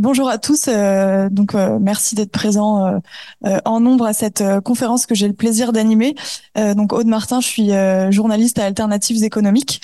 [0.00, 0.66] bonjour à tous.
[0.68, 3.00] Euh, donc, euh, merci d'être présents
[3.44, 6.14] euh, en nombre à cette conférence que j'ai le plaisir d'animer.
[6.56, 7.70] donc, Aude Martin, je suis
[8.10, 9.80] journaliste à Alternatives économiques.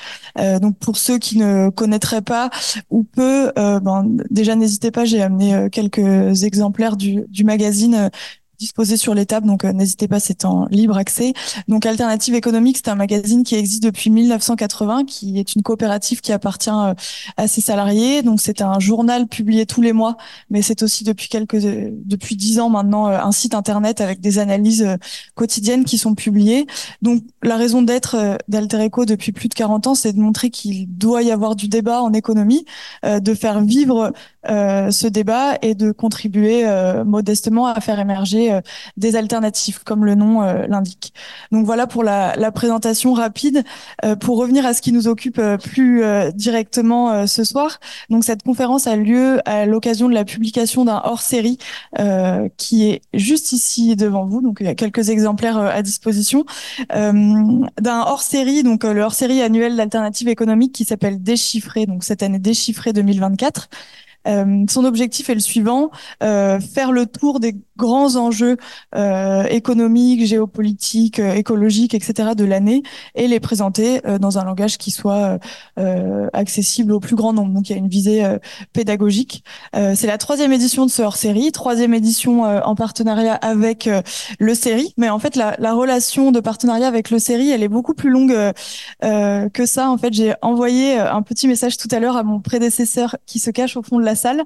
[0.60, 2.50] donc, pour ceux qui ne connaîtraient pas
[2.90, 5.04] ou peu, ben, déjà n'hésitez pas.
[5.04, 8.10] J'ai amené quelques exemplaires du, du magazine
[8.58, 11.32] disposé sur les tables, donc euh, n'hésitez pas, c'est en libre accès.
[11.68, 16.32] Donc Alternative économique, c'est un magazine qui existe depuis 1980, qui est une coopérative qui
[16.32, 16.94] appartient euh,
[17.36, 18.22] à ses salariés.
[18.22, 20.16] Donc c'est un journal publié tous les mois,
[20.50, 24.38] mais c'est aussi depuis quelques depuis dix ans maintenant euh, un site internet avec des
[24.38, 24.86] analyses
[25.34, 26.66] quotidiennes qui sont publiées.
[27.02, 31.22] Donc la raison d'être d'Alter depuis plus de 40 ans, c'est de montrer qu'il doit
[31.22, 32.64] y avoir du débat en économie,
[33.04, 34.12] de faire vivre
[34.46, 36.64] ce débat et de contribuer
[37.04, 38.60] modestement à faire émerger euh,
[38.96, 41.12] des alternatives, comme le nom euh, l'indique.
[41.52, 43.64] Donc voilà pour la, présentation rapide.
[44.04, 46.02] Euh, pour revenir à ce qui nous occupe plus
[46.34, 51.58] directement ce soir, donc cette conférence a lieu à l'occasion de la publication d'un hors-série
[52.56, 54.40] qui est juste ici devant vous.
[54.40, 56.44] Donc il y a quelques exemplaires à disposition
[56.88, 61.86] d'un hors-série, donc le hors-série annuel d'alternative économique qui s'appelle Déchiffré.
[61.86, 63.68] Donc cette année Déchiffré 2024.
[64.26, 65.90] Euh, son objectif est le suivant
[66.22, 68.56] euh, faire le tour des grands enjeux
[68.94, 72.30] euh, économiques, géopolitiques, écologiques, etc.
[72.36, 72.82] de l'année
[73.14, 75.38] et les présenter dans un langage qui soit
[76.32, 77.52] accessible au plus grand nombre.
[77.52, 78.24] Donc il y a une visée
[78.72, 79.44] pédagogique.
[79.74, 83.88] C'est la troisième édition de ce hors-série, troisième édition en partenariat avec
[84.38, 84.94] le série.
[84.96, 88.10] Mais en fait, la, la, relation de partenariat avec le série, elle est beaucoup plus
[88.10, 88.34] longue
[89.02, 89.90] que ça.
[89.90, 93.50] En fait, j'ai envoyé un petit message tout à l'heure à mon prédécesseur qui se
[93.50, 94.44] cache au fond de la salle,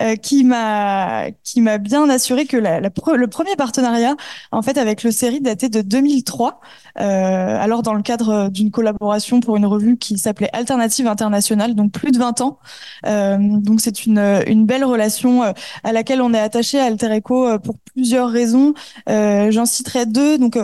[0.00, 4.16] euh, qui m'a qui m'a bien assuré que le premier partenariat
[4.50, 6.60] en fait avec le série datait de 2003.
[6.98, 11.92] Euh, alors dans le cadre d'une collaboration pour une revue qui s'appelait Alternative Internationale, donc
[11.92, 12.58] plus de 20 ans.
[13.06, 15.42] Euh, donc c'est une une belle relation
[15.84, 18.74] à laquelle on est attaché à Alter Eco pour plusieurs raisons.
[19.06, 20.38] J'en citerai deux.
[20.38, 20.56] Donc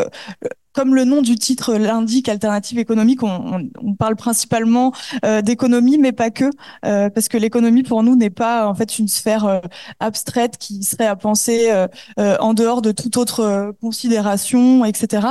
[0.79, 4.93] comme le nom du titre l'indique, alternative économique, on, on, parle principalement
[5.25, 6.45] euh, d'économie, mais pas que,
[6.85, 9.59] euh, parce que l'économie pour nous n'est pas en fait une sphère euh,
[9.99, 11.69] abstraite qui serait à penser
[12.17, 15.27] en dehors de toute autre considération, etc.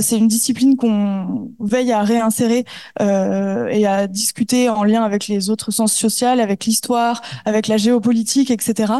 [0.00, 2.64] C'est une discipline qu'on veille à réinsérer
[3.00, 8.50] et à discuter en lien avec les autres sciences sociales, avec l'histoire, avec la géopolitique,
[8.50, 8.92] etc.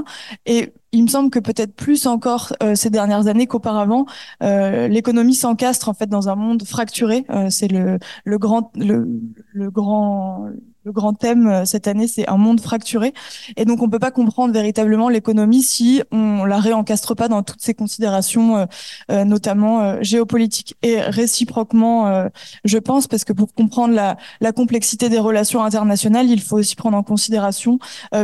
[0.47, 4.07] Et il me semble que peut-être plus encore euh, ces dernières années qu'auparavant,
[4.43, 7.25] euh, l'économie s'encastre en fait dans un monde fracturé.
[7.31, 7.99] Euh, c'est le,
[8.39, 10.49] grand le grand
[10.85, 13.15] le grand thème euh, cette année, c'est un monde fracturé.
[13.57, 17.63] Et donc, on peut pas comprendre véritablement l'économie si on la réencastre pas dans toutes
[17.63, 18.67] ces considérations, euh,
[19.11, 20.77] euh, notamment géopolitiques.
[20.83, 22.29] Et réciproquement,
[22.65, 26.77] je pense, parce que pour comprendre la, la, complexité des relations internationales, il faut aussi
[26.77, 27.79] prendre en considération,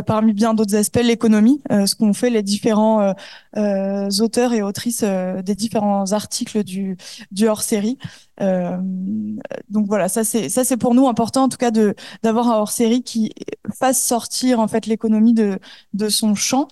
[0.05, 3.13] parmi bien d'autres aspects, l'économie, ce qu'ont fait les différents
[3.55, 6.97] auteurs et autrices des différents articles du,
[7.31, 7.97] du hors-série.
[8.41, 8.77] Euh,
[9.69, 12.57] donc voilà, ça c'est ça c'est pour nous important en tout cas de d'avoir un
[12.57, 13.31] hors-série qui
[13.77, 15.59] fasse sortir en fait l'économie de
[15.93, 16.67] de son champ.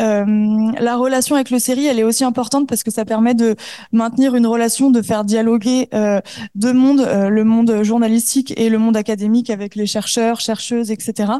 [0.00, 3.56] Euh, la relation avec le série, elle est aussi importante parce que ça permet de
[3.92, 6.20] maintenir une relation, de faire dialoguer euh,
[6.54, 11.32] deux mondes, euh, le monde journalistique et le monde académique avec les chercheurs, chercheuses, etc.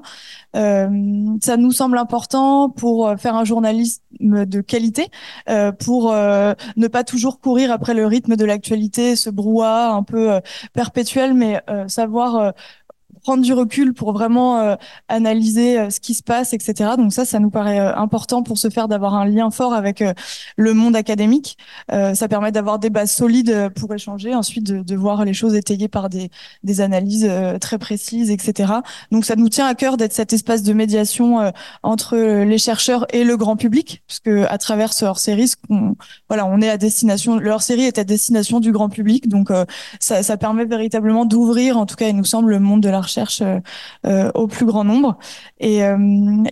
[0.54, 0.88] Euh,
[1.42, 5.08] ça nous semble important pour faire un journalisme de qualité,
[5.48, 10.40] euh, pour ne pas toujours courir après le rythme de l'actualité, ce brouhaha un peu
[10.72, 12.52] perpétuel, mais savoir
[13.24, 14.76] prendre du recul pour vraiment euh,
[15.08, 16.90] analyser euh, ce qui se passe, etc.
[16.98, 20.04] Donc ça, ça nous paraît euh, important pour se faire d'avoir un lien fort avec
[20.56, 21.56] le monde académique.
[21.88, 25.88] ça permet d'avoir des bases solides pour échanger, ensuite de, de voir les choses étayées
[25.88, 26.30] par des,
[26.62, 27.30] des analyses
[27.60, 28.72] très précises, etc.
[29.10, 31.52] Donc ça nous tient à cœur d'être cet espace de médiation
[31.82, 35.94] entre les chercheurs et le grand public, puisque à travers ce hors-série, on,
[36.28, 39.50] voilà, on est à destination, le hors-série est à destination du grand public, donc
[40.00, 43.00] ça, ça permet véritablement d'ouvrir, en tout cas, il nous semble, le monde de la
[43.14, 43.60] recherche cherche euh,
[44.06, 45.16] euh, au plus grand nombre.
[45.60, 45.96] Et, euh,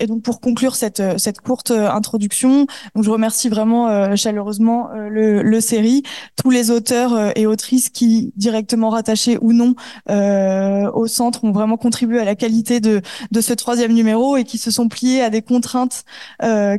[0.07, 6.03] donc pour conclure cette, cette courte introduction, je remercie vraiment chaleureusement le, le série,
[6.37, 9.75] tous les auteurs et autrices qui directement rattachés ou non
[10.09, 13.01] au centre ont vraiment contribué à la qualité de,
[13.31, 16.05] de ce troisième numéro et qui se sont pliés à des contraintes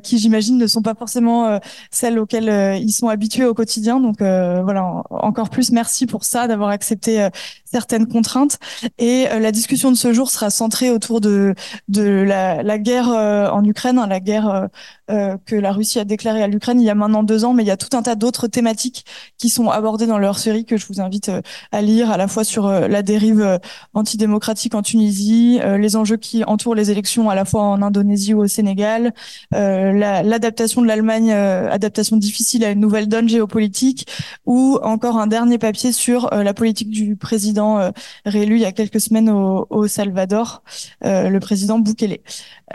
[0.03, 1.59] qui j'imagine ne sont pas forcément
[1.91, 3.99] celles auxquelles ils sont habitués au quotidien.
[3.99, 7.29] Donc voilà, encore plus merci pour ça, d'avoir accepté
[7.73, 8.59] certaines contraintes.
[8.97, 11.55] Et la discussion de ce jour sera centrée autour de,
[11.87, 14.69] de la, la guerre en Ukraine, hein, la guerre
[15.07, 17.67] que la Russie a déclarée à l'Ukraine il y a maintenant deux ans, mais il
[17.67, 19.05] y a tout un tas d'autres thématiques
[19.37, 21.31] qui sont abordées dans leur série que je vous invite
[21.71, 23.59] à lire, à la fois sur la dérive
[23.93, 28.41] antidémocratique en Tunisie, les enjeux qui entourent les élections à la fois en Indonésie ou
[28.43, 29.13] au Sénégal,
[29.51, 34.07] l'adaptation de l'Allemagne, adaptation difficile à une nouvelle donne géopolitique,
[34.45, 37.91] ou encore un dernier papier sur la politique du président
[38.25, 40.63] réélu il y a quelques semaines au, Salvador,
[41.01, 42.19] le président Bukele.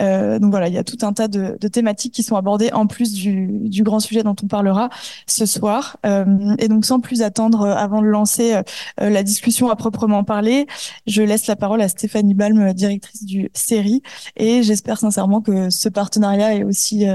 [0.01, 3.13] Euh, donc voilà, il y a tout un tas de, thématiques sont abordées en plus
[3.13, 4.91] du, grand sujet dont on parlera
[5.27, 5.99] ce soir.
[6.07, 6.25] Euh,
[6.59, 8.63] et donc sans plus attendre, euh, avant de lancer euh,
[8.99, 10.67] la discussion à proprement parler,
[11.07, 14.03] je laisse la parole à Stéphanie Balm, directrice du série,
[14.37, 17.07] et j'espère sincèrement que ce partenariat est aussi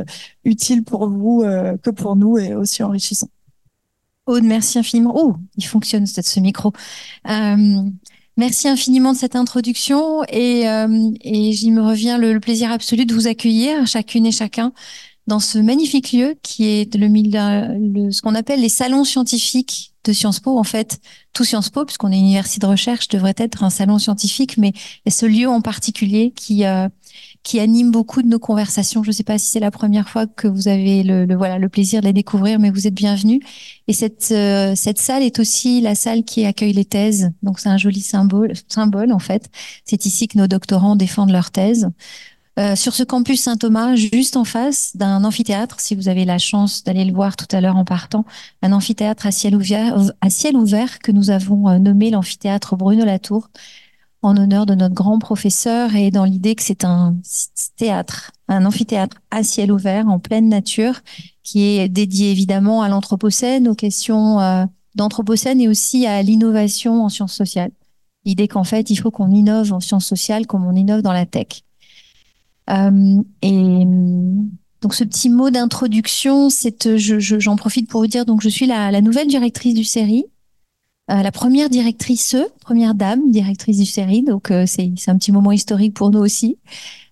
[0.43, 1.43] utile pour vous
[1.81, 3.27] que pour nous et aussi enrichissant.
[4.25, 5.13] Aude, merci infiniment.
[5.15, 6.71] Oh, il fonctionne ce micro.
[8.35, 13.27] Merci infiniment de cette introduction et, euh, j'y me revient le, plaisir absolu de vous
[13.27, 14.73] accueillir, chacune et chacun,
[15.27, 20.13] dans ce magnifique lieu qui est le, le ce qu'on appelle les salons scientifiques de
[20.13, 20.57] Sciences Po.
[20.57, 20.99] En fait,
[21.33, 24.73] tout Sciences Po, puisqu'on est une université de recherche, devrait être un salon scientifique, mais
[25.07, 26.89] ce lieu en particulier qui euh,
[27.43, 29.03] qui anime beaucoup de nos conversations.
[29.03, 31.69] Je ne sais pas si c'est la première fois que vous avez le, voilà le
[31.69, 33.41] plaisir de les découvrir, mais vous êtes bienvenus.
[33.87, 37.31] Et cette euh, cette salle est aussi la salle qui accueille les thèses.
[37.43, 39.49] Donc c'est un joli symbole symbole en fait.
[39.85, 41.89] C'est ici que nos doctorants défendent leurs thèses.
[42.59, 46.83] Euh, sur ce campus Saint-Thomas, juste en face d'un amphithéâtre, si vous avez la chance
[46.83, 48.25] d'aller le voir tout à l'heure en partant,
[48.61, 53.05] un amphithéâtre à ciel ouvert, à ciel ouvert que nous avons euh, nommé l'amphithéâtre Bruno
[53.05, 53.49] Latour,
[54.23, 57.15] en honneur de notre grand professeur et dans l'idée que c'est un
[57.75, 61.01] théâtre, un amphithéâtre à ciel ouvert, en pleine nature,
[61.43, 64.65] qui est dédié évidemment à l'anthropocène, aux questions euh,
[64.95, 67.71] d'anthropocène et aussi à l'innovation en sciences sociales.
[68.25, 71.25] L'idée qu'en fait, il faut qu'on innove en sciences sociales comme on innove dans la
[71.25, 71.63] tech.
[72.69, 73.85] Euh, et
[74.81, 78.67] donc ce petit mot d'introduction, c'est, j'en je, profite pour vous dire, donc je suis
[78.67, 80.25] la, la nouvelle directrice du série.
[81.11, 85.51] Euh, la première directrice, première dame directrice du série, donc euh, c'est un petit moment
[85.51, 86.57] historique pour nous aussi.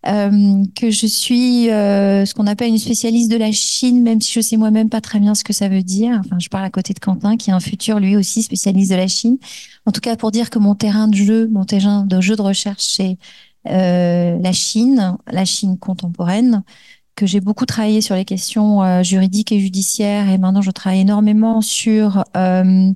[0.08, 4.32] Euh, que je suis euh, ce qu'on appelle une spécialiste de la Chine, même si
[4.32, 6.22] je sais moi-même pas très bien ce que ça veut dire.
[6.26, 8.96] Enfin, je parle à côté de Quentin, qui est un futur lui aussi spécialiste de
[8.96, 9.38] la Chine.
[9.86, 12.42] En tout cas, pour dire que mon terrain de jeu, mon terrain de jeu de
[12.42, 13.18] recherche, c'est
[13.66, 16.64] la Chine, la Chine contemporaine
[17.16, 21.62] que j'ai beaucoup travaillé sur les questions juridiques et judiciaires et maintenant je travaille énormément
[21.62, 22.92] sur euh,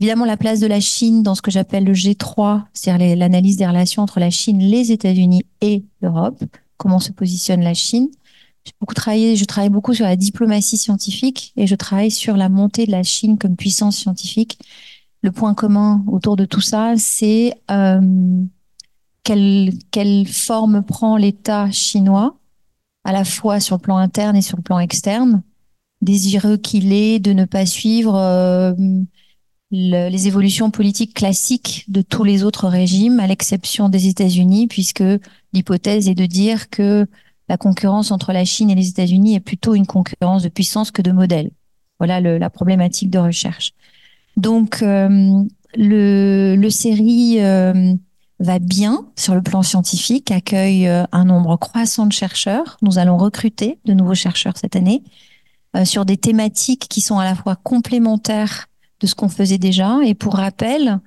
[0.00, 3.66] Évidemment, la place de la Chine dans ce que j'appelle le G3, c'est-à-dire l'analyse des
[3.66, 6.42] relations entre la Chine, les États-Unis et l'Europe.
[6.76, 8.08] Comment se positionne la Chine
[8.64, 12.48] J'ai beaucoup travaillé, je travaille beaucoup sur la diplomatie scientifique et je travaille sur la
[12.48, 14.60] montée de la Chine comme puissance scientifique.
[15.22, 18.00] Le point commun autour de tout ça, c'est euh,
[19.24, 22.38] quelle, quelle forme prend l'État chinois,
[23.02, 25.42] à la fois sur le plan interne et sur le plan externe,
[26.02, 28.74] désireux qu'il est de ne pas suivre euh,
[29.70, 35.04] les évolutions politiques classiques de tous les autres régimes, à l'exception des États-Unis, puisque
[35.52, 37.06] l'hypothèse est de dire que
[37.48, 41.02] la concurrence entre la Chine et les États-Unis est plutôt une concurrence de puissance que
[41.02, 41.50] de modèle.
[41.98, 43.72] Voilà le, la problématique de recherche.
[44.36, 45.42] Donc, euh,
[45.74, 47.94] le, le série euh,
[48.38, 52.78] va bien sur le plan scientifique, accueille euh, un nombre croissant de chercheurs.
[52.82, 55.02] Nous allons recruter de nouveaux chercheurs cette année
[55.84, 58.68] sur des thématiques qui sont à la fois complémentaires
[59.00, 59.98] de ce qu'on faisait déjà.
[60.04, 61.00] Et pour rappel,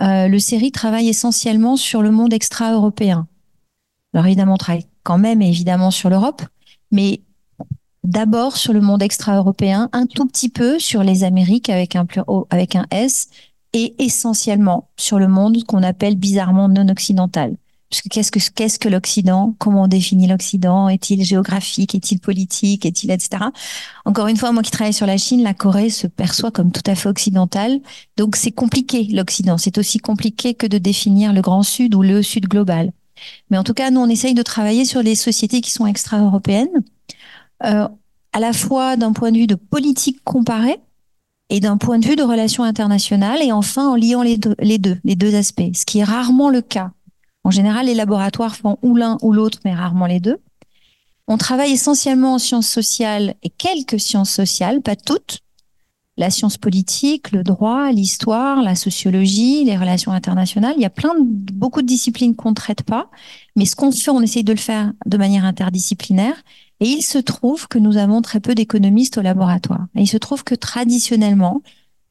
[0.00, 3.26] euh, le série travaille essentiellement sur le monde extra-européen.
[4.12, 6.42] Alors évidemment, on travaille quand même évidemment sur l'Europe,
[6.90, 7.22] mais
[8.04, 12.06] d'abord sur le monde extra-européen, un tout petit peu sur les Amériques avec un,
[12.50, 13.28] avec un S,
[13.72, 17.56] et essentiellement sur le monde qu'on appelle bizarrement non occidental.
[17.90, 19.54] Qu'est-ce que qu'est-ce que l'Occident?
[19.58, 20.88] Comment on définit l'Occident?
[20.88, 21.96] Est-il géographique?
[21.96, 22.86] Est-il politique?
[22.86, 23.46] Est-il etc.
[24.04, 26.88] Encore une fois, moi qui travaille sur la Chine, la Corée se perçoit comme tout
[26.88, 27.80] à fait occidentale.
[28.16, 29.58] Donc c'est compliqué l'Occident.
[29.58, 32.92] C'est aussi compliqué que de définir le Grand Sud ou le Sud global.
[33.50, 36.84] Mais en tout cas, nous on essaye de travailler sur les sociétés qui sont extra-européennes,
[37.64, 37.88] euh,
[38.32, 40.78] à la fois d'un point de vue de politique comparée
[41.48, 44.78] et d'un point de vue de relations internationales, et enfin en liant les deux, les
[44.78, 46.92] deux, les deux aspects, ce qui est rarement le cas
[47.44, 50.38] en général, les laboratoires font ou l'un ou l'autre, mais rarement les deux.
[51.26, 55.38] On travaille essentiellement en sciences sociales et quelques sciences sociales, pas toutes.
[56.16, 60.74] La science politique, le droit, l'histoire, la sociologie, les relations internationales.
[60.76, 63.10] Il y a plein beaucoup de disciplines qu'on ne traite pas.
[63.56, 66.34] Mais ce qu'on fait, on essaye de le faire de manière interdisciplinaire.
[66.80, 69.86] Et il se trouve que nous avons très peu d'économistes au laboratoire.
[69.94, 71.62] Et il se trouve que traditionnellement,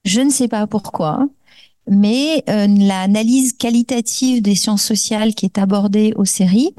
[0.06, 1.28] je ne sais pas pourquoi,
[1.90, 6.74] mais l'analyse qualitative des sciences sociales qui est abordée aux séries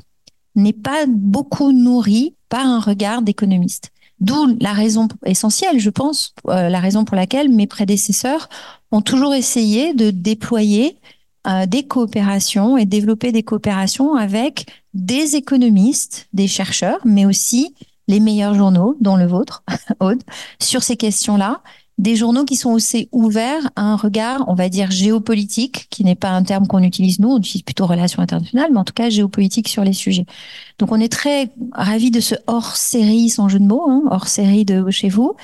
[0.57, 3.91] n'est pas beaucoup nourrie par un regard d'économiste.
[4.21, 8.49] D'où la raison essentielle, je pense, la raison pour laquelle mes prédécesseurs
[8.93, 10.99] ont toujours essayé de déployer
[11.47, 17.75] euh, des coopérations et développer des coopérations avec des économistes, des chercheurs, mais aussi
[18.09, 19.63] les meilleurs journaux, dont le vôtre,
[20.01, 20.23] Aude,
[20.61, 21.63] sur ces questions-là,
[21.99, 26.15] des journaux qui sont aussi ouverts à un regard, on va dire, géopolitique, qui n'est
[26.15, 29.11] pas un terme qu'on utilise nous, on utilise plutôt relations internationales, mais en tout cas
[29.11, 30.25] géopolitique sur les sujets.
[30.79, 34.91] Donc on est très ravis de ce hors-série, sans jeu de mots, hein, hors-série de
[34.91, 35.35] chez vous.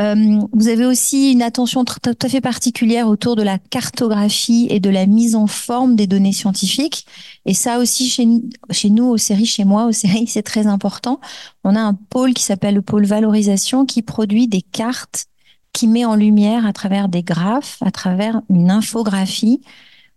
[0.00, 4.80] Euh, vous avez aussi une attention tout à fait particulière autour de la cartographie et
[4.80, 7.06] de la mise en forme des données scientifiques.
[7.46, 8.26] Et ça aussi, chez,
[8.70, 11.20] chez nous, aux séries, chez moi, aux séries, c'est très important.
[11.62, 15.26] On a un pôle qui s'appelle le pôle valorisation qui produit des cartes
[15.72, 19.60] qui met en lumière à travers des graphes, à travers une infographie,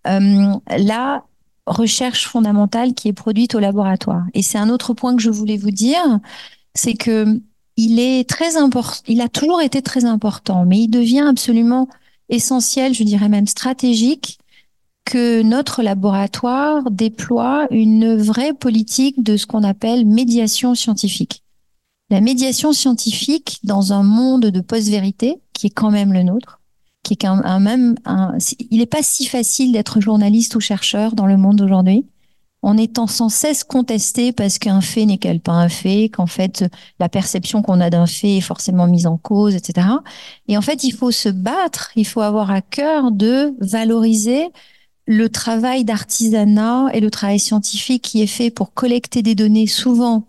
[0.07, 1.23] euh, la
[1.65, 4.23] recherche fondamentale qui est produite au laboratoire.
[4.33, 6.19] Et c'est un autre point que je voulais vous dire,
[6.73, 7.41] c'est que
[7.77, 11.89] il est très important, il a toujours été très important, mais il devient absolument
[12.29, 14.39] essentiel, je dirais même stratégique,
[15.03, 21.44] que notre laboratoire déploie une vraie politique de ce qu'on appelle médiation scientifique.
[22.09, 26.61] La médiation scientifique dans un monde de post-vérité, qui est quand même le nôtre,
[27.03, 28.37] qui est quand même un,
[28.69, 32.05] il n'est pas si facile d'être journaliste ou chercheur dans le monde d'aujourd'hui
[32.65, 36.65] en étant sans cesse contesté parce qu'un fait n'est qu'elle pas un fait, qu'en fait
[36.99, 39.87] la perception qu'on a d'un fait est forcément mise en cause, etc.
[40.47, 44.47] Et en fait, il faut se battre, il faut avoir à cœur de valoriser
[45.05, 50.25] le travail d'artisanat et le travail scientifique qui est fait pour collecter des données souvent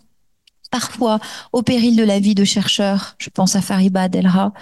[0.77, 1.21] parfois
[1.53, 4.53] au péril de la vie de chercheurs, je pense à Fariba Delra,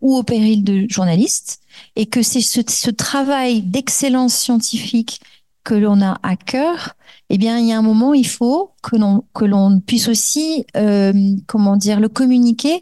[0.00, 1.60] ou au péril de journalistes,
[1.94, 5.20] et que c'est ce, travail d'excellence scientifique
[5.62, 6.94] que l'on a à cœur,
[7.28, 10.64] eh bien, il y a un moment, il faut que l'on que l'on puisse aussi,
[10.76, 11.12] euh,
[11.46, 12.80] comment dire, le communiquer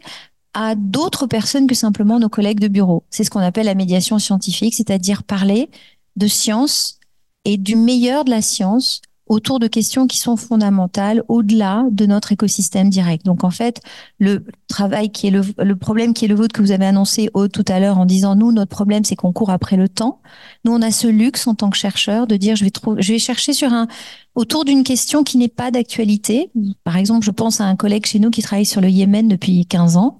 [0.55, 3.03] à d'autres personnes que simplement nos collègues de bureau.
[3.11, 5.69] C'est ce qu'on appelle la médiation scientifique, c'est-à-dire parler
[6.15, 6.99] de science
[7.45, 12.31] et du meilleur de la science autour de questions qui sont fondamentales au-delà de notre
[12.31, 13.25] écosystème direct.
[13.25, 13.79] Donc en fait,
[14.17, 17.29] le travail qui est le, le problème qui est le vôtre que vous avez annoncé
[17.53, 20.21] tout à l'heure en disant nous notre problème c'est qu'on court après le temps.
[20.65, 23.13] Nous on a ce luxe en tant que chercheur de dire je vais trouver, je
[23.13, 23.87] vais chercher sur un
[24.35, 26.51] autour d'une question qui n'est pas d'actualité.
[26.83, 29.65] Par exemple, je pense à un collègue chez nous qui travaille sur le Yémen depuis
[29.65, 30.17] 15 ans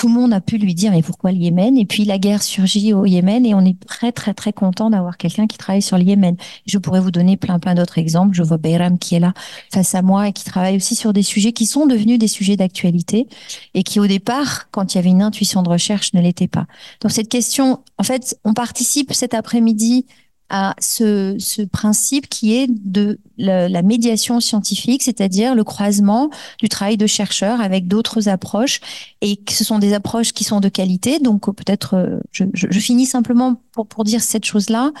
[0.00, 1.76] tout le monde a pu lui dire mais pourquoi le Yémen?
[1.76, 5.18] Et puis la guerre surgit au Yémen et on est très très très content d'avoir
[5.18, 6.36] quelqu'un qui travaille sur le Yémen.
[6.64, 8.34] Je pourrais vous donner plein plein d'autres exemples.
[8.34, 9.34] Je vois Bayram qui est là
[9.70, 12.56] face à moi et qui travaille aussi sur des sujets qui sont devenus des sujets
[12.56, 13.28] d'actualité
[13.74, 16.64] et qui au départ, quand il y avait une intuition de recherche, ne l'étaient pas.
[17.02, 20.06] Donc cette question, en fait, on participe cet après-midi
[20.50, 26.96] à ce, ce, principe qui est de la, médiation scientifique, c'est-à-dire le croisement du travail
[26.96, 28.80] de chercheurs avec d'autres approches,
[29.20, 31.20] et que ce sont des approches qui sont de qualité.
[31.20, 34.92] Donc peut-être, euh, je, je, je, finis simplement pour, pour dire cette chose-là.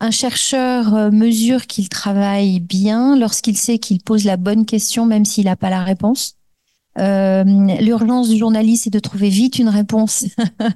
[0.00, 5.24] Un chercheur euh, mesure qu'il travaille bien lorsqu'il sait qu'il pose la bonne question, même
[5.24, 6.38] s'il n'a pas la réponse.
[6.98, 7.44] Euh,
[7.80, 10.26] L'urgence du journaliste, c'est de trouver vite une réponse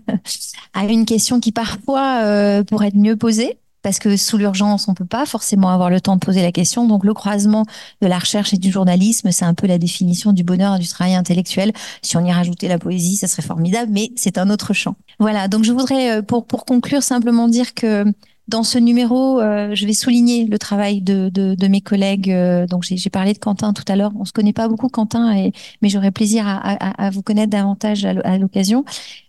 [0.75, 4.95] à une question qui parfois euh, pourrait être mieux posée parce que sous l'urgence, on
[4.95, 6.87] peut pas forcément avoir le temps de poser la question.
[6.87, 7.65] Donc, le croisement
[8.01, 10.89] de la recherche et du journalisme, c'est un peu la définition du bonheur et du
[10.89, 11.73] travail intellectuel.
[12.03, 14.95] Si on y rajoutait la poésie, ça serait formidable, mais c'est un autre champ.
[15.19, 15.49] Voilà.
[15.49, 18.05] Donc, je voudrais, euh, pour, pour conclure, simplement dire que
[18.49, 22.31] dans ce numéro, euh, je vais souligner le travail de, de, de mes collègues.
[22.31, 24.11] Euh, donc, j'ai parlé de Quentin tout à l'heure.
[24.19, 27.51] On se connaît pas beaucoup, Quentin, et, mais j'aurais plaisir à, à, à, vous connaître
[27.51, 28.85] davantage à l'occasion.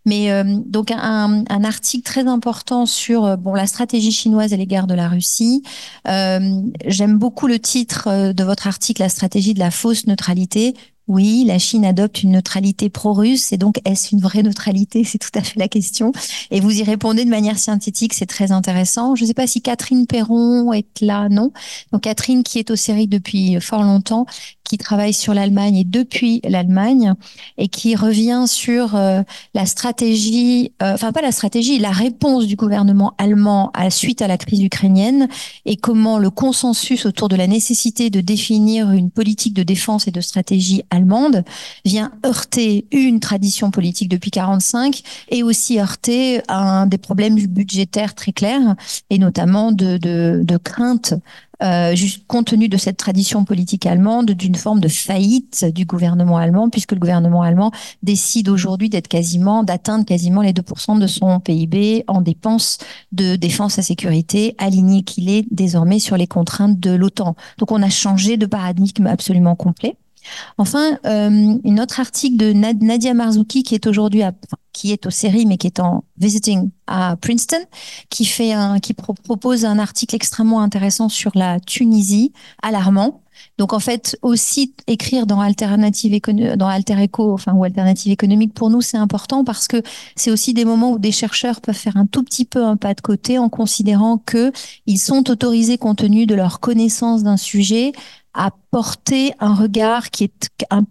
[0.06, 4.88] Mais euh, donc, un, un, article très important sur bon la stratégie chinoise à l'égard
[4.88, 5.64] de la Russie.
[6.06, 10.74] J'aime beaucoup le titre de votre article, la stratégie de la fausse neutralité.
[11.10, 15.04] Oui, la Chine adopte une neutralité pro-russe et donc est-ce une vraie neutralité?
[15.04, 16.14] C'est tout à fait la question.
[16.50, 19.14] Et vous y répondez de manière synthétique, c'est très intéressant.
[19.16, 21.52] Je ne sais pas si Catherine Perron est là, non?
[21.92, 24.26] Donc Catherine qui est aux séries depuis fort longtemps,
[24.64, 27.14] qui travaille sur l'Allemagne et depuis l'Allemagne
[27.58, 29.22] et qui revient sur euh,
[29.54, 34.28] la stratégie, euh, enfin pas la stratégie, la réponse du gouvernement allemand à suite à
[34.28, 35.28] la crise ukrainienne
[35.66, 40.12] et comment le consensus autour de la nécessité de définir une politique de défense et
[40.12, 41.44] de stratégie allemande
[41.86, 48.32] vient heurter une tradition politique depuis 45 et aussi heurter un des problèmes budgétaires très
[48.32, 48.76] clairs
[49.10, 51.14] et notamment de, de, de crainte
[51.64, 56.38] euh, juste compte tenu de cette tradition politique allemande, d'une forme de faillite du gouvernement
[56.38, 61.40] allemand, puisque le gouvernement allemand décide aujourd'hui d'être quasiment, d'atteindre quasiment les 2% de son
[61.40, 62.80] PIB en dépenses
[63.12, 67.36] de défense et sécurité, aligné qu'il est désormais sur les contraintes de l'OTAN.
[67.58, 69.96] Donc on a changé de paradigme absolument complet.
[70.58, 74.24] Enfin, euh, une autre article de Nadia Marzouki qui est aujourd'hui
[74.72, 77.64] qui est aux séries mais qui est en visiting à Princeton,
[78.10, 83.23] qui fait un, qui propose un article extrêmement intéressant sur la Tunisie, alarmant.
[83.58, 86.20] Donc en fait, aussi écrire dans alternative
[86.58, 89.82] dans Alter Eco, enfin ou alternative économique pour nous c'est important parce que
[90.16, 92.94] c'est aussi des moments où des chercheurs peuvent faire un tout petit peu un pas
[92.94, 94.52] de côté en considérant que
[94.86, 97.92] ils sont autorisés compte tenu de leur connaissance d'un sujet
[98.34, 100.86] à porter un regard qui est un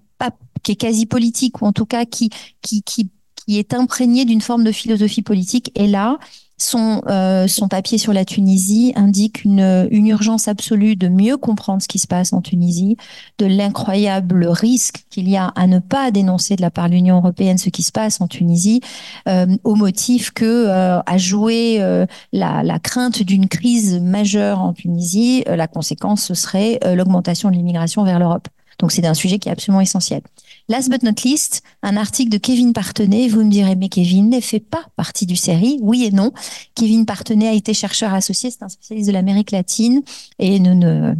[0.62, 3.11] qui est quasi politique ou en tout cas qui qui qui
[3.47, 5.73] qui est imprégné d'une forme de philosophie politique.
[5.75, 6.19] Et là,
[6.62, 11.88] son, euh, son papier sur la Tunisie indique une, urgence absolue de mieux comprendre ce
[11.88, 12.97] qui se passe en Tunisie,
[13.38, 17.16] de l'incroyable risque qu'il y a à ne pas dénoncer de la part de l'Union
[17.16, 18.81] européenne ce qui se passe en Tunisie,
[19.28, 24.73] euh, au motif que euh, à jouer euh, la, la crainte d'une crise majeure en
[24.73, 28.49] Tunisie, la conséquence ce serait l'augmentation de l'immigration vers l'Europe.
[28.78, 30.23] Donc c'est un sujet qui est absolument essentiel.
[30.69, 33.28] Last but not least, un article de Kevin Partenay.
[33.28, 35.78] Vous me direz, mais Kevin ne fait pas partie du série.
[35.83, 36.33] Oui et non.
[36.75, 40.02] Kevin Partenay a été chercheur associé, c'est un spécialiste de l'Amérique latine
[40.38, 41.14] et nous ne,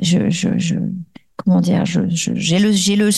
[0.00, 0.76] je, je, je,
[1.44, 3.10] comment dire, j'ai le, j'ai le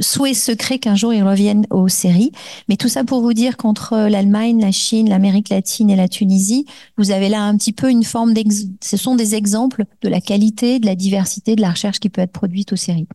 [0.00, 2.32] souhait secret qu'un jour ils reviennent aux séries.
[2.68, 6.66] Mais tout ça pour vous dire qu'entre l'Allemagne, la Chine, l'Amérique latine et la Tunisie,
[6.96, 10.20] vous avez là un petit peu une forme d'ex, ce sont des exemples de la
[10.20, 13.08] qualité, de la diversité de la recherche qui peut être produite aux séries.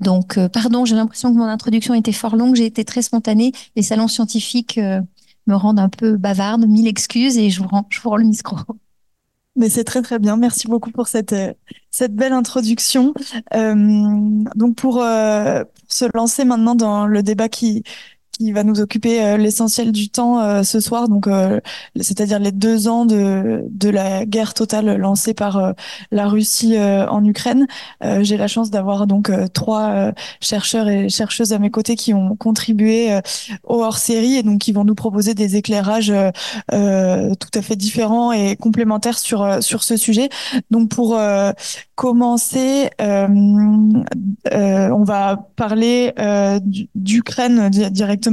[0.00, 3.52] Donc, euh, pardon, j'ai l'impression que mon introduction était fort longue, j'ai été très spontanée.
[3.76, 5.00] Les salons scientifiques euh,
[5.46, 8.24] me rendent un peu bavarde, mille excuses et je vous rends, je vous rends le
[8.24, 8.56] micro.
[9.58, 10.36] Mais c'est très très bien.
[10.36, 11.52] Merci beaucoup pour cette euh,
[11.90, 13.12] cette belle introduction.
[13.54, 13.74] Euh,
[14.54, 17.82] donc euh, pour, se lancer maintenant dans le débat qui
[18.38, 21.60] qui va nous occuper euh, l'essentiel du temps euh, ce soir, donc euh,
[22.00, 25.74] c'est-à-dire les deux ans de, de la guerre totale lancée par
[26.10, 27.66] la Russie en Ukraine.
[28.20, 33.18] J'ai la chance d'avoir donc trois chercheurs et chercheuses à mes côtés qui ont contribué
[33.64, 36.12] au hors-série et donc qui vont nous proposer des éclairages
[36.70, 40.28] tout à fait différents et complémentaires sur sur ce sujet.
[40.70, 41.18] Donc pour
[41.94, 44.04] commencer, on
[45.04, 46.12] va parler
[46.94, 48.27] d'Ukraine directement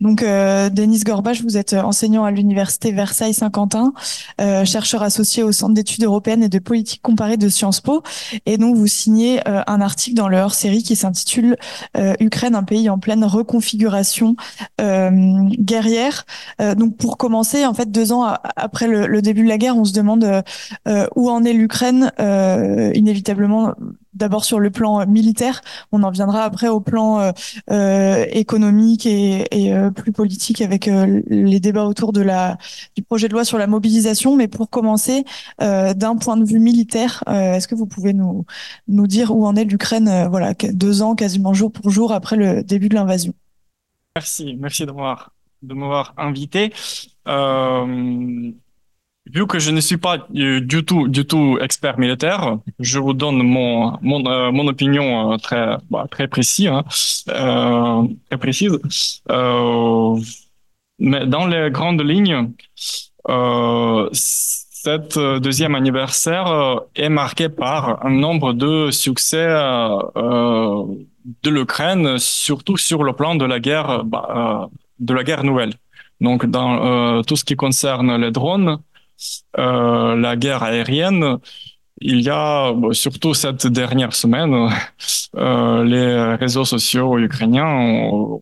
[0.00, 3.92] donc, euh, Denis Gorbach, vous êtes enseignant à l'université Versailles-Saint-Quentin,
[4.40, 8.02] euh, chercheur associé au Centre d'études européennes et de politique comparée de Sciences Po,
[8.46, 11.56] et donc vous signez euh, un article dans le hors-série qui s'intitule
[11.96, 14.36] euh, Ukraine, un pays en pleine reconfiguration
[14.80, 15.10] euh,
[15.50, 16.24] guerrière.
[16.76, 18.24] donc, pour commencer, en fait, deux ans
[18.56, 20.42] après le, début de la guerre, on se demande
[21.16, 22.12] où en est l'Ukraine.
[22.94, 23.74] inévitablement,
[24.14, 25.60] d'abord sur le plan militaire,
[25.92, 27.32] on en viendra après au plan euh,
[27.70, 32.58] euh économique et, euh, plus politique avec les débats autour de la
[32.96, 34.36] du projet de loi sur la mobilisation.
[34.36, 35.24] Mais pour commencer,
[35.58, 38.44] d'un point de vue militaire, est-ce que vous pouvez nous
[38.88, 42.62] nous dire où en est l'Ukraine, voilà, deux ans quasiment jour pour jour après le
[42.62, 43.34] début de l'invasion?
[44.16, 44.92] Merci, merci de
[45.74, 46.72] m'avoir invité.
[49.32, 53.14] Vu que je ne suis pas euh, du tout, du tout expert militaire, je vous
[53.14, 56.84] donne mon mon, euh, mon opinion euh, très bah, très précis, hein,
[57.30, 58.78] euh, très précise.
[60.98, 62.52] mais dans les grandes lignes,
[64.12, 69.46] cette deuxième anniversaire est marqué par un nombre de succès
[71.42, 75.72] de l'Ukraine, surtout sur le plan de la guerre, bah, de la guerre nouvelle.
[76.20, 78.93] Donc dans tout ce qui concerne les drones euh,
[79.56, 81.38] la guerre aérienne,
[82.00, 84.68] il y a surtout cette dernière semaine,
[85.36, 87.66] euh, les réseaux sociaux ukrainiens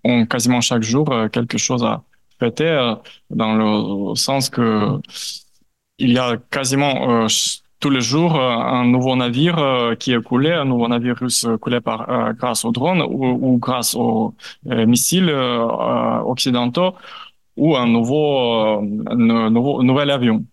[0.05, 2.03] ont, quasiment chaque jour euh, quelque chose à
[2.39, 2.95] fêter euh,
[3.31, 4.99] dans le sens que
[5.99, 7.27] il y a quasiment
[7.79, 12.35] tous les jours un nouveau navire qui est coulé, un nouveau navire russe coulé par
[12.35, 16.95] grâce aux drones ou, grâce aux missiles occidentaux
[17.57, 20.45] ou un nouveau nouvel avion.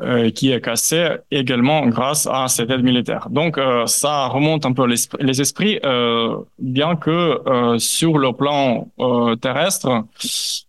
[0.00, 3.28] Euh, qui est cassé également grâce à cette aide militaire.
[3.28, 7.10] Donc euh, ça remonte un peu les esprits, euh, bien que
[7.46, 10.06] euh, sur le plan euh, terrestre,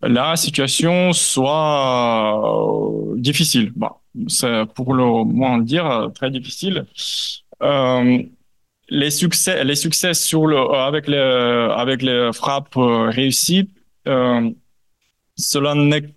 [0.01, 2.37] la situation soit
[3.15, 3.71] difficile.
[3.77, 3.91] Bon,
[4.27, 6.85] c'est pour le moins dire très difficile.
[7.61, 11.17] les succès, les succès sur le avec les
[11.77, 13.69] avec les frappes réussies,
[15.37, 16.13] cela n'est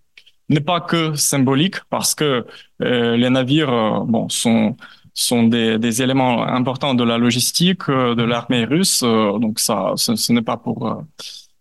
[0.49, 2.47] n'est pas que symbolique parce que
[2.83, 4.77] euh, les navires euh, bon sont
[5.15, 9.01] sont des, des, éléments importants de la logistique de l'armée russe.
[9.01, 10.95] donc ça, ce, n'est pas pour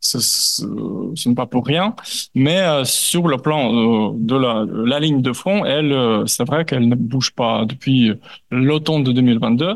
[0.02, 1.95] ce, ce, n'est pas pour rien.
[2.36, 6.95] Mais sur le plan de la, la, ligne de front, elle, c'est vrai qu'elle ne
[6.95, 8.12] bouge pas depuis
[8.52, 9.76] l'automne de 2022.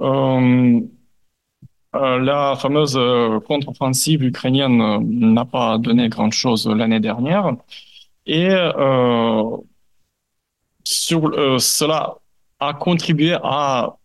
[0.00, 0.80] Euh,
[1.94, 7.52] euh, la fameuse euh, contre-offensive ukrainienne euh, n'a pas donné grand-chose l'année dernière.
[8.26, 8.48] Et
[10.84, 12.14] sur, cela
[12.60, 13.96] a contribué à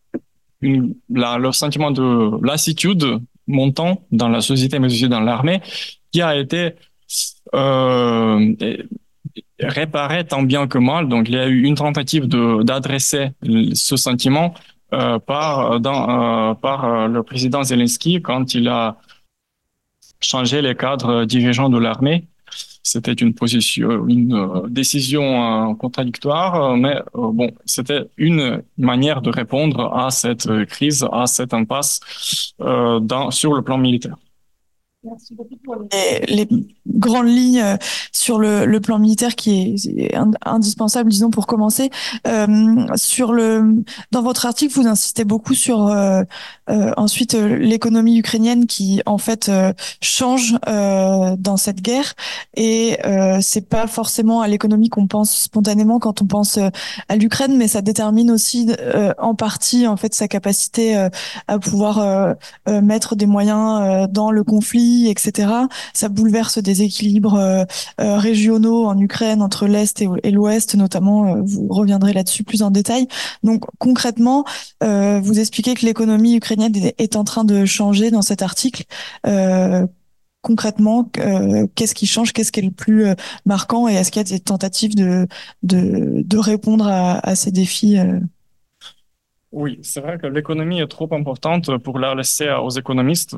[0.62, 5.62] le sentiment de lassitude montant dans la société, mais aussi dans l'armée,
[6.12, 6.74] qui a été
[7.54, 8.56] euh,
[9.60, 11.08] réparé tant bien que mal.
[11.08, 13.32] Donc, il y a eu une tentative d'adresser
[13.74, 14.54] ce sentiment
[14.94, 18.98] euh, par, dans, euh, par euh, le président Zelensky quand il a
[20.20, 22.28] changé les cadres dirigeants de l'armée.
[22.82, 30.48] C'était une position, une décision contradictoire, mais bon, c'était une manière de répondre à cette
[30.66, 32.00] crise, à cette impasse
[32.60, 34.16] sur le plan militaire.
[35.02, 35.78] Merci beaucoup pour
[36.28, 36.46] les,
[36.86, 37.78] grandes lignes euh,
[38.12, 40.14] sur le, plan militaire qui est
[40.46, 41.90] indispensable, disons, pour commencer.
[42.28, 43.82] Euh, sur le,
[44.12, 46.24] dans votre article, vous insistez beaucoup sur euh,
[46.70, 49.50] euh ensuite l'économie ukrainienne qui, en fait,
[50.02, 52.14] change dans cette guerre.
[52.58, 52.98] Et
[53.42, 56.60] c'est pas forcément à l'économie qu'on pense spontanément quand on pense
[57.08, 58.70] à l'Ukraine, mais ça détermine aussi
[59.18, 61.10] en partie, en fait, sa capacité
[61.48, 62.36] à pouvoir
[62.68, 65.50] mettre des moyens dans le conflit etc.
[65.94, 67.64] Ça bouleverse des équilibres euh,
[68.02, 71.36] euh, régionaux en Ukraine entre l'Est et, l'Ouest, notamment.
[71.36, 73.08] Euh, vous reviendrez là-dessus plus en détail.
[73.44, 74.46] Donc concrètement,
[74.82, 78.86] vous expliquez que l'économie ukrainienne est en train de changer dans cet article
[80.42, 81.04] concrètement,
[81.76, 83.06] qu'est-ce qui change, qu'est-ce qui est le plus
[83.46, 85.28] marquant et est-ce qu'il y a des tentatives de,
[85.64, 87.98] de, de répondre à, à, ces défis
[89.52, 93.36] Oui, c'est vrai que l'économie est trop importante pour la laisser aux économistes.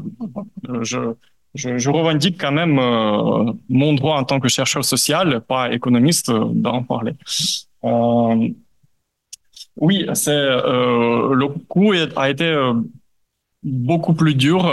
[0.82, 1.16] Je,
[1.56, 6.30] je, je, revendique quand même euh, mon droit en tant que chercheur social, pas économiste,
[6.30, 7.14] euh, d'en parler.
[7.84, 8.50] Euh,
[9.78, 12.74] oui, c'est euh, le coup a été euh,
[13.64, 14.64] beaucoup plus dur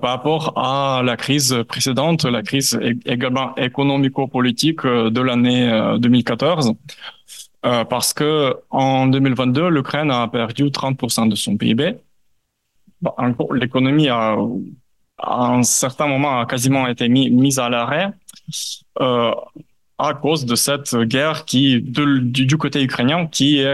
[0.00, 6.74] par rapport à la crise précédente, la crise également économico-politique de l'année 2014.
[7.62, 11.96] parce que en 2022, l'Ukraine a perdu 30% de son PIB.
[13.52, 14.36] L'économie a
[15.18, 18.10] à un certain moment a quasiment été mis, mise à l'arrêt
[19.00, 19.32] euh,
[19.98, 23.64] à cause de cette guerre qui du, côté ukrainien qui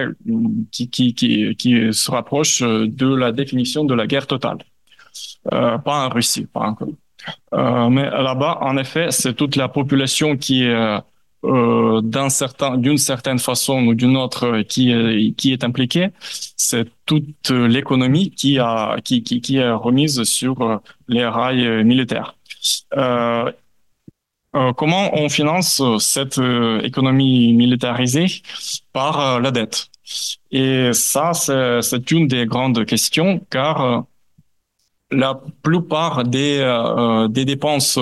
[0.71, 1.15] qui, qui,
[1.57, 4.59] qui, se rapproche de la définition de la guerre totale.
[5.53, 6.89] Euh, pas en Russie, pas encore.
[7.55, 11.01] Euh, mais là-bas, en effet, c'est toute la population qui est
[11.43, 16.09] euh, d'un certain, d'une certaine façon ou d'une autre qui est, qui est impliquée,
[16.57, 22.35] c'est toute l'économie qui a qui, qui, qui est remise sur les rails militaires.
[22.95, 23.51] Euh,
[24.55, 26.41] euh, comment on finance cette
[26.83, 28.27] économie militarisée?
[28.93, 29.89] Par la dette
[30.51, 34.05] Et ça, c'est une des grandes questions, car
[35.11, 36.59] la plupart des,
[37.31, 37.99] des dépenses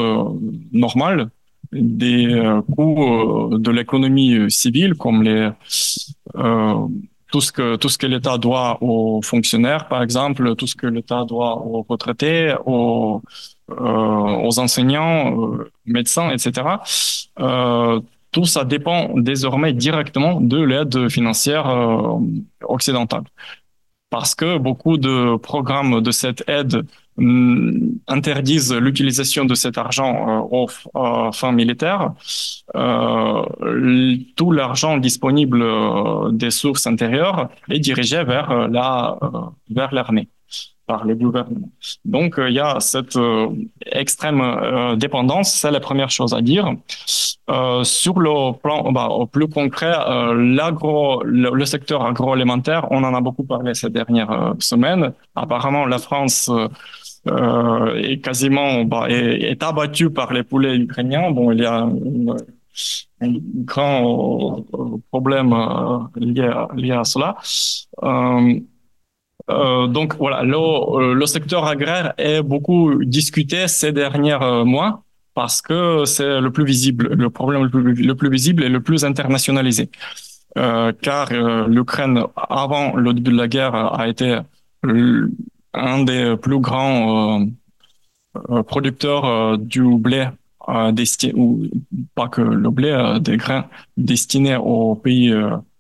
[0.72, 1.30] normales
[1.72, 5.50] des euh, coûts euh, de l'économie euh, civile, comme les
[7.30, 11.58] tout ce que que l'État doit aux fonctionnaires, par exemple, tout ce que l'État doit
[11.58, 13.20] aux retraités, aux,
[14.58, 15.36] enseignants,
[15.84, 16.78] médecins, etc.
[18.32, 21.66] tout ça dépend désormais directement de l'aide financière
[22.62, 23.24] occidentale,
[24.08, 26.86] parce que beaucoup de programmes de cette aide
[28.06, 32.12] interdisent l'utilisation de cet argent euh, aux, fins militaires,
[32.74, 33.42] euh,
[34.36, 39.18] tout l'argent disponible euh, des sources intérieures est dirigé vers la
[39.70, 40.28] vers l'armée
[40.86, 41.70] par le gouvernement.
[42.04, 43.18] Donc il y a cette
[43.92, 46.66] extrême dépendance, c'est la première chose à dire.
[47.82, 49.94] sur le plan bah, au plus concret,
[50.34, 55.12] l'agro, le, le, secteur agroalimentaire, on en a beaucoup parlé ces dernières semaines.
[55.34, 56.50] Apparemment, la France
[57.28, 61.30] euh, est quasiment bah, est, abattu par les poulets ukrainiens.
[61.30, 61.88] Bon, il y a
[63.20, 67.36] un grand euh, problème euh, lié, à, cela.
[68.02, 68.60] Euh,
[69.50, 75.02] euh, donc voilà, le, le, secteur agraire est beaucoup discuté ces derniers mois
[75.34, 78.80] parce que c'est le plus visible, le problème le plus, le plus visible et le
[78.80, 79.90] plus internationalisé.
[80.58, 81.30] Euh, car
[81.68, 84.38] l'Ukraine, avant le début de la guerre, a été
[85.74, 87.44] un des plus grands euh,
[88.50, 90.28] euh, producteurs euh, du blé
[90.92, 91.62] destiné ou
[92.14, 93.64] pas que le blé, des grains
[93.96, 95.34] destinés aux pays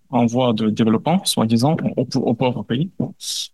[0.08, 2.90] en voie de développement, soi-disant, aux, pauvres pays,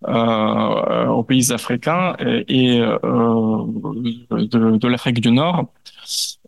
[0.07, 5.66] aux pays africains et, de, de l'Afrique du Nord.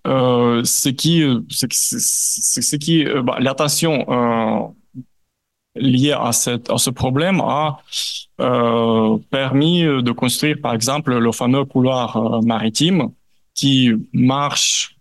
[0.07, 4.07] Euh, ce qui, ce, qui, bah, l'attention
[5.77, 7.79] liée à, cette, à ce problème a
[9.31, 13.11] permis de construire, par exemple, le fameux couloir maritime
[13.55, 14.97] qui marche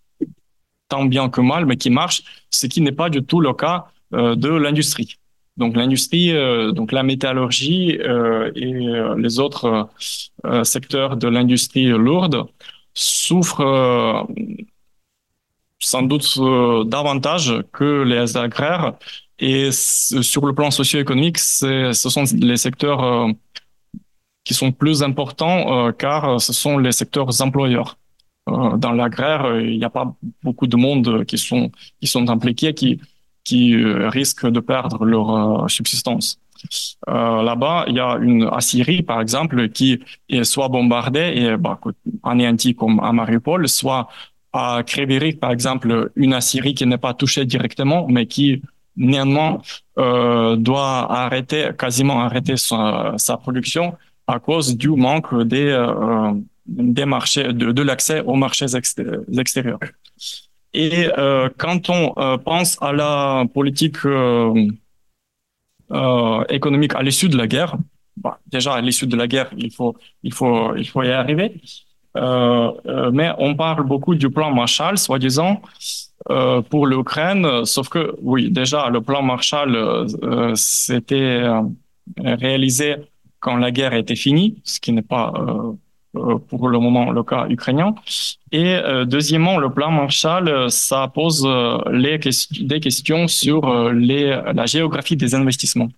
[0.89, 3.87] tant bien que mal, mais qui marche, ce qui n'est pas du tout le cas
[4.13, 5.17] euh, de l'industrie.
[5.57, 8.73] Donc l'industrie, euh, donc la métallurgie euh, et
[9.17, 9.89] les autres
[10.63, 12.45] secteurs de l'industrie lourde
[12.93, 14.27] souffrent
[15.79, 16.39] sans doute
[16.87, 18.93] davantage que les agraires.
[19.39, 23.29] Et sur le plan socio-économique, ce sont les secteurs
[24.43, 27.97] qui sont plus importants car ce sont les secteurs employeurs.
[28.47, 31.69] dans l'agraire, il n'y a pas beaucoup de monde qui sont
[31.99, 32.99] qui sont impliqués, qui
[33.45, 36.39] qui euh, risquent de perdre leur euh, subsistance.
[37.07, 41.79] Euh, là-bas, il y a une Assyrie, par exemple, qui est soit bombardée et bah,
[42.23, 44.09] anéantie comme à Mariupol, soit
[44.51, 48.61] à Kriviri, par exemple, une Assyrie qui n'est pas touchée directement, mais qui
[48.97, 49.61] néanmoins
[49.97, 53.95] euh, doit arrêter, quasiment arrêter sa, production
[54.27, 56.33] à cause du manque des, euh,
[56.65, 59.79] des marchés, de, l'accès aux marchés extérieurs.
[60.73, 64.53] Et euh, quand on euh, pense à la politique euh,
[66.49, 67.77] économique à l'issue de la guerre,
[68.17, 71.61] bah, déjà à l'issue de la guerre, il faut, il faut, il faut y arriver.
[72.15, 75.61] mais on parle beaucoup du plan Marshall, soi-disant,
[76.69, 80.07] pour l'Ukraine, sauf que oui, déjà le plan Marshall,
[80.55, 81.43] c'était
[82.17, 82.95] réalisé
[83.39, 85.31] quand la guerre était finie, ce qui n'est pas
[86.15, 87.93] euh, pour le moment le cas ukrainien.
[88.51, 91.47] Et euh, deuxièmement, le plan Marshall, euh, ça pose
[91.91, 93.61] des questions sur
[93.93, 95.89] la géographie des investissements.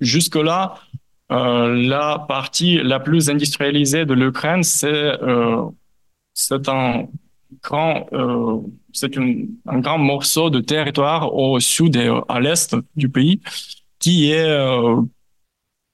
[0.00, 0.74] Jusque-là,
[1.30, 5.12] la partie la plus industrialisée de l'Ukraine, c'est
[6.34, 7.06] c'est un
[7.62, 8.06] grand
[8.92, 13.40] c'est un grand morceau de territoire au sud et à l'est du pays
[13.98, 14.48] qui est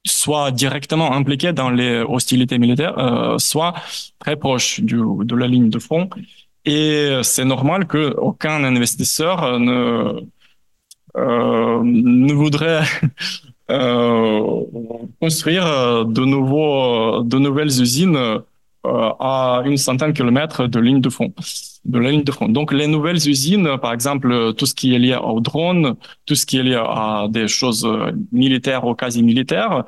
[0.06, 3.74] soit directement impliqué dans les hostilités militaires, euh, soit
[4.18, 6.08] très proche de la ligne de front.
[6.64, 10.26] Et c'est normal que aucun investisseur ne
[11.16, 12.82] euh, voudrait
[13.70, 14.64] euh,
[15.20, 18.38] construire de nouvelles usines euh,
[19.20, 21.32] à une centaine de kilomètres de ligne de front
[21.92, 22.48] la ligne de front.
[22.48, 25.94] Donc, les nouvelles usines, par exemple, tout ce qui est lié aux drones,
[26.26, 29.84] tout ce qui est lié à des choses euh, militaires ou quasi militaires,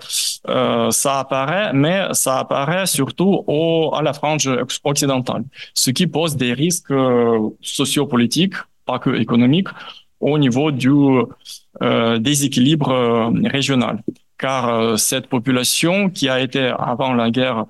[0.48, 4.48] euh, ça apparaît, mais ça apparaît surtout au, à la frange
[4.84, 8.54] occidentale, ce qui pose des risques euh, sociopolitiques,
[8.87, 9.68] pas que économiques,
[10.20, 10.90] au niveau du
[11.82, 14.02] euh, déséquilibre euh, régional.
[14.38, 17.64] Car cette population qui a été avant la guerre,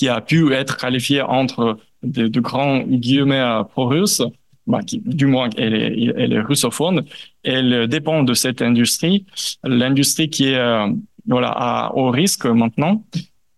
[0.00, 4.22] qui a pu être qualifiée entre de, grands guillemets pro-russes,
[4.66, 4.80] bah,
[5.18, 7.04] du moins elle est, elle est russophone,
[7.44, 9.26] elle dépend de cette industrie,
[9.62, 10.88] l'industrie qui est euh,
[11.26, 13.04] voilà à, au risque maintenant,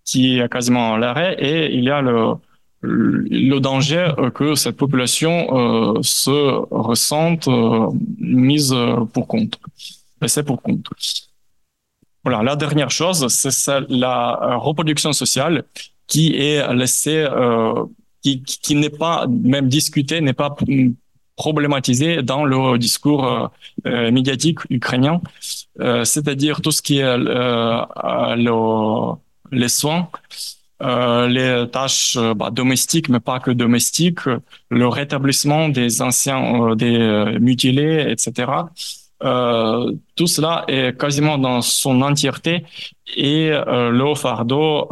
[0.04, 6.00] qui est quasiment à l'arrêt, et il y a le, danger que cette population euh,
[6.02, 6.38] se
[6.72, 7.86] ressente euh,
[8.18, 8.74] mise
[9.12, 9.60] pour compte,
[10.26, 10.88] c'est pour compte.
[12.24, 15.64] Voilà, la dernière chose, c'est la reproduction sociale
[16.06, 17.84] qui est laissée euh,
[18.22, 20.54] qui, qui n'est pas même discuté, n'est pas
[21.36, 23.46] problématisé dans le discours euh,
[23.86, 25.20] euh, médiatique ukrainien,
[26.04, 27.84] c'est-à-dire tout ce qui est le,
[29.50, 30.08] les soins,
[30.80, 34.26] les tâches bah, domestiques, mais pas que domestiques,
[34.70, 38.52] le rétablissement des anciens, des mutilés, etc.
[39.20, 42.64] Tout cela est quasiment dans son entièreté
[43.16, 44.88] et le fardeau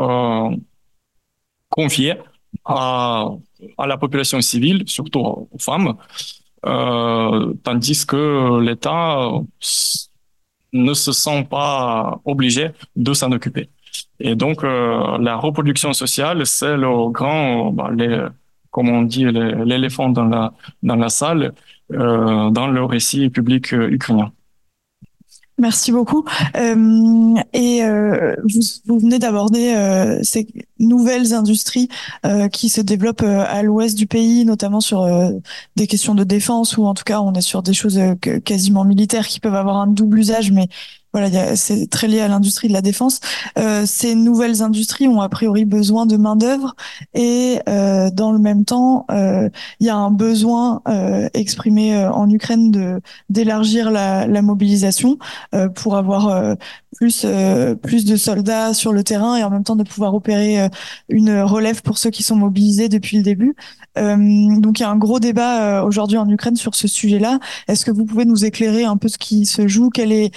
[1.78, 2.14] euh, confié
[2.64, 3.28] à,
[3.78, 5.94] à la population civile, surtout aux femmes,
[6.66, 9.30] euh, tandis que l'État
[10.72, 13.68] ne se sent pas obligé de s'en occuper.
[14.20, 18.26] Et donc, euh, la reproduction sociale, c'est le grand, bah, les,
[18.70, 20.52] comme on dit, l'éléphant dans la,
[20.82, 21.52] dans la salle,
[21.92, 24.32] euh, dans le récit public euh, ukrainien.
[25.60, 26.24] Merci beaucoup.
[26.56, 28.34] Euh, et euh,
[28.86, 30.46] vous, venez d'aborder euh, ces
[30.78, 31.88] nouvelles industries
[32.50, 35.06] qui se développent à l'ouest du pays, notamment sur
[35.76, 38.00] des questions de défense, ou en tout cas on est sur des choses
[38.44, 40.68] quasiment militaires qui peuvent avoir un double usage, mais
[41.12, 43.20] voilà, c'est très lié à l'industrie de la défense.
[43.58, 46.74] Euh, ces nouvelles industries ont a priori besoin de main d'œuvre
[47.14, 49.48] et euh, dans le même temps, euh,
[49.80, 55.18] il y a un besoin euh, exprimé euh, en Ukraine de d'élargir la, la, mobilisation
[55.74, 56.56] pour avoir
[56.96, 57.26] plus
[57.82, 60.68] plus de soldats sur le terrain et en même temps de pouvoir opérer
[61.08, 63.54] une relève pour ceux qui sont mobilisés depuis le début.
[63.96, 67.38] donc il y a un gros débat aujourd'hui en Ukraine sur ce sujet-là.
[67.68, 69.90] Est-ce que vous pouvez nous éclairer un peu ce qui se joue?
[69.90, 70.32] Quel est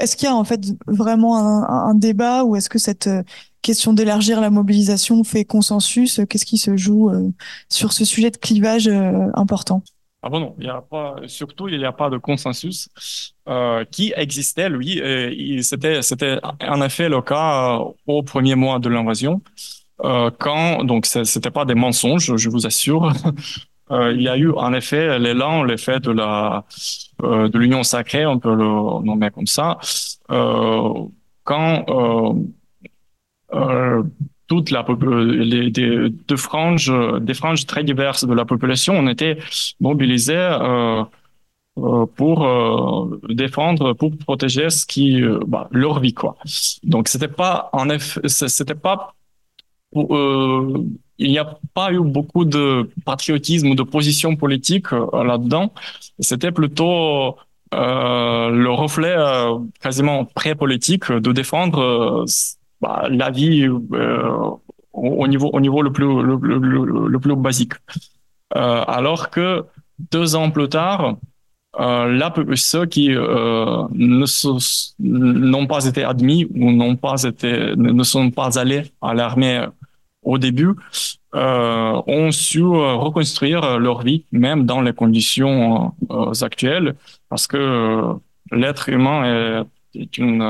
[0.00, 3.22] est-ce qu'il y a en fait vraiment un, débat ou est-ce que cette euh,
[3.62, 6.20] question d'élargir la mobilisation fait consensus?
[6.28, 7.30] Qu'est-ce qui se joue euh,
[7.68, 9.82] sur ce sujet de clivage euh, important?
[10.22, 12.90] Ah bon non, il a pas, surtout il n'y a pas de consensus
[13.90, 15.00] qui existait lui.
[15.62, 19.40] C'était en effet le cas au premier mois de l'invasion
[19.98, 23.12] quand donc c'était pas des mensonges, je vous assure.
[23.90, 26.64] Euh, il y a eu en effet l'élan, l'effet de la
[27.22, 29.78] euh, de l'union sacrée, on peut le nommer comme ça,
[30.30, 30.92] euh,
[31.44, 31.84] quand
[34.46, 39.38] toute la les des, de franges, des franges très diverses de la population ont été
[39.80, 40.56] mobilisées
[41.74, 46.36] pour défendre, pour protéger ce qui bah, leur vie quoi.
[46.84, 49.14] Donc c'était pas en effet, c'était pas
[49.96, 50.84] euh,
[51.20, 55.72] il n'y a pas eu beaucoup de patriotisme, de position politique euh, là-dedans.
[56.18, 57.36] C'était plutôt
[57.74, 62.24] euh, le reflet euh, quasiment pré-politique de défendre
[62.80, 67.74] bah, la vie au niveau au niveau le plus basique.
[68.54, 69.64] alors que
[70.10, 71.16] deux ans plus tard,
[71.78, 73.10] euh, là, ceux qui
[74.98, 79.66] n'ont pas été admis ou pas été, ne sont pas allés à l'armée
[80.22, 80.74] au début,
[81.34, 86.96] euh, ont su euh, reconstruire leur vie, même dans les conditions euh, actuelles,
[87.28, 88.14] parce que
[88.52, 90.42] l'être humain est, une,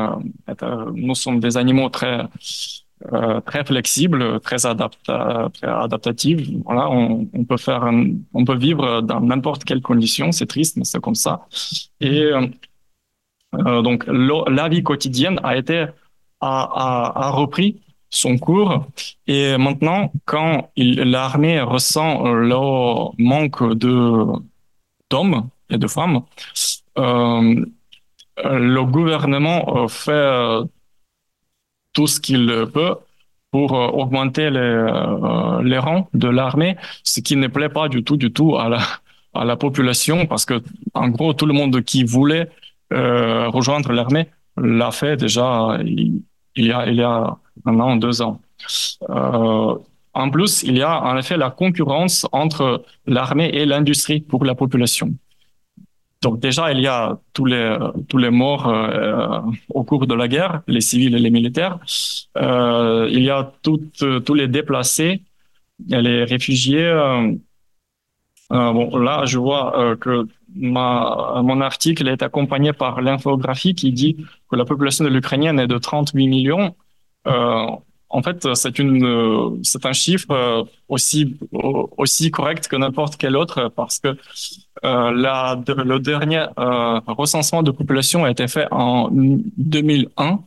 [0.48, 0.62] est,
[0.94, 2.22] nous sommes des animaux très
[3.14, 6.50] euh, très flexibles, très, adapta très adaptatifs.
[6.66, 7.90] Voilà, on, peut faire,
[8.34, 10.32] on peut vivre dans n'importe quelle condition.
[10.32, 11.46] C'est triste, mais c'est comme ça.
[12.00, 12.30] Et
[13.54, 15.86] euh, donc la vie quotidienne a été
[16.40, 17.80] a, a, a repris
[18.10, 18.86] son cours.
[19.26, 22.56] Et maintenant, quand l'armée ressent le
[23.22, 24.26] manque de
[25.10, 26.22] d'hommes et de femmes,
[26.98, 27.64] euh,
[28.44, 30.64] le gouvernement fait euh,
[31.92, 32.96] tout ce qu'il peut
[33.50, 38.04] pour euh, augmenter les, euh, les rangs de l'armée, ce qui ne plaît pas du
[38.04, 38.78] tout, du tout à la,
[39.34, 40.62] à la population, parce que
[40.94, 42.48] en gros, tout le monde qui voulait
[42.92, 48.40] euh, rejoindre l'armée l'a fait déjà il y a an, deux ans.
[49.08, 49.74] Euh,
[50.12, 54.54] en plus, il y a en effet la concurrence entre l'armée et l'industrie pour la
[54.54, 55.14] population.
[56.22, 60.28] Donc déjà, il y a tous les tous les morts euh, au cours de la
[60.28, 61.78] guerre, les civils et les militaires.
[62.36, 65.22] Euh, il y a toutes, tous les déplacés,
[65.88, 66.92] les réfugiés.
[68.50, 74.16] Bon, là, je vois que ma, mon article est accompagné par l'infographie qui dit
[74.50, 76.74] que la population de l'Ukrainienne est de 38 millions.
[77.26, 77.66] Euh,
[78.12, 84.00] en fait, c'est une, c'est un chiffre aussi aussi correct que n'importe quel autre parce
[84.00, 84.16] que
[84.84, 90.40] euh, la, le dernier euh, recensement de population a été fait en 2001.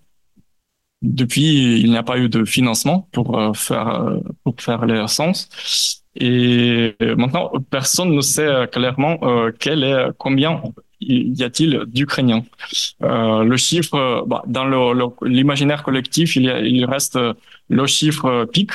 [1.02, 5.00] Depuis, il n'y a pas eu de financement pour euh, faire euh, pour faire les
[5.02, 6.03] recenses.
[6.16, 9.20] Et maintenant, personne ne sait clairement
[9.60, 10.62] quel est combien
[11.02, 12.44] y a-t-il d'Ukrainiens.
[13.02, 14.66] le chiffre, bah, dans
[15.24, 17.18] l'imaginaire collectif, il, y a, il reste
[17.70, 18.72] le chiffre pic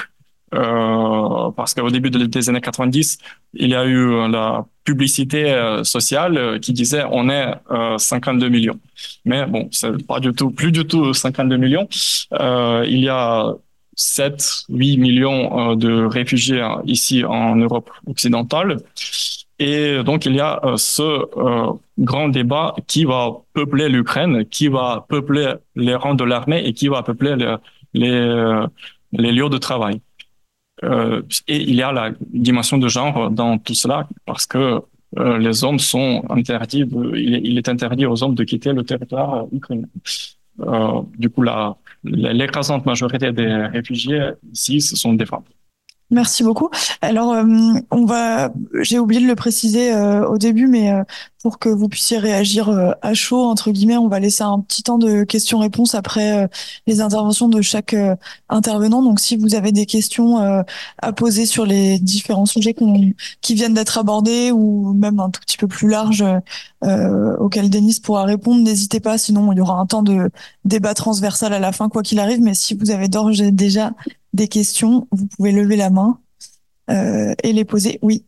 [0.55, 3.19] euh, parce qu'au début des années 90,
[3.55, 7.55] il y a eu la publicité euh, sociale euh, qui disait on est
[7.99, 8.79] 52 millions.
[9.25, 11.89] Mais bon, c'est pas du tout, plus du tout 52 millions.
[12.33, 13.55] il y a
[13.99, 18.79] 7, 8 millions de réfugiés ici en Europe occidentale.
[19.59, 21.27] Et donc, il y a ce
[21.99, 26.89] grand débat qui va peupler l'Ukraine, qui va peupler les rangs de l'armée et qui
[26.89, 27.35] va peupler
[27.95, 28.11] les,
[29.13, 30.01] lieux de travail.
[30.85, 34.81] Euh, et il y a la dimension de genre dans tout cela parce que
[35.19, 36.85] euh, les hommes sont interdits,
[37.15, 39.89] il, est, interdit aux hommes de quitter le territoire ukrainien.
[40.61, 41.45] Euh, du coup,
[42.05, 45.45] l'écrasante majorité des réfugiés ici, sont des femmes.
[46.11, 46.71] Merci beaucoup.
[47.03, 47.45] Alors, euh,
[47.91, 51.03] on va, j'ai oublié de le préciser euh, au début, mais euh,
[51.43, 52.71] pour que vous puissiez réagir
[53.03, 56.49] à chaud entre guillemets, on va laisser un petit temps de questions-réponses après
[56.89, 57.95] les interventions de chaque
[58.49, 59.03] intervenant.
[59.03, 62.75] Donc, si vous avez des questions à poser sur les différents sujets
[63.41, 66.25] qui viennent d'être abordés ou même un tout petit peu plus large
[66.83, 69.17] auxquels Denis pourra répondre, n'hésitez pas.
[69.17, 70.33] Sinon, il y aura un temps de
[70.65, 72.41] débat transversal à la fin, quoi qu'il arrive.
[72.41, 73.93] Mais si vous avez d'ores et déjà
[74.33, 76.21] des questions, vous pouvez lever la main
[76.91, 77.99] euh, et les poser.
[78.03, 78.25] Oui.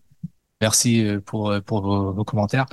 [0.61, 2.67] Merci euh, pour, euh, pour vos, commentaires.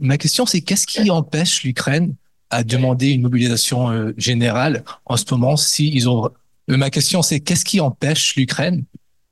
[0.00, 2.14] ma question, c'est qu'est-ce qui empêche l'Ukraine
[2.50, 6.30] à demander une mobilisation générale en ce moment si ils ont.
[6.66, 8.84] ma question, c'est qu'est-ce qui empêche l'Ukraine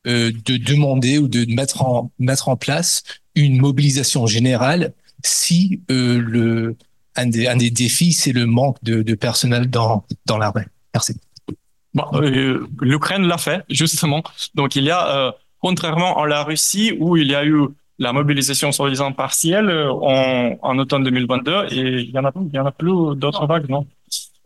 [0.04, 3.02] de demander ou de mettre en mettre en place
[3.34, 4.92] une mobilisation générale
[5.24, 6.76] si le
[7.16, 10.66] un des, un des défis, c'est le manque de, de personnel dans, dans l'armée?
[10.94, 11.16] Merci.
[11.96, 14.22] Bon, euh, L'Ukraine l'a fait, justement.
[14.54, 17.68] Donc, il y a, euh, contrairement à la Russie, où il y a eu
[17.98, 22.54] la mobilisation soi-disant partielle euh, en, en, automne 2022, et il y en a, il
[22.54, 23.86] y en a plus d'autres vagues, non?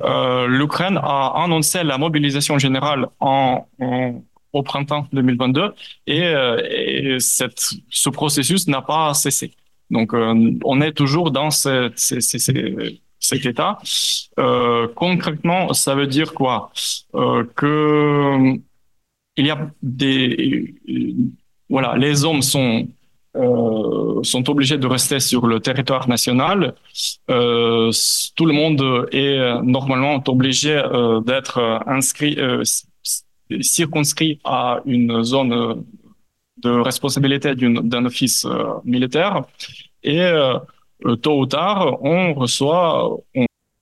[0.02, 3.66] Euh, L'Ukraine a annoncé la mobilisation générale en,
[4.52, 5.74] au printemps 2022,
[6.06, 9.50] et, et cette, ce processus n'a pas cessé.
[9.90, 11.98] Donc, on est toujours dans cette
[13.20, 13.78] cet état.
[14.38, 16.72] Euh, concrètement, ça veut dire quoi?
[17.14, 18.58] Euh, Que
[19.36, 20.74] il y a des
[21.68, 22.88] voilà, les hommes sont
[23.36, 26.74] euh, obligés de rester sur le territoire national.
[27.30, 27.92] Euh,
[28.34, 32.64] tout le monde est normalement obligé euh, d'être inscrit, euh,
[33.60, 35.84] circonscrit à une zone
[36.58, 38.46] de responsabilité d'un office
[38.84, 39.44] militaire.
[40.02, 40.58] Et euh,
[41.22, 43.16] tôt ou tard, on reçoit,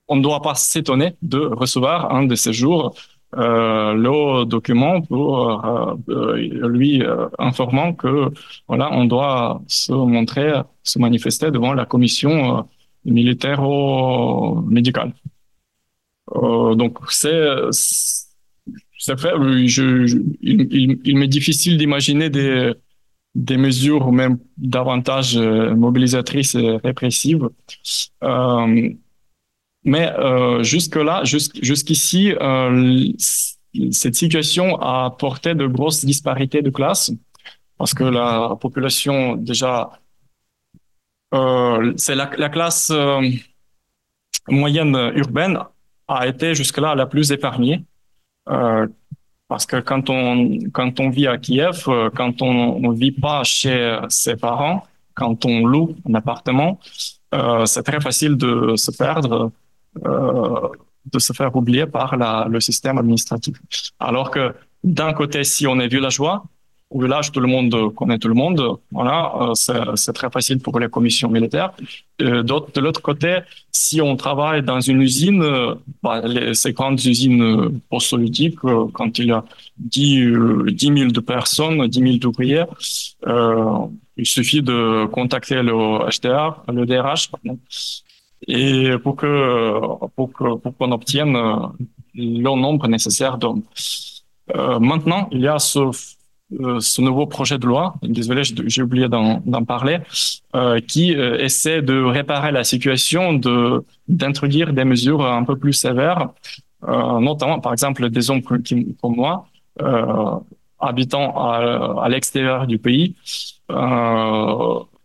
[0.07, 2.95] on ne doit pas s'étonner de recevoir un de ces jours
[3.37, 8.31] euh, le document pour euh, euh lui euh, informant que
[8.67, 12.67] voilà, on doit se montrer, se manifester devant la commission
[13.05, 13.61] militaire
[14.65, 15.13] médicale.
[16.33, 17.45] donc c'est
[18.97, 19.33] c'est fait.
[19.67, 22.73] Je, je, il, il, il m'est difficile d'imaginer des
[23.35, 27.49] des mesures même davantage euh, mobilisatrices et répressives.
[28.23, 28.89] Euh,
[29.83, 33.11] mais euh, jusque-là, jusqu'ici, euh,
[33.91, 37.11] cette situation a porté de grosses disparités de classe
[37.79, 39.91] parce que la population déjà,
[41.33, 43.21] euh, c'est la, la, classe euh,
[44.49, 45.59] moyenne urbaine
[46.07, 47.85] a été jusque-là la plus épargnée.
[48.49, 48.85] Euh,
[49.49, 53.43] parce que quand on, quand on vit à Kiev, euh, quand on ne vit pas
[53.43, 54.85] chez ses parents,
[55.15, 56.79] quand on loue un appartement,
[57.33, 59.51] euh, c'est très facile de se perdre,
[60.05, 60.67] euh,
[61.13, 63.57] de se faire oublier par la, le système administratif.
[63.99, 66.43] Alors que d'un côté, si on est villageois,
[66.91, 68.77] au village, tout le monde connaît tout le monde.
[68.91, 71.71] Voilà, euh, c'est très facile pour les commissions militaires.
[72.21, 73.39] Euh, de l'autre côté,
[73.71, 78.59] si on travaille dans une usine, euh, bah, les, ces grandes usines post-soviétiques,
[78.93, 79.43] quand il y a
[79.77, 82.65] 10, 10 000 de personnes, 10 000 d'ouvriers,
[84.17, 85.73] il suffit de contacter le
[86.09, 87.59] HDR, le DRH, pardon,
[88.47, 89.79] et pour que
[90.15, 91.37] pour que pour qu'on obtienne
[92.15, 93.63] le nombre nécessaire d'hommes.
[94.79, 95.91] maintenant, il y a ce euh,
[96.51, 99.99] ce nouveau projet de loi, désolé, j'ai oublié d'en parler,
[100.55, 105.73] euh, qui euh, essaie de réparer la situation, de d'introduire des mesures un peu plus
[105.73, 106.29] sévères,
[106.87, 109.47] euh, notamment par exemple des hommes comme moi,
[110.79, 113.15] habitant à, à l'extérieur du pays,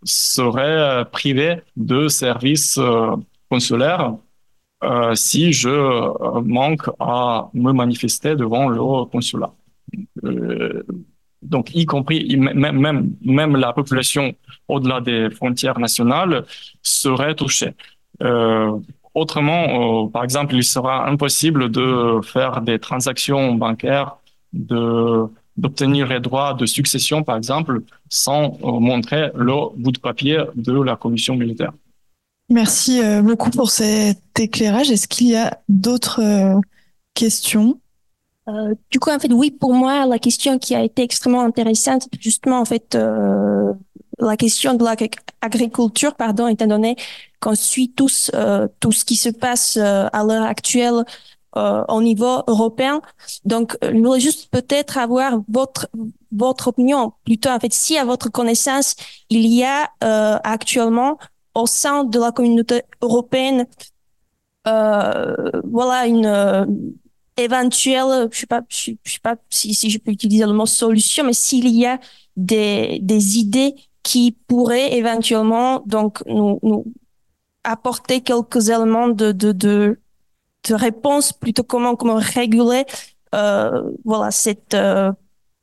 [0.03, 2.79] seraient privés de services
[3.49, 4.15] consulaires
[5.13, 9.53] si je manque à me manifester devant le consulat
[11.49, 14.33] donc y compris même, même, la population
[14.67, 16.45] au-delà des frontières nationales
[16.81, 17.73] serait touchée.
[18.21, 18.71] Euh,
[19.13, 24.17] autrement, euh, par exemple, il sera impossible de faire des transactions bancaires,
[24.53, 25.25] de
[25.57, 30.73] d'obtenir les droits de succession, par exemple, sans euh, montrer le bout de papier de
[30.81, 31.71] la commission militaire.
[32.49, 34.91] Merci beaucoup pour cet éclairage.
[34.91, 36.59] Est-ce qu'il y a d'autres
[37.13, 37.79] questions?
[38.47, 42.07] Euh, du coup, en fait, oui, pour moi, la question qui a été extrêmement intéressante,
[42.19, 43.73] justement, en fait, euh,
[44.19, 46.95] la question de l'agriculture, pardon, étant donné
[47.39, 51.03] qu'on suit tous euh, tout ce qui se passe euh, à l'heure actuelle
[51.57, 53.01] euh, au niveau européen.
[53.45, 55.87] Donc, je voudrais juste peut-être avoir votre
[56.31, 58.95] votre opinion, plutôt en fait, si à votre connaissance,
[59.29, 59.89] il y a
[60.43, 61.17] actuellement
[61.53, 63.65] au sein de la communauté européenne,
[64.65, 66.89] voilà, une
[67.37, 71.25] éventuelle, je sais pas, je, sais pas si, si je peux utiliser le mot solution,
[71.25, 71.99] mais s'il y a
[72.35, 76.85] des, des idées qui pourraient éventuellement donc nous, nous
[77.63, 79.99] apporter quelques éléments de, de, de,
[80.69, 82.85] de réponse plutôt comment comment réguler
[83.33, 85.11] euh, voilà cette euh,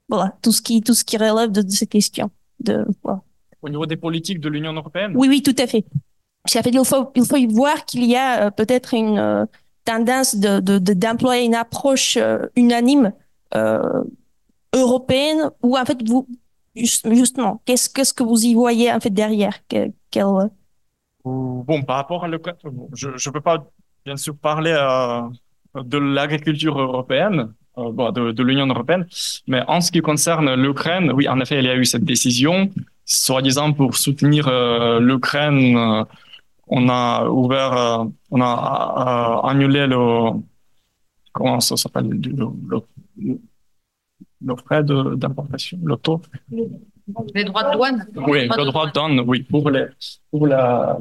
[0.08, 3.22] voilà tout ce qui tout ce qui relève de, de ces questions de voilà.
[3.62, 5.12] au niveau des politiques de l'Union européenne?
[5.14, 5.84] Oui oui tout à fait
[6.46, 9.46] ça fait il faut il faut y voir qu'il y a euh, peut-être une euh,
[9.84, 13.12] tendance de d'employer de, une approche euh, unanime
[13.54, 14.02] euh,
[14.74, 16.26] européenne ou en fait vous
[16.74, 19.58] juste, justement qu'est-ce qu'est-ce que vous y voyez en fait derrière?
[19.68, 20.26] Que, quel
[21.24, 22.40] Bon, par rapport à le,
[22.94, 23.64] je ne peux pas
[24.04, 25.22] bien sûr parler euh,
[25.82, 29.06] de l'agriculture européenne, euh, bon, de, de l'Union européenne,
[29.46, 32.70] mais en ce qui concerne l'Ukraine, oui, en effet, il y a eu cette décision,
[33.04, 35.76] soi-disant pour soutenir euh, l'Ukraine.
[35.76, 36.04] Euh,
[36.68, 40.30] on a ouvert, euh, on a annulé le,
[41.32, 43.38] comment ça s'appelle, le, le,
[44.40, 46.20] le, frais d'importation, le taux.
[47.34, 48.06] Les droits de douane.
[48.26, 49.86] Oui, le droit de douane, oui, pour les,
[50.30, 50.98] pour la,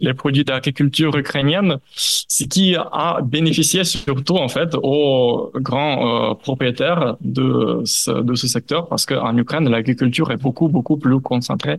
[0.00, 7.16] les produits d'agriculture ukrainienne, ce qui a bénéficié surtout en fait aux grands euh, propriétaires
[7.20, 11.78] de ce, de ce secteur parce qu'en Ukraine l'agriculture est beaucoup beaucoup plus concentrée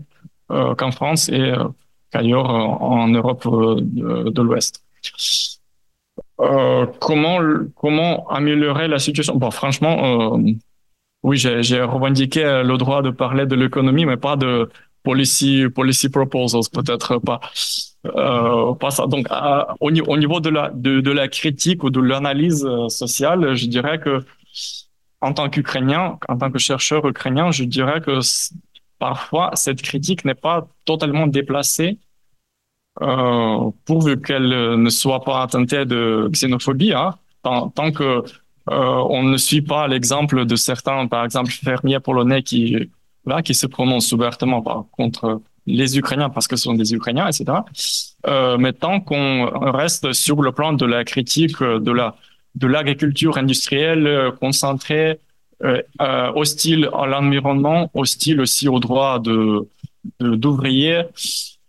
[0.51, 1.63] euh, qu'en France et euh,
[2.11, 4.83] qu'ailleurs en Europe de, de l'Ouest.
[6.99, 7.39] comment
[7.75, 9.35] comment améliorer la situation?
[9.35, 10.39] Bon, franchement,
[11.23, 14.69] oui, j'ai revendiqué le droit de parler de l'économie, mais pas de
[15.03, 17.39] policy policy proposals, peut-être pas.
[18.05, 19.07] Euh, pas ça.
[19.07, 22.87] Donc, euh, au, au, niveau de la de, de la critique ou de l'analyse euh,
[22.87, 24.23] sociale, je dirais que
[25.21, 28.19] en tant qu'Ukrainien, en tant que chercheur ukrainien, je dirais que
[28.99, 31.97] parfois cette critique n'est pas totalement déplacée,
[33.01, 38.23] euh, pourvu qu'elle ne soit pas teintée de xénophobie, hein, tant, tant que
[38.69, 42.89] euh, on ne suit pas l'exemple de certains, par exemple, fermiers polonais qui,
[43.25, 47.59] là, qui se prononcent ouvertement contre les Ukrainiens parce que ce sont des Ukrainiens, etc.
[48.27, 52.15] Euh, mais tant qu'on reste sur le plan de la critique de la
[52.55, 55.19] de l'agriculture industrielle euh, concentrée,
[55.63, 59.67] euh, euh, hostile à l'environnement, hostile aussi aux droits de
[60.19, 61.03] d'ouvriers,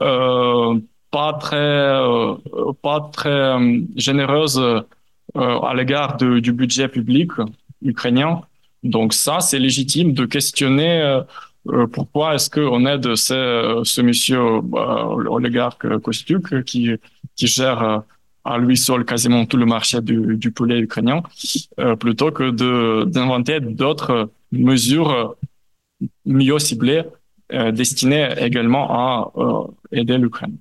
[0.02, 0.78] euh,
[1.10, 2.34] pas très euh,
[2.82, 3.56] pas très
[3.96, 7.32] généreuse euh, à l'égard du budget public
[7.82, 8.42] ukrainien.
[8.82, 11.20] Donc ça, c'est légitime de questionner
[11.68, 16.90] euh, pourquoi est-ce qu'on aide ce, ce monsieur euh, oligarque Kostuk qui,
[17.36, 18.02] qui gère
[18.44, 21.22] à lui seul quasiment tout le marché du, du poulet ukrainien,
[21.78, 25.36] euh, plutôt que de d'inventer d'autres mesures
[26.24, 27.02] mieux ciblées
[27.52, 30.56] euh, destinées également à euh, aider l'Ukraine.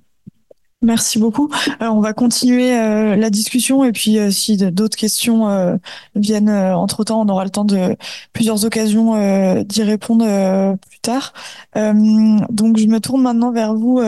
[0.82, 1.50] Merci beaucoup.
[1.78, 5.76] Alors, on va continuer euh, la discussion et puis euh, si d'autres questions euh,
[6.14, 7.94] viennent euh, entre temps, on aura le temps de
[8.32, 11.34] plusieurs occasions euh, d'y répondre euh, plus tard.
[11.74, 14.00] donc, je me tourne maintenant vers vous,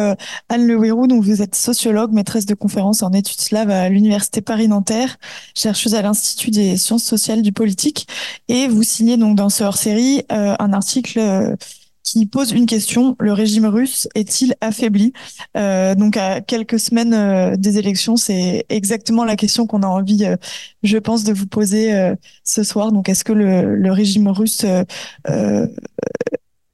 [0.48, 1.06] Anne Leouérou.
[1.06, 5.18] Donc, vous êtes sociologue, maîtresse de conférences en études slaves à l'université Paris-Nanterre,
[5.54, 8.06] chercheuse à l'Institut des sciences sociales du politique,
[8.48, 11.56] et vous signez donc dans ce hors-série un article
[12.02, 13.16] qui pose une question.
[13.20, 15.12] Le régime russe est-il affaibli?
[15.56, 20.24] Euh, Donc à quelques semaines euh, des élections, c'est exactement la question qu'on a envie,
[20.24, 20.36] euh,
[20.82, 22.92] je pense, de vous poser euh, ce soir.
[22.92, 24.64] Donc est-ce que le, le, régime russe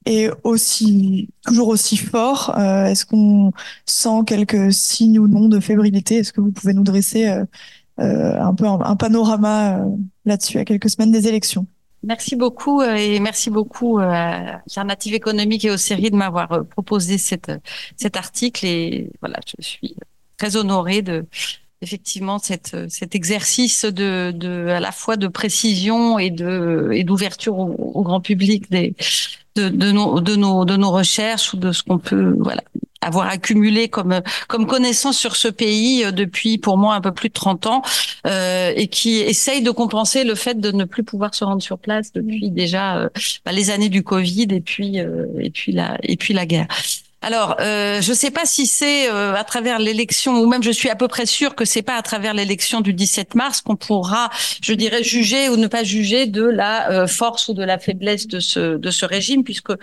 [0.05, 2.57] est aussi toujours aussi fort?
[2.57, 3.51] Est-ce qu'on
[3.85, 6.17] sent quelques signes ou non de fébrilité?
[6.17, 7.27] Est-ce que vous pouvez nous dresser
[7.97, 9.85] un peu un panorama
[10.25, 11.67] là-dessus à quelques semaines des élections?
[12.03, 16.51] Merci beaucoup euh, et merci beaucoup euh, à Alternative économique et aux séries de m'avoir
[16.53, 17.51] euh, proposé cette,
[17.97, 18.65] cet article.
[18.65, 19.95] Et voilà, je suis
[20.37, 21.25] très honorée de
[21.81, 27.57] effectivement cette, cet exercice de, de à la fois de précision et de et d'ouverture
[27.57, 28.95] au, au, grand public des
[29.55, 32.63] de, de nos de nos de nos recherches ou de ce qu'on peut voilà
[33.01, 37.29] avoir accumulé comme comme connaissance sur ce pays euh, depuis pour moi un peu plus
[37.29, 37.81] de 30 ans
[38.27, 41.79] euh, et qui essaye de compenser le fait de ne plus pouvoir se rendre sur
[41.79, 43.09] place depuis déjà euh,
[43.45, 46.67] bah, les années du Covid et puis euh, et puis la et puis la guerre.
[47.21, 50.71] Alors, euh, je ne sais pas si c'est euh, à travers l'élection, ou même je
[50.71, 53.75] suis à peu près sûre que c'est pas à travers l'élection du 17 mars qu'on
[53.75, 54.29] pourra,
[54.63, 58.27] je dirais, juger ou ne pas juger de la euh, force ou de la faiblesse
[58.27, 59.73] de ce de ce régime, puisque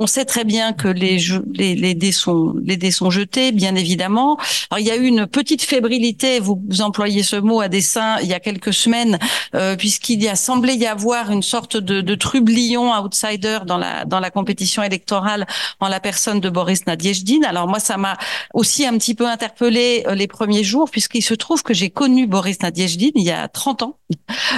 [0.00, 1.18] on sait très bien que les,
[1.52, 4.38] les, les, dés sont, les dés sont jetés, bien évidemment.
[4.70, 8.16] Alors, il y a eu une petite fébrilité, vous, vous employez ce mot à dessein,
[8.22, 9.18] il y a quelques semaines,
[9.54, 14.06] euh, puisqu'il y a semblé y avoir une sorte de, de trublion outsider dans la,
[14.06, 15.46] dans la compétition électorale
[15.80, 16.79] en la personne de Boris
[17.46, 18.16] Alors moi, ça m'a
[18.54, 22.26] aussi un petit peu interpellé euh, les premiers jours, puisqu'il se trouve que j'ai connu
[22.26, 23.96] Boris Nadiejdin il y a 30 ans,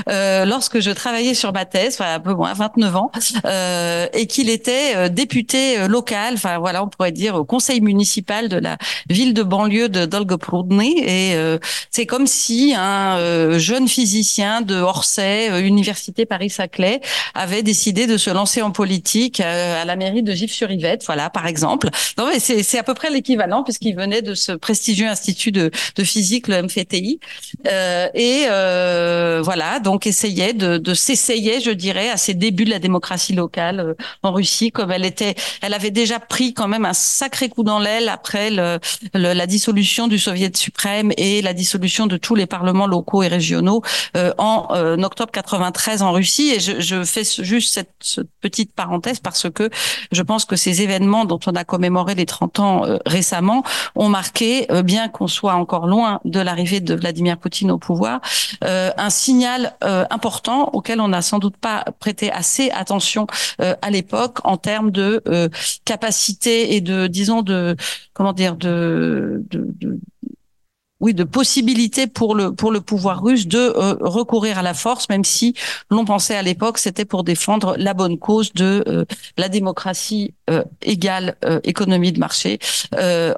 [0.08, 3.10] euh, lorsque je travaillais sur ma thèse, enfin un peu moins, 29 ans,
[3.44, 7.80] euh, et qu'il était euh, député euh, local, enfin voilà, on pourrait dire au conseil
[7.80, 8.76] municipal de la
[9.08, 10.98] ville de banlieue de Dolgoprudny.
[11.00, 11.58] Et euh,
[11.90, 17.00] c'est comme si un jeune physicien de Orsay, université Paris-Saclay,
[17.34, 21.90] avait décidé de se lancer en politique à la mairie de Gif-sur-Yvette, voilà, par exemple.
[22.18, 26.04] Non, mais c'est à peu près l'équivalent puisqu'il venait de ce prestigieux institut de, de
[26.04, 27.20] physique, le MFTI.
[28.14, 28.44] et
[29.42, 33.96] voilà, donc essayait de, de s'essayer, je dirais, à ses débuts de la démocratie locale
[34.22, 37.78] en Russie, comme elle était, elle avait déjà pris quand même un sacré coup dans
[37.78, 38.78] l'aile après le,
[39.14, 43.82] la dissolution du Soviet suprême et la dissolution de tous les parlements locaux et régionaux
[44.16, 46.52] euh, en euh, octobre 93 en Russie.
[46.54, 49.70] Et je, je fais juste cette, petite parenthèse parce que
[50.10, 53.62] je pense que ces événements dont on a commémoré les 30 ans euh, récemment
[53.94, 58.20] ont marqué, bien qu'on soit encore loin de l'arrivée de Vladimir Poutine au pouvoir,
[58.62, 63.26] un signal important auquel on n'a sans doute pas prêté assez attention
[63.58, 65.48] à l'époque en termes de euh,
[65.84, 67.76] capacité et de, disons, de
[68.12, 69.42] comment dire, de
[71.02, 75.08] oui, de possibilités pour le pour le pouvoir russe de euh, recourir à la force,
[75.10, 75.54] même si
[75.90, 79.04] l'on pensait à l'époque c'était pour défendre la bonne cause de euh,
[79.36, 80.34] la démocratie
[80.82, 82.58] égale économie de marché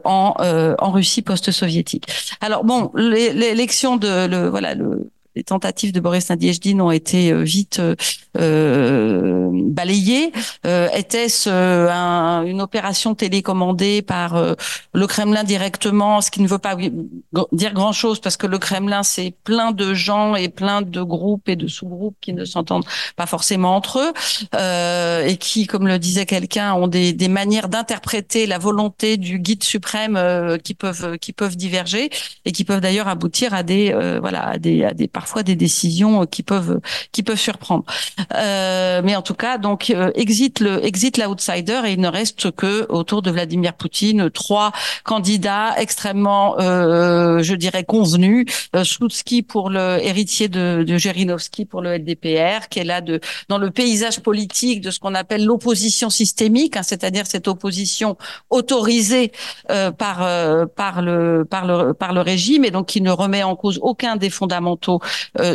[0.05, 0.35] en
[0.79, 2.07] en Russie post-soviétique.
[2.41, 7.43] Alors bon, l'élection de le voilà le les tentatives de Boris Nadiejdin ont été euh,
[7.43, 7.95] vite euh,
[8.39, 10.33] euh, balayées.
[10.67, 14.37] Euh, Était-ce un, une opération télécommandée par
[14.93, 16.77] le Kremlin directement, ce qui ne veut pas
[17.53, 21.57] dire grand-chose parce que le Kremlin, c'est plein de gens et plein de groupes et
[21.57, 22.85] de sous-groupes qui ne s'entendent
[23.17, 24.13] pas forcément entre eux
[24.55, 29.39] euh, et qui, comme le disait quelqu'un, ont des, des manières d'interpréter la volonté du
[29.39, 30.19] guide suprême
[30.63, 32.11] qui peuvent qui peuvent diverger
[32.45, 36.27] et qui peuvent d'ailleurs aboutir à des voilà à des à des parfois des décisions
[36.27, 37.85] qui peuvent qui peuvent surprendre.
[38.35, 42.51] Euh, mais en tout cas, donc euh, exit le exit l'outsider et il ne reste
[42.51, 44.73] que autour de Vladimir Poutine trois
[45.03, 48.45] candidats extrêmement, euh, je dirais, convenus.
[48.77, 53.59] Euh, Slutsky pour le héritier de, de pour le LDPR, qui est là de dans
[53.59, 58.19] le paysage politique de ce qu'on appelle l'opposition systémique, hein, c'est-à-dire cette opposition
[58.51, 59.33] autorisée
[59.71, 63.43] euh, par euh, par le par le par le régime et donc qui ne remet
[63.43, 65.09] en cause aucun des fondamentaux euh,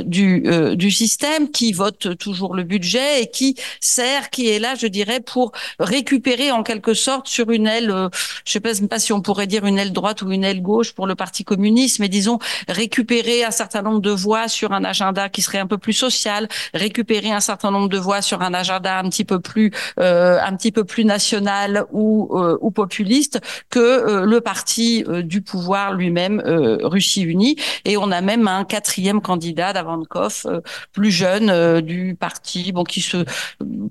[0.04, 4.76] du, euh, du système, qui vote toujours le budget et qui sert, qui est là,
[4.76, 8.10] je dirais, pour récupérer en quelque sorte sur une aile, euh,
[8.46, 11.08] je sais pas, si on pourrait dire une aile droite ou une aile gauche pour
[11.08, 15.42] le Parti communiste, mais disons récupérer un certain nombre de voix sur un agenda qui
[15.42, 19.10] serait un peu plus social, récupérer un certain nombre de voix sur un agenda un
[19.10, 22.30] petit peu plus, euh, un petit peu plus national ou,
[22.62, 23.40] ou populiste
[23.70, 26.42] que le parti du pouvoir lui-même,
[26.84, 27.56] Russie unie.
[27.86, 32.84] Et on a même un quatrième candidat Davankov, euh, plus jeune euh, du parti, bon,
[32.84, 33.26] qui se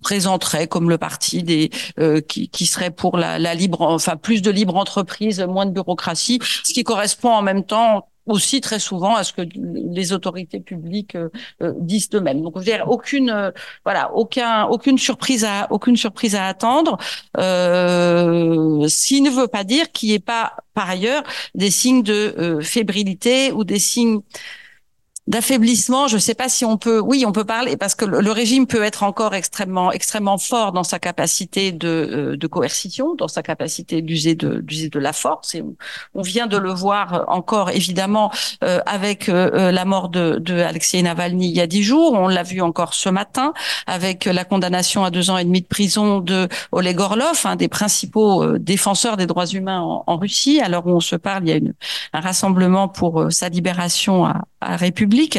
[0.03, 4.43] présenterait comme le parti des euh, qui, qui serait pour la, la libre, enfin plus
[4.43, 9.15] de libre entreprise, moins de bureaucratie, ce qui correspond en même temps aussi très souvent
[9.17, 11.17] à ce que les autorités publiques
[11.79, 12.43] disent eux-mêmes.
[12.43, 13.53] Donc, je veux dire, aucune,
[13.87, 16.99] voilà, aucun, aucune surprise à, aucune surprise à attendre.
[17.39, 21.23] Euh, qui ne veut pas dire qu'il n'y ait pas, par ailleurs,
[21.55, 24.21] des signes de fébrilité ou des signes
[25.29, 27.01] d'affaiblissement, je ne sais pas si on peut.
[27.01, 30.85] Oui, on peut parler parce que le, régime peut être encore extrêmement, extrêmement fort dans
[30.85, 35.55] sa capacité de, euh, de coercition, dans sa capacité d'user de, d'user de la force.
[35.55, 35.63] Et
[36.15, 38.31] on, vient de le voir encore évidemment
[38.65, 42.15] euh, avec euh, la mort de, de Alexei Navalny il y a dix jours.
[42.15, 43.53] On l'a vu encore ce matin
[43.87, 47.69] avec la condamnation à deux ans et demi de prison de Oleg Orlov, un des
[47.69, 50.61] principaux défenseurs des droits humains en, en Russie.
[50.61, 51.75] Alors où on se parle, il y a une,
[52.15, 55.39] un rassemblement pour sa libération à, à République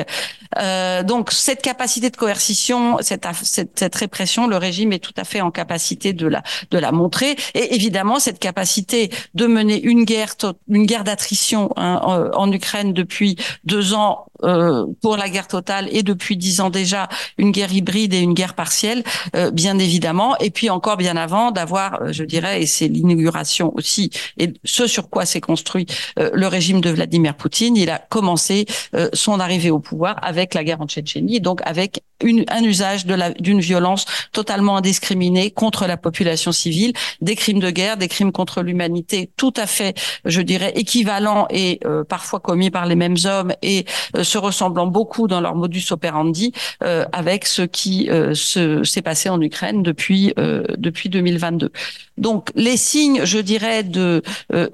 [0.57, 5.41] euh, donc cette capacité de coercition, cette, cette, répression, le régime est tout à fait
[5.41, 7.35] en capacité de la de la montrer.
[7.53, 10.35] Et évidemment cette capacité de mener une guerre
[10.67, 16.01] une guerre d'attrition hein, en, Ukraine depuis deux ans euh, pour la guerre totale et
[16.01, 19.03] depuis dix ans déjà une guerre hybride et une guerre partielle,
[19.35, 20.35] euh, bien évidemment.
[20.39, 24.87] Et puis encore bien avant d'avoir, euh, je dirais, et c'est l'inauguration aussi et ce
[24.87, 25.85] sur quoi s'est construit
[26.17, 28.65] le régime de Vladimir Poutine, il a commencé
[29.13, 33.59] son arrivée au pouvoir avec la guerre en Tchétchénie, donc avec une, un usage d'une
[33.59, 39.29] violence totalement indiscriminée contre la population civile, des crimes de guerre, des crimes contre l'humanité,
[39.37, 43.85] tout à fait, je dirais, équivalents et euh, parfois commis par les mêmes hommes et
[44.15, 46.53] euh, se ressemblant beaucoup dans leur modus operandi
[46.83, 50.33] euh, avec ce qui se s'est passé en Ukraine depuis
[50.77, 51.71] depuis 2022.
[52.17, 54.21] Donc les signes, je dirais, de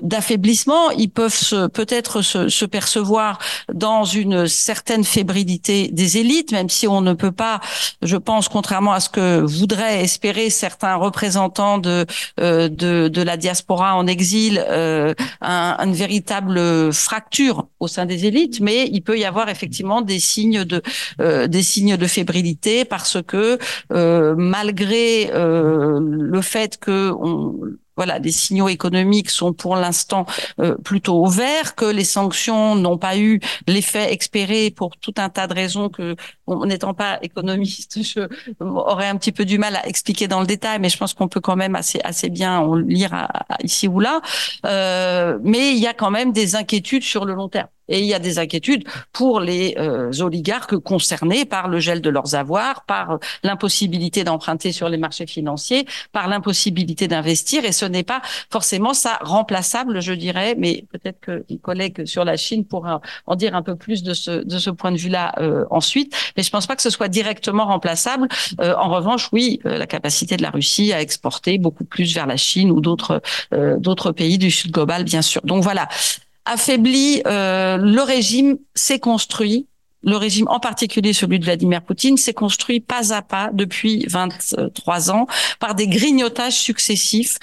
[0.01, 3.39] d'affaiblissement, ils peuvent peut-être se, se percevoir
[3.73, 7.59] dans une certaine fébrilité des élites, même si on ne peut pas,
[8.01, 12.05] je pense, contrairement à ce que voudraient espérer certains représentants de
[12.39, 18.25] euh, de, de, la diaspora en exil, euh, un, une véritable fracture au sein des
[18.25, 20.81] élites, mais il peut y avoir effectivement des signes de
[21.21, 23.57] euh, des signes de fébrilité parce que
[23.91, 27.11] euh, malgré le fait que
[27.95, 30.25] voilà, les signaux économiques sont pour l'instant
[30.59, 35.29] euh, plutôt au vert, que les sanctions n'ont pas eu l'effet espéré pour tout un
[35.29, 36.15] tas de raisons que,
[36.65, 38.27] n'étant pas économiste, je
[38.59, 41.27] aurais un petit peu du mal à expliquer dans le détail, mais je pense qu'on
[41.27, 43.27] peut quand même assez assez bien en lire
[43.63, 44.21] ici ou là.
[44.65, 47.67] Euh, mais il y a quand même des inquiétudes sur le long terme.
[47.87, 48.83] Et il y a des inquiétudes
[49.13, 54.89] pour les euh, oligarques concernés par le gel de leurs avoirs, par l'impossibilité d'emprunter sur
[54.89, 57.65] les marchés financiers, par l'impossibilité d'investir.
[57.65, 62.25] Et ce n'est pas forcément ça remplaçable, je dirais, mais peut-être que les collègues sur
[62.25, 65.33] la Chine pourraient en dire un peu plus de ce, de ce point de vue-là
[65.39, 66.15] euh, ensuite.
[66.37, 68.27] Mais je pense pas que ce soit directement remplaçable.
[68.59, 72.37] Euh, en revanche, oui, la capacité de la Russie à exporter beaucoup plus vers la
[72.37, 73.21] Chine ou d'autres
[73.77, 75.41] d'autres pays du Sud global, bien sûr.
[75.43, 75.87] Donc voilà,
[76.45, 79.67] affaibli, euh, le régime s'est construit.
[80.03, 85.11] Le régime, en particulier celui de Vladimir Poutine, s'est construit pas à pas depuis 23
[85.11, 85.25] ans
[85.59, 87.39] par des grignotages successifs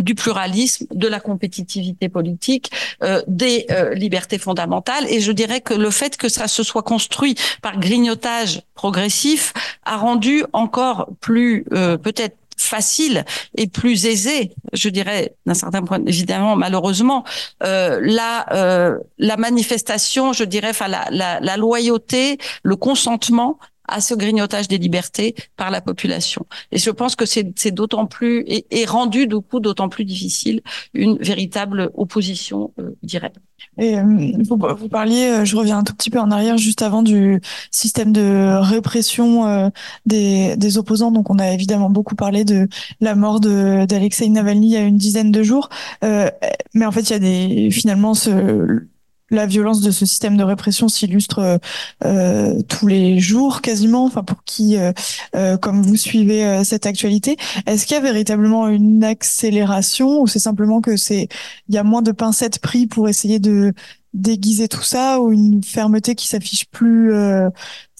[0.00, 2.70] du pluralisme, de la compétitivité politique,
[3.02, 5.06] euh, des euh, libertés fondamentales.
[5.08, 9.52] Et je dirais que le fait que ça se soit construit par grignotage progressif
[9.84, 13.24] a rendu encore plus peut-être facile
[13.56, 17.24] et plus aisé, je dirais, d'un certain point, évidemment, malheureusement,
[17.62, 23.58] euh, la euh, la manifestation, je dirais, enfin la, la, la loyauté, le consentement
[23.88, 26.46] à ce grignotage des libertés par la population.
[26.72, 30.62] Et je pense que c'est d'autant plus et, rendu du coup d'autant plus difficile
[30.92, 33.38] une véritable opposition euh, directe.
[33.78, 34.02] Et euh,
[34.48, 37.40] vous, vous, parliez, euh, je reviens un tout petit peu en arrière, juste avant du
[37.70, 39.68] système de répression euh,
[40.06, 41.10] des, des, opposants.
[41.10, 42.68] Donc, on a évidemment beaucoup parlé de
[43.00, 45.68] la mort d'Alexei Navalny il y a une dizaine de jours.
[46.04, 46.30] Euh,
[46.74, 48.86] mais en fait, il y a des finalement ce
[49.30, 51.58] la violence de ce système de répression s'illustre euh,
[52.04, 54.04] euh, tous les jours quasiment.
[54.04, 59.04] Enfin, pour qui, euh, comme vous suivez cette actualité, est-ce qu'il y a véritablement une
[59.04, 61.28] accélération ou c'est simplement que c'est
[61.68, 63.72] il y a moins de pincettes pris pour essayer de
[64.12, 67.12] déguiser tout ça ou une fermeté qui s'affiche plus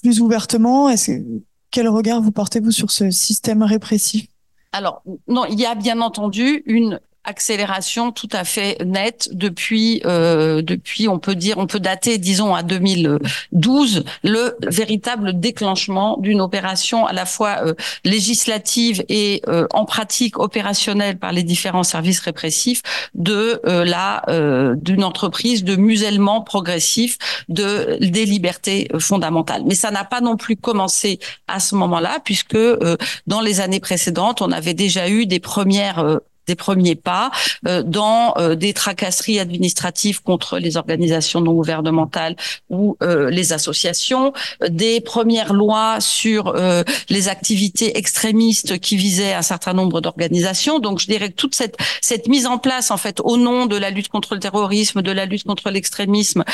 [0.03, 0.95] plus ouvertement?
[1.71, 4.27] Quel regard vous portez-vous sur ce système répressif?
[4.73, 10.63] Alors, non, il y a bien entendu une accélération tout à fait nette depuis euh,
[10.63, 17.07] depuis on peut dire on peut dater disons à 2012 le véritable déclenchement d'une opération
[17.07, 22.83] à la fois euh, législative et euh, en pratique opérationnelle par les différents services répressifs
[23.15, 27.19] de euh, la euh, d'une entreprise de musellement progressif
[27.49, 29.63] de des libertés fondamentales.
[29.67, 31.19] Mais ça n'a pas non plus commencé
[31.49, 32.59] à ce moment-là puisque
[33.27, 37.31] dans les années précédentes on avait déjà eu des premières des premiers pas
[37.67, 42.37] euh, dans euh, des tracasseries administratives contre les organisations non gouvernementales
[42.71, 44.33] ou euh, les associations,
[44.69, 46.55] des premières lois sur
[47.09, 50.79] les activités extrémistes qui visaient un certain nombre d'organisations.
[50.79, 53.77] Donc je dirais que toute cette cette mise en place en fait au nom de
[53.77, 56.45] la lutte contre le terrorisme, de la lutte contre l'extrémisme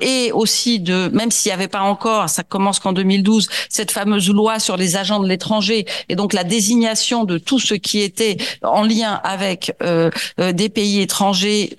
[0.00, 4.30] et aussi de même s'il n'y avait pas encore, ça commence qu'en 2012, cette fameuse
[4.30, 8.36] loi sur les agents de l'étranger et donc la désignation de tout ce qui était
[8.84, 10.10] lien avec euh,
[10.40, 11.76] euh, des pays étrangers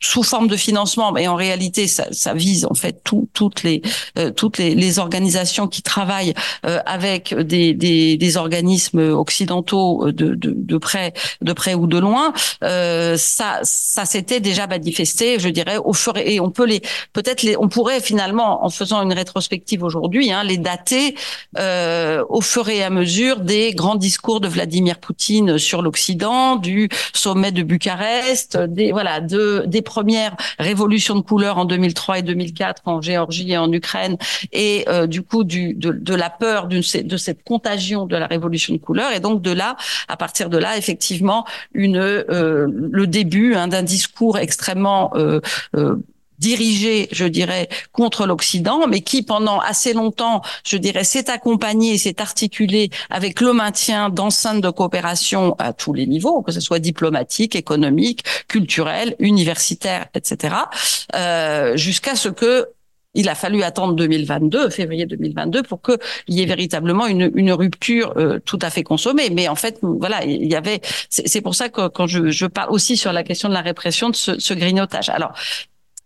[0.00, 3.82] sous forme de financement, mais en réalité, ça, ça vise en fait tout, toutes les
[4.18, 6.34] euh, toutes les, les, organisations qui travaillent
[6.64, 11.98] euh, avec des, des, des, organismes occidentaux de, de, de, près de près ou de
[11.98, 12.32] loin.
[12.64, 16.80] Euh, ça ça s'était déjà manifesté, je dirais, au fur et on peut les
[17.12, 21.14] peut-être on pourrait finalement en faisant une rétrospective aujourd'hui, hein, les dater
[21.58, 26.88] euh, au fur et à mesure des grands discours de Vladimir Poutine sur l'Occident, du
[27.12, 32.82] sommet de Bucarest, des voilà de des première révolution de couleur en 2003 et 2004
[32.86, 34.16] en Géorgie et en Ukraine,
[34.52, 39.12] et euh, du coup de, la peur de cette contagion de la révolution de couleur,
[39.12, 39.76] et donc de là,
[40.06, 45.12] à partir de là, effectivement, une euh, le début hein, d'un discours extrêmement
[46.40, 51.98] euh, dirigé, je dirais, contre l'Occident, mais qui pendant assez longtemps, je dirais, s'est accompagné,
[51.98, 56.78] s'est articulé avec le maintien d'enceintes de coopération à tous les niveaux, que ce soit
[56.78, 60.54] diplomatique, économique, culturel, universitaire, etc.,
[61.14, 62.68] euh, jusqu'à ce que
[63.14, 68.14] il a fallu attendre 2022, février 2022, pour qu'il y ait véritablement une, une rupture
[68.16, 69.30] euh, tout à fait consommée.
[69.30, 70.80] Mais en fait, voilà, il y avait.
[71.08, 74.10] C'est pour ça que quand je, je, parle aussi sur la question de la répression
[74.10, 75.08] de ce, ce grignotage.
[75.08, 75.32] Alors,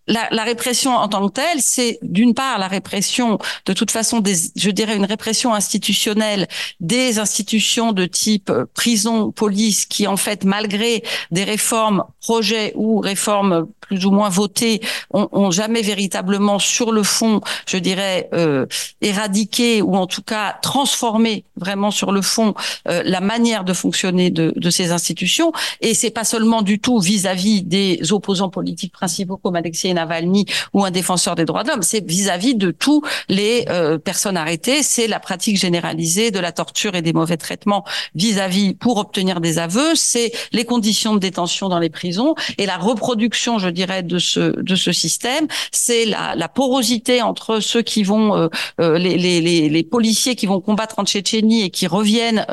[0.07, 4.21] la, la, répression en tant que telle, c'est d'une part la répression, de toute façon,
[4.21, 6.47] des, je dirais une répression institutionnelle
[6.81, 13.01] des institutions de type euh, prison, police, qui en fait, malgré des réformes, projets ou
[13.01, 14.81] réformes plus ou moins votées,
[15.11, 18.67] ont, ont jamais véritablement sur le fond, je dirais, euh,
[19.01, 22.55] éradiqué ou en tout cas transformé vraiment sur le fond
[22.89, 25.53] euh, la manière de fonctionner de, de ces institutions.
[25.81, 30.85] Et c'est pas seulement du tout vis-à-vis des opposants politiques principaux comme Alexis Navalny ou
[30.85, 34.83] un défenseur des droits de l'homme, c'est vis-à-vis de tous les euh, personnes arrêtées.
[34.83, 37.85] C'est la pratique généralisée de la torture et des mauvais traitements
[38.15, 39.95] vis-à-vis pour obtenir des aveux.
[39.95, 44.61] C'est les conditions de détention dans les prisons et la reproduction, je dirais, de ce
[44.61, 45.47] de ce système.
[45.73, 48.49] C'est la, porosité entre ceux qui vont euh,
[48.81, 52.47] euh, les, les, policiers qui vont combattre en Tchétchénie et qui reviennent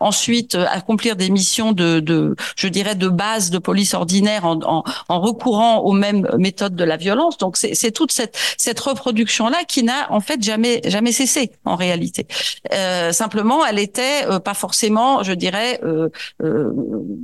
[0.00, 4.84] ensuite accomplir des missions de, de je dirais de base de police ordinaire en, en,
[5.08, 7.38] en recourant aux mêmes méthodes de la violence.
[7.38, 11.76] Donc c'est toute cette, cette reproduction là qui n'a en fait jamais jamais cessé en
[11.76, 12.26] réalité.
[12.72, 16.08] Euh, simplement, elle était euh, pas forcément, je dirais, euh,
[16.42, 16.72] euh,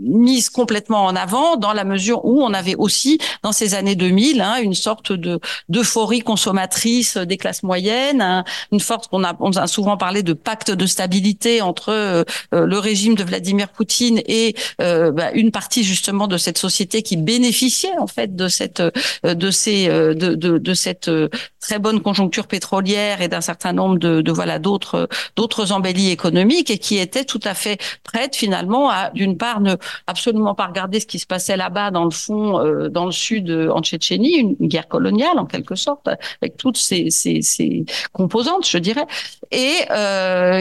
[0.03, 4.41] mise complètement en avant dans la mesure où on avait aussi dans ces années 2000
[4.41, 9.51] hein, une sorte de d'euphorie consommatrice des classes moyennes, hein, une force qu'on a on
[9.53, 14.55] a souvent parlé de pacte de stabilité entre euh, le régime de Vladimir Poutine et
[14.79, 18.83] bah, une partie justement de cette société qui bénéficiait en fait de cette
[19.25, 19.51] de
[19.89, 21.29] euh, de, cette euh,
[21.61, 26.79] très bonne conjoncture pétrolière et d'un certain nombre de, voilà d'autres d'autres embellies économiques et
[26.79, 29.77] qui étaient tout à fait prêtes finalement à d'une part ne
[30.07, 33.51] absolument pas regarder ce qui se passait là-bas dans le fond euh, dans le sud
[33.51, 36.09] en Tchétchénie une, guerre coloniale en quelque sorte
[36.41, 39.07] avec toutes ces, ces, composantes je dirais
[39.51, 39.87] et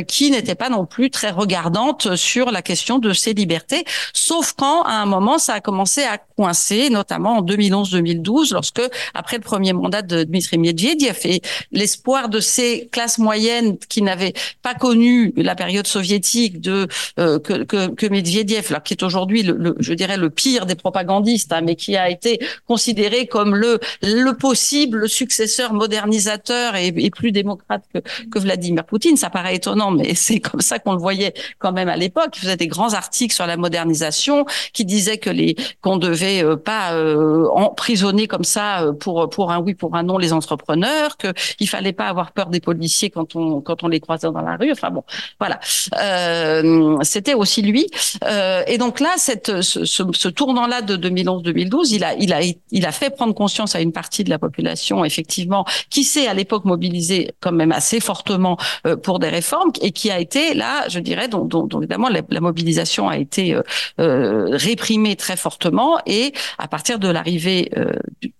[0.07, 3.83] qui n'était pas non plus très regardante sur la question de ces libertés.
[4.13, 8.81] Sauf quand à un moment ça a commencé à coincer notamment en 2011-2012 lorsque
[9.13, 14.33] après le premier mandat de Dmitri Medvedev et l'espoir de ces classes moyennes qui n'avaient
[14.61, 16.87] pas connu la période soviétique de
[17.19, 20.75] euh, que, que, que Medvedev, là, qui est aujourd'hui le, je dirais le pire des
[20.75, 27.09] propagandistes, hein, mais qui a été considéré comme le le possible successeur modernisateur et, et
[27.09, 29.17] plus démocrate que, que Vladimir Poutine.
[29.17, 32.31] Ça paraît étonnant, mais c'est comme ça qu'on le voyait quand même à l'époque.
[32.35, 36.55] Il faisait des grands articles sur la modernisation, qui disaient que les qu'on devait euh,
[36.55, 41.17] pas euh, emprisonner comme ça euh, pour pour un oui pour un non les entrepreneurs,
[41.17, 44.41] que il fallait pas avoir peur des policiers quand on quand on les croisait dans
[44.41, 44.71] la rue.
[44.71, 45.03] Enfin bon,
[45.39, 45.59] voilà.
[45.99, 47.87] Euh, C'était aussi lui.
[48.25, 52.85] Euh, et donc là, cette ce, ce, tournant-là de 2011-2012, il a il a il
[52.85, 56.65] a fait prendre conscience à une partie de la population effectivement qui s'est à l'époque
[56.65, 58.57] mobilisée quand même assez fortement
[59.03, 62.39] pour des réformes et qui a été là, je dirais, dont, dont, dont évidemment la,
[62.39, 63.57] mobilisation a été
[63.97, 67.71] réprimée très fortement et à partir de l'arrivée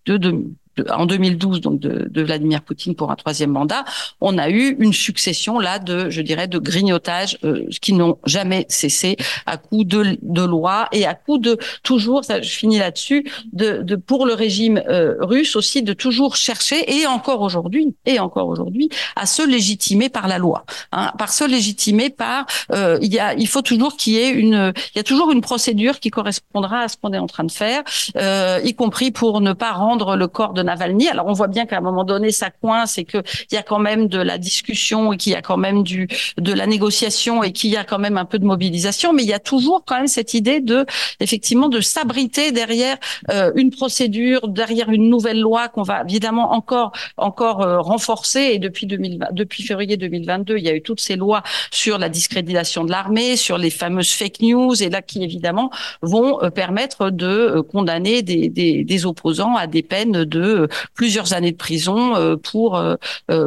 [0.06, 0.56] de, de,
[0.90, 3.84] en 2012 donc de, de, Vladimir Poutine pour un troisième mandat,
[4.22, 8.66] on a eu une succession là de, je dirais, de grignotages euh, qui n'ont jamais
[8.70, 13.30] cessé à coup de, de lois et à coup de toujours, ça, je finis là-dessus,
[13.52, 18.20] de, de, pour le régime euh, russe aussi de toujours chercher et encore aujourd'hui et
[18.20, 23.14] encore aujourd'hui à se légitimer par la loi, hein, par se légitimer par euh, il
[23.14, 26.00] y a il faut toujours qu'il y ait une il y a toujours une procédure
[26.00, 27.84] qui correspondra à ce qu'on est en train de faire,
[28.18, 31.08] euh, y compris pour ne pas rendre le corps de Navalny.
[31.10, 33.80] Alors on voit bien qu'à un moment donné ça coince et qu'il y a quand
[33.80, 36.08] même de la discussion et qu'il y a quand même du
[36.38, 39.30] de la négociation et qu'il y a quand même un peu de mobilisation, mais il
[39.30, 40.86] y a toujours quand même cette idée de
[41.20, 42.98] effectivement de s'abriter derrière
[43.32, 48.52] euh, une procédure, derrière une nouvelle loi qu'on va évidemment encore encore euh, renforcer.
[48.54, 52.10] Et depuis 2020, depuis février 2022, il y a eu toutes ces lois sur la
[52.10, 55.70] discréditation de l'armée, sur les fameuses fake news et là qui évidemment
[56.02, 61.34] vont euh, permettre de condamner des, des, des opposants à des peines de euh, plusieurs
[61.34, 62.96] années de prison euh, pour euh,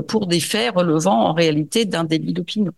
[0.08, 2.72] pour des faits relevant en réalité d'un délit d'opinion.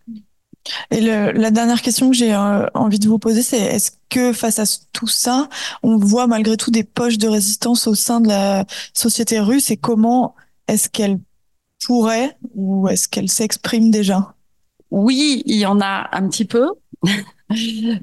[0.91, 4.59] Et le, la dernière question que j'ai envie de vous poser, c'est est-ce que face
[4.59, 5.49] à tout ça,
[5.83, 9.77] on voit malgré tout des poches de résistance au sein de la société russe et
[9.79, 10.35] comment
[10.67, 11.19] est-ce qu'elle
[11.87, 14.35] pourrait ou est-ce qu'elle s'exprime déjà?
[14.91, 16.71] Oui, il y en a un petit peu.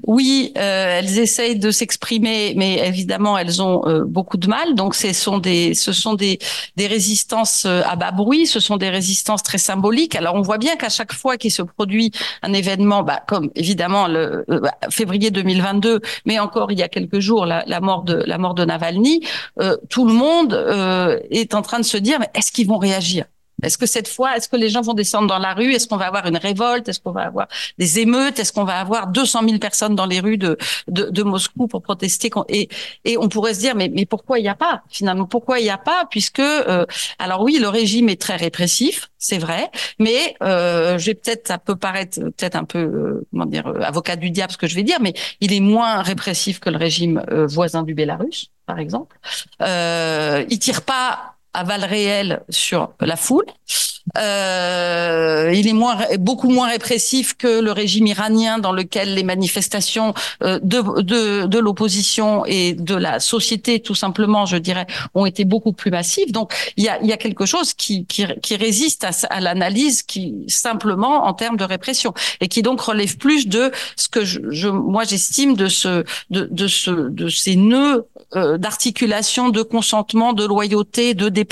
[0.06, 4.74] Oui, euh, elles essayent de s'exprimer, mais évidemment elles ont euh, beaucoup de mal.
[4.74, 6.38] Donc ce sont des, ce sont des,
[6.76, 10.16] des résistances euh, à bas bruit, ce sont des résistances très symboliques.
[10.16, 12.10] Alors on voit bien qu'à chaque fois qu'il se produit
[12.42, 17.20] un événement, bah, comme évidemment le bah, février 2022, mais encore il y a quelques
[17.20, 19.20] jours la, la mort de la mort de Navalny,
[19.88, 20.54] tout le monde
[21.30, 23.26] est en train de se dire mais est-ce qu'ils vont réagir?
[23.62, 25.72] Est-ce que cette fois, est-ce que les gens vont descendre dans la rue?
[25.72, 26.88] Est-ce qu'on va avoir une révolte?
[26.88, 27.48] Est-ce qu'on va avoir
[27.78, 28.38] des émeutes?
[28.38, 31.82] Est-ce qu'on va avoir 200 000 personnes dans les rues de, de, de Moscou pour
[31.82, 32.30] protester?
[32.48, 32.68] Et,
[33.04, 35.24] et on pourrait se dire, mais, mais pourquoi il n'y a pas finalement?
[35.26, 36.06] Pourquoi il n'y a pas?
[36.10, 36.84] Puisque, euh,
[37.18, 41.58] alors oui, le régime est très répressif, c'est vrai, mais euh, je vais peut-être, ça
[41.58, 44.74] peut paraître peut-être un peu, euh, comment dire, euh, avocat du diable ce que je
[44.74, 49.18] vais dire, mais il est moins répressif que le régime voisin du Bélarus, par exemple.
[49.62, 53.46] Euh, il tire pas à réelles sur la foule.
[54.18, 60.14] Euh, il est moins, beaucoup moins répressif que le régime iranien dans lequel les manifestations
[60.42, 65.44] euh, de, de, de l'opposition et de la société, tout simplement, je dirais, ont été
[65.44, 66.30] beaucoup plus massives.
[66.30, 70.02] Donc, il y a, y a quelque chose qui, qui, qui résiste à, à l'analyse
[70.04, 74.40] qui simplement en termes de répression et qui donc relève plus de ce que je,
[74.50, 80.32] je moi j'estime de ce de, de ce de ces nœuds euh, d'articulation, de consentement,
[80.32, 81.45] de loyauté, de dépendance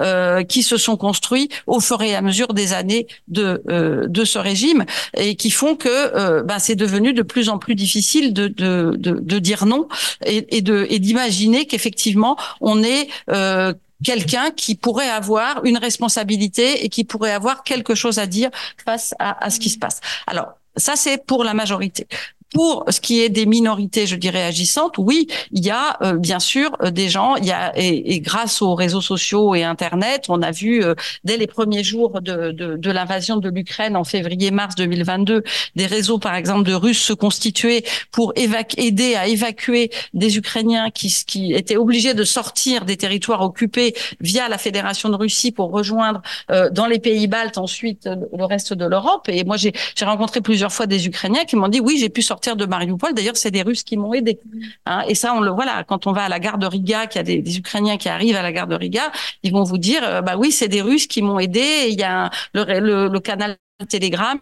[0.00, 4.24] euh, qui se sont construits au fur et à mesure des années de euh, de
[4.24, 4.84] ce régime
[5.16, 8.94] et qui font que euh, ben, c'est devenu de plus en plus difficile de de
[8.96, 9.88] de, de dire non
[10.24, 13.72] et, et de et d'imaginer qu'effectivement on est euh,
[14.04, 18.50] quelqu'un qui pourrait avoir une responsabilité et qui pourrait avoir quelque chose à dire
[18.84, 20.00] face à, à ce qui se passe.
[20.26, 22.06] Alors, ça, c'est pour la majorité.
[22.52, 26.40] Pour ce qui est des minorités, je dirais agissantes, oui, il y a euh, bien
[26.40, 27.36] sûr euh, des gens.
[27.36, 30.96] Il y a et, et, grâce aux réseaux sociaux et Internet, on a vu euh,
[31.22, 35.44] dès les premiers jours de, de, de l'invasion de l'Ukraine en février-mars 2022,
[35.76, 41.14] des réseaux par exemple de Russes se constituer pour aider à évacuer des Ukrainiens qui,
[41.26, 46.20] qui étaient obligés de sortir des territoires occupés via la Fédération de Russie pour rejoindre
[46.72, 49.28] dans les pays baltes ensuite le reste de l'Europe.
[49.28, 49.72] Et moi j'ai
[50.02, 53.12] rencontré plusieurs fois des Ukrainiens qui m'ont dit oui j'ai pu sortir de Mariupol.
[53.14, 54.38] D'ailleurs, c'est des Russes qui m'ont aidé.
[54.86, 55.02] Hein.
[55.08, 55.84] et ça, on le voilà.
[55.84, 58.36] Quand on va à la gare de Riga, qu'il y a des, Ukrainiens qui arrivent
[58.36, 59.12] à la gare de Riga,
[59.42, 61.88] ils vont vous dire, euh, bah oui, c'est des Russes qui m'ont aidé.
[61.88, 63.56] Il y a le, le, le canal
[63.88, 64.38] Telegram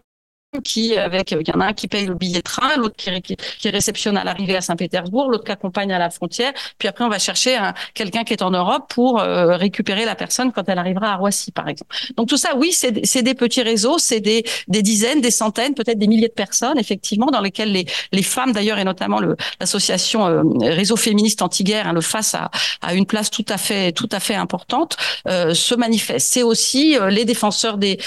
[0.65, 3.69] qui avec il y en a un qui paye le billet de train, l'autre qui,
[3.69, 7.19] réceptionne à l'arrivée à Saint-Pétersbourg, l'autre qui accompagne à la frontière, puis après on va
[7.19, 7.59] chercher
[7.93, 11.53] quelqu'un qui est en Europe pour euh, récupérer la personne quand elle arrivera à Roissy
[11.53, 11.95] par exemple.
[12.17, 16.07] Donc tout ça oui, c'est des petits réseaux, c'est des, dizaines, des centaines, peut-être des
[16.07, 19.21] milliers de personnes effectivement dans lesquelles les, femmes d'ailleurs et notamment
[19.61, 22.01] l'association euh, Réseau féministe anti-guerre, hein, le
[22.35, 22.51] a,
[22.83, 24.97] a, une place tout à fait tout à fait importante
[25.27, 26.29] euh, se manifestent.
[26.29, 27.99] C'est aussi les défenseurs des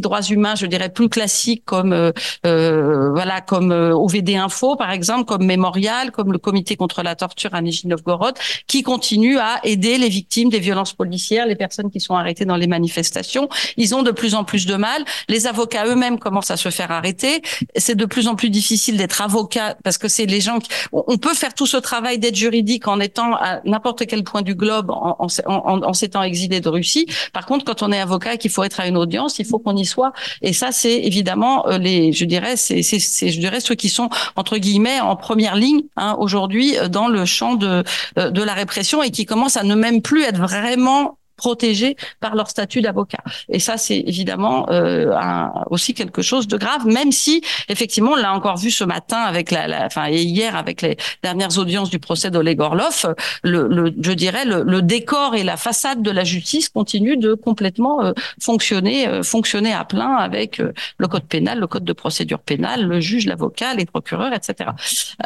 [0.00, 2.12] droits humains, je dirais plus classiques comme euh,
[2.46, 7.16] euh, voilà comme euh, OVD Info par exemple, comme Mémorial, comme le Comité contre la
[7.16, 8.34] torture à Nijni-Novgorod,
[8.68, 12.56] qui continue à aider les victimes des violences policières, les personnes qui sont arrêtées dans
[12.56, 13.48] les manifestations.
[13.76, 15.04] Ils ont de plus en plus de mal.
[15.28, 17.42] Les avocats eux-mêmes commencent à se faire arrêter.
[17.76, 20.70] C'est de plus en plus difficile d'être avocat parce que c'est les gens qui...
[20.92, 24.54] On peut faire tout ce travail d'aide juridique en étant à n'importe quel point du
[24.54, 27.06] globe, en, s'étant exilé de Russie.
[27.32, 29.58] Par contre, quand on est avocat et qu'il faut être à une audience, il faut
[29.58, 30.12] qu'on y soit.
[30.42, 34.58] Et ça, c'est évidemment les, je dirais, c'est, c'est, je dirais ceux qui sont entre
[34.58, 37.84] guillemets en première ligne hein, aujourd'hui euh, dans le champ de
[38.18, 42.32] euh, de la répression et qui commencent à ne même plus être vraiment protégés par
[42.38, 43.24] leur statut d'avocat.
[43.48, 47.34] Et ça, c'est évidemment euh, un, aussi quelque chose de grave, même si
[47.68, 50.96] effectivement, on l'a encore vu ce matin avec la, la, enfin et hier avec les
[51.22, 55.56] dernières audiences du procès d'Oleg Orlov, le, le, je dirais le, le, décor et la
[55.56, 60.72] façade de la justice continuent de complètement euh, fonctionner, euh, fonctionner à plein avec euh,
[60.98, 64.70] le code pénal, le code de procédure pénale, le juge, l'avocat, les procureurs, etc.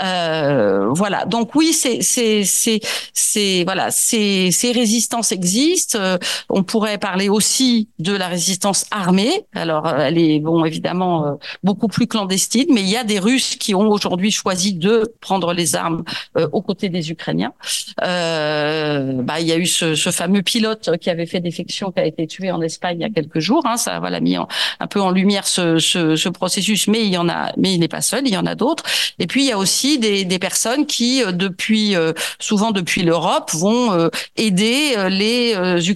[0.03, 1.27] Euh, voilà.
[1.27, 2.43] Donc oui, c'est c'est
[3.13, 5.99] c'est voilà, ces ces résistances existent
[6.49, 9.45] on pourrait parler aussi de la résistance armée.
[9.55, 11.33] Alors, euh, elle est bon évidemment euh,
[11.63, 15.53] beaucoup plus clandestine, mais il y a des Russes qui ont aujourd'hui choisi de prendre
[15.53, 16.05] les armes
[16.53, 17.53] aux côtés des Ukrainiens.
[17.99, 22.27] bah, il y a eu ce, fameux pilote qui avait fait défection, qui a été
[22.27, 23.63] tué en Espagne il y a quelques jours.
[23.67, 23.77] Hein.
[23.77, 27.73] ça voilà mis un peu en lumière ce, processus, mais il y en a, mais
[27.73, 28.85] il n'est pas seul, il y en a d'autres.
[29.19, 31.95] Et puis il y a aussi des, des personnes qui, depuis
[32.39, 35.55] souvent depuis l'Europe, vont aider les
[35.91, 35.96] Ukrainiens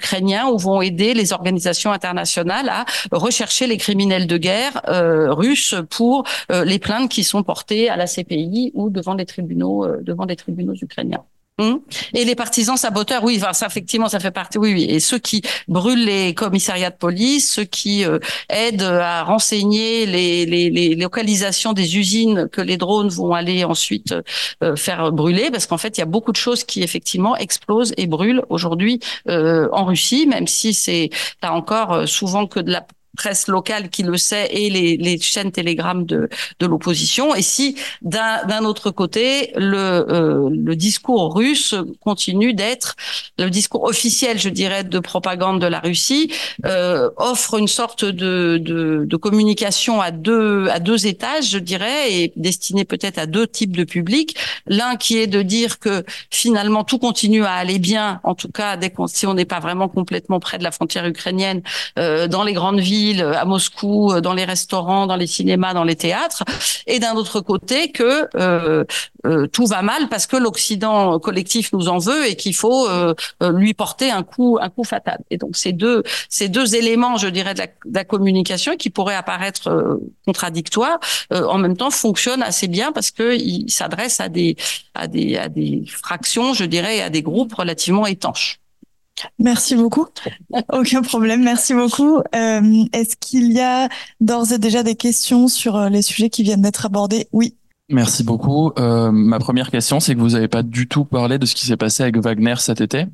[0.52, 6.24] ou vont aider les organisations internationales à rechercher les criminels de guerre euh, russes pour
[6.50, 10.24] euh, les plaintes qui sont portées à la CPI ou devant les tribunaux euh, devant
[10.24, 11.24] les tribunaux ukrainiens.
[11.60, 11.80] Hum.
[12.14, 14.84] Et les partisans saboteurs, oui, enfin, ça effectivement, ça fait partie, oui, oui.
[14.88, 20.46] Et ceux qui brûlent les commissariats de police, ceux qui euh, aident à renseigner les,
[20.46, 24.14] les, les, localisations des usines que les drones vont aller ensuite
[24.62, 27.92] euh, faire brûler, parce qu'en fait, il y a beaucoup de choses qui effectivement explosent
[27.98, 31.10] et brûlent aujourd'hui euh, en Russie, même si c'est
[31.42, 32.86] pas encore souvent que de la
[33.16, 37.34] presse locale qui le sait et les, les chaînes télégrammes de, de l'opposition.
[37.34, 42.96] Et si d'un autre côté, le, euh, le discours russe continue d'être
[43.38, 46.32] le discours officiel, je dirais, de propagande de la Russie,
[46.66, 52.12] euh, offre une sorte de, de, de, communication à deux à deux étages, je dirais,
[52.12, 54.36] et destinée peut-être à deux types de publics.
[54.66, 58.76] L'un qui est de dire que finalement tout continue à aller bien, en tout cas
[58.76, 61.62] dès qu'on si on n'est pas vraiment complètement près de la frontière ukrainienne,
[61.98, 65.84] euh, dans les grandes villes à Moscou, euh, dans les restaurants, dans les cinémas, dans
[65.84, 66.44] les théâtres,
[66.86, 68.84] et d'un autre côté que euh,
[69.26, 72.88] euh, tout va mal parce que l'Occident collectif nous en veut et qu'il faut
[73.42, 75.18] lui porter un coup un coup fatal.
[75.30, 79.98] Et donc ces deux ces deux éléments, je dirais, de la, communication qui pourraient apparaître
[80.26, 80.98] contradictoires,
[81.30, 84.56] en même temps fonctionnent assez bien parce que ils s'adressent à des
[84.94, 88.59] à des à des fractions, je dirais, à des groupes relativement étanches.
[89.38, 90.06] Merci beaucoup.
[90.72, 91.42] Aucun problème.
[91.42, 92.18] Merci beaucoup.
[92.34, 93.88] Euh, Est-ce qu'il y a
[94.20, 97.28] d'ores et déjà des questions sur euh, les sujets qui viennent d'être abordés?
[97.32, 97.54] Oui.
[97.88, 98.72] Merci beaucoup.
[98.78, 101.66] Euh, ma première question, c'est que vous n'avez pas du tout parlé de ce qui
[101.66, 103.06] s'est passé avec Wagner cet été.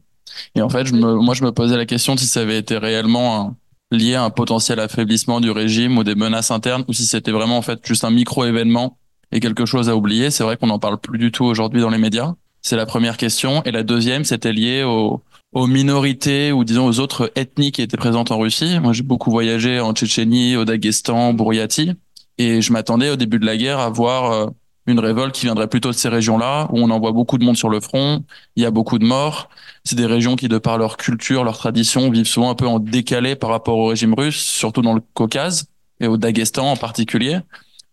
[0.55, 2.77] Et en fait, je me, moi, je me posais la question si ça avait été
[2.77, 3.55] réellement
[3.91, 7.57] lié à un potentiel affaiblissement du régime ou des menaces internes, ou si c'était vraiment
[7.57, 8.99] en fait juste un micro-événement
[9.33, 10.31] et quelque chose à oublier.
[10.31, 12.35] C'est vrai qu'on n'en parle plus du tout aujourd'hui dans les médias.
[12.63, 13.63] C'est la première question.
[13.63, 15.23] Et la deuxième, c'était lié au,
[15.57, 18.79] aux minorités ou disons aux autres ethnies qui étaient présentes en Russie.
[18.79, 21.93] Moi, j'ai beaucoup voyagé en Tchétchénie, au Daghestan, Bouriati,
[22.37, 24.47] et je m'attendais au début de la guerre à voir euh,
[24.87, 27.71] une révolte qui viendrait plutôt de ces régions-là, où on envoie beaucoup de monde sur
[27.71, 28.23] le front,
[28.57, 29.49] il y a beaucoup de morts.
[29.83, 32.79] C'est des régions qui, de par leur culture, leur tradition, vivent souvent un peu en
[32.79, 35.69] décalé par rapport au régime russe, surtout dans le Caucase
[36.01, 37.39] et au Daghestan en particulier.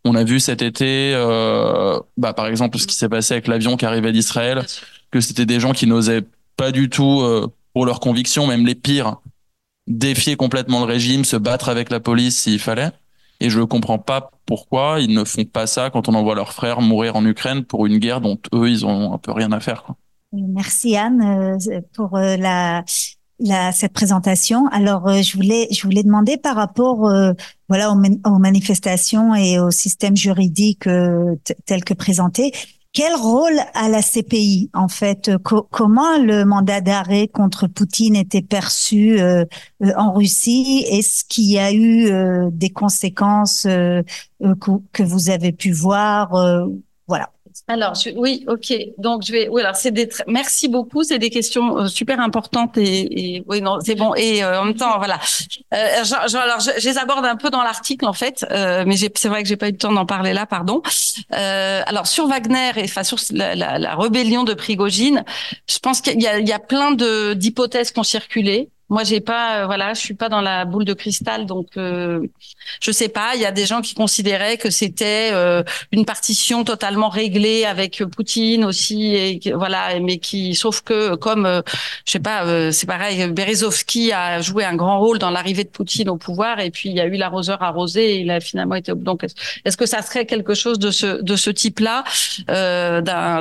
[0.04, 3.78] On a vu cet été, euh, bah, par exemple, ce qui s'est passé avec l'avion
[3.78, 4.66] qui arrivait d'Israël,
[5.12, 6.26] que c'était des gens qui n'osaient
[6.56, 9.18] pas du tout euh, pour leurs convictions, même les pires,
[9.88, 12.92] défier complètement le régime, se battre avec la police s'il fallait.
[13.40, 16.54] Et je ne comprends pas pourquoi ils ne font pas ça quand on envoie leurs
[16.54, 19.60] frères mourir en Ukraine pour une guerre dont eux, ils ont un peu rien à
[19.60, 19.86] faire.
[20.32, 22.38] Merci Anne euh, pour euh,
[23.72, 24.68] cette présentation.
[24.68, 27.12] Alors, je voulais, je voulais demander par rapport,
[27.68, 30.88] voilà, aux, manifestations et au système juridique
[31.66, 32.54] tel que présenté.
[32.94, 35.32] Quel rôle a la CPI en fait?
[35.44, 39.46] Comment le mandat d'arrêt contre Poutine était perçu euh,
[39.84, 40.86] euh, en Russie?
[40.88, 44.04] Est-ce qu'il y a eu euh, des conséquences que,
[44.92, 46.34] que, vous avez pu voir
[47.08, 47.33] Voilà.
[47.68, 48.74] Alors, oui, ok.
[48.98, 49.48] Donc, je vais.
[49.50, 50.10] Oui, alors c'est des.
[50.28, 51.04] Merci beaucoup.
[51.04, 54.14] C'est des questions euh, super importantes et, et, oui, non, c'est bon.
[54.16, 55.20] Et euh, en même temps, voilà.
[55.74, 59.28] Euh, je, alors, je, les aborde un peu dans l'article en fait, euh, mais c'est
[59.28, 60.82] vrai que j'ai pas eu le temps d'en parler là, pardon.
[61.32, 65.24] alors sur Wagner et enfin sur la, la, la, rébellion de Prigogine,
[65.68, 68.70] je pense qu'il y a, il y a plein de d'hypothèses qui ont circulé.
[68.94, 72.28] Moi, j'ai pas, euh, voilà, je suis pas dans la boule de cristal, donc euh,
[72.80, 73.32] je sais pas.
[73.34, 78.04] Il y a des gens qui considéraient que c'était euh, une partition totalement réglée avec
[78.16, 81.64] Poutine aussi, et voilà, mais qui, sauf que comme, euh,
[82.06, 86.10] je sais pas, c'est pareil, Berezovski a joué un grand rôle dans l'arrivée de Poutine
[86.10, 88.94] au pouvoir, et puis il y a eu l'arroseur arrosé, et il a finalement été.
[88.94, 89.26] Donc,
[89.66, 92.04] est-ce que ça serait quelque chose de ce de ce type-là,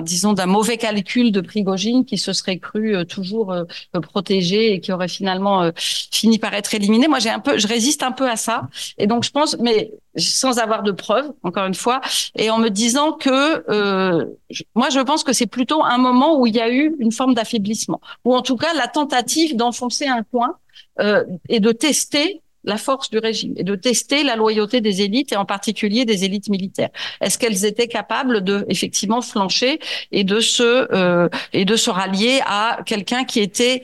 [0.01, 3.55] disons, d'un mauvais calcul de Prigogine qui se serait cru toujours
[4.01, 7.09] protégé et qui aurait finalement euh, fini par être éliminé.
[7.09, 8.69] Moi, j'ai un peu, je résiste un peu à ça.
[8.99, 12.01] Et donc, je pense, mais sans avoir de preuves, encore une fois,
[12.37, 14.27] et en me disant que euh,
[14.75, 17.35] moi, je pense que c'est plutôt un moment où il y a eu une forme
[17.35, 20.57] d'affaiblissement, ou en tout cas la tentative d'enfoncer un coin
[21.01, 25.33] euh, et de tester la force du régime et de tester la loyauté des élites
[25.33, 26.91] et en particulier des élites militaires.
[27.21, 29.81] Est-ce qu'elles étaient capables de effectivement flancher
[30.13, 33.83] et de se et de se rallier à quelqu'un qui était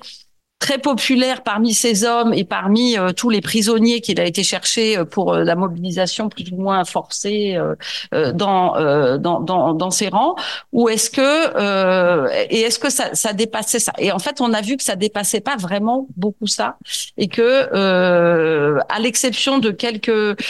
[0.58, 4.98] très populaire parmi ces hommes et parmi euh, tous les prisonniers qu'il a été chercher
[4.98, 7.56] euh, pour euh, la mobilisation plus ou moins forcée
[8.12, 10.34] dans, dans, dans, dans ses rangs.
[10.72, 13.92] Ou est-ce que et est-ce que ça, ça dépassait ça?
[13.98, 16.76] Et en fait on a vu que ça dépassait pas vraiment beaucoup ça
[17.16, 20.40] et que à l'exception de quelques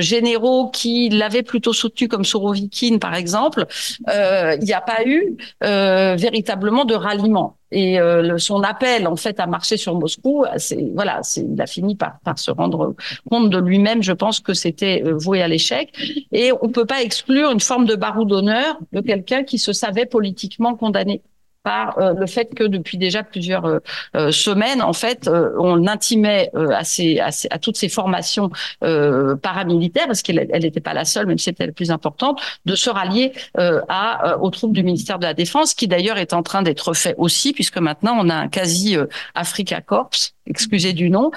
[0.00, 3.66] généraux qui l'avaient plutôt soutenu comme Sourovikine par exemple
[4.08, 9.46] il n'y a pas eu véritablement de ralliement et euh, son appel en fait à
[9.46, 12.94] marcher sur Moscou, c'est voilà, c'est il a fini par, se rendre
[13.30, 14.02] compte de lui-même.
[14.02, 15.92] Je pense que c'était euh, voué à l'échec.
[16.32, 20.06] Et on peut pas exclure une forme de barreau d'honneur de quelqu'un qui se savait
[20.06, 21.22] politiquement condamné.
[21.66, 23.80] Par euh, le fait que depuis déjà plusieurs euh,
[24.14, 28.50] euh, semaines, en fait, on intimait à, toutes ces formations
[28.80, 32.88] paramilitaires, parce qu'elle n'était pas la seule, même si c'était la plus importante, de se
[32.88, 37.14] rallier aux troupes du ministère de la Défense, qui d'ailleurs est en train d'être fait
[37.18, 38.96] aussi, puisque maintenant on a un quasi
[39.34, 40.10] Africa Corps,
[40.46, 41.30] excusez du nom,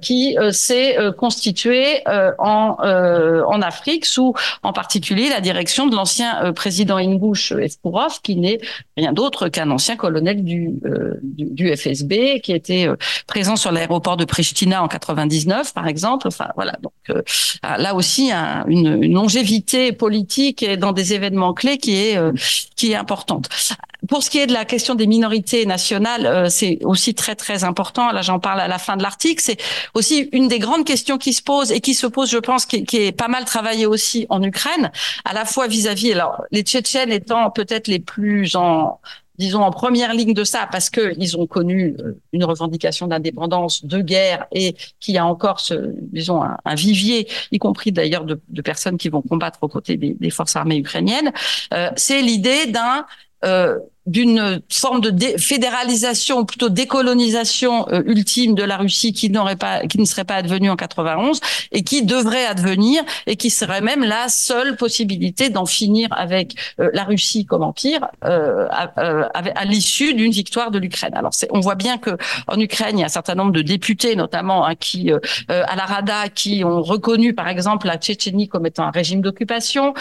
[0.00, 2.02] qui s'est constitué
[2.38, 8.60] en, en Afrique sous en particulier la direction de l'ancien président Ingouche Espourov, qui n'est
[8.96, 10.70] rien d'autre qu'un ancien colonel du,
[11.22, 12.88] du, du, FSB, qui était
[13.26, 16.28] présent sur l'aéroport de Pristina en 99, par exemple.
[16.28, 16.92] Enfin voilà, donc
[17.62, 22.18] là aussi une, une, longévité politique dans des événements clés qui est
[22.76, 23.48] qui est importante.
[24.08, 28.12] Pour ce qui est de la question des minorités nationales, c'est aussi très très important.
[28.12, 29.42] Là, j'en parle à la fin de l'article.
[29.42, 29.58] C'est
[29.94, 32.84] aussi une des grandes questions qui se posent et qui se pose, je pense, qui,
[32.92, 34.90] est pas mal travaillée aussi en Ukraine,
[35.24, 39.00] à la fois vis-à-vis, alors les Tchétchènes étant peut-être les plus en
[39.38, 43.84] disons en première ligne de ça parce que ils ont connu euh, une revendication d'indépendance,
[43.84, 45.74] de guerre et qu'il y a encore ce,
[46.12, 50.56] disons un, vivier, y compris d'ailleurs de, personnes qui vont combattre aux côtés des, forces
[50.56, 51.32] armées ukrainiennes.
[51.72, 53.06] Euh, c'est l'idée d'un
[53.44, 53.78] euh,
[54.08, 59.98] d'une forme de fédéralisation, plutôt décolonisation euh, ultime de la Russie qui n'aurait pas, qui
[60.00, 61.40] ne serait pas advenue en 91
[61.72, 66.88] et qui devrait advenir et qui serait même la seule possibilité d'en finir avec euh,
[66.94, 68.90] la Russie comme empire euh, à,
[69.34, 71.14] à, l'issue d'une victoire de l'Ukraine.
[71.14, 72.16] Alors on voit bien que
[72.46, 75.12] en Ukraine il y a un certain nombre de députés notamment hein, qui
[75.48, 79.92] à la Rada qui ont reconnu par exemple la Tchétchénie comme étant un régime d'occupation,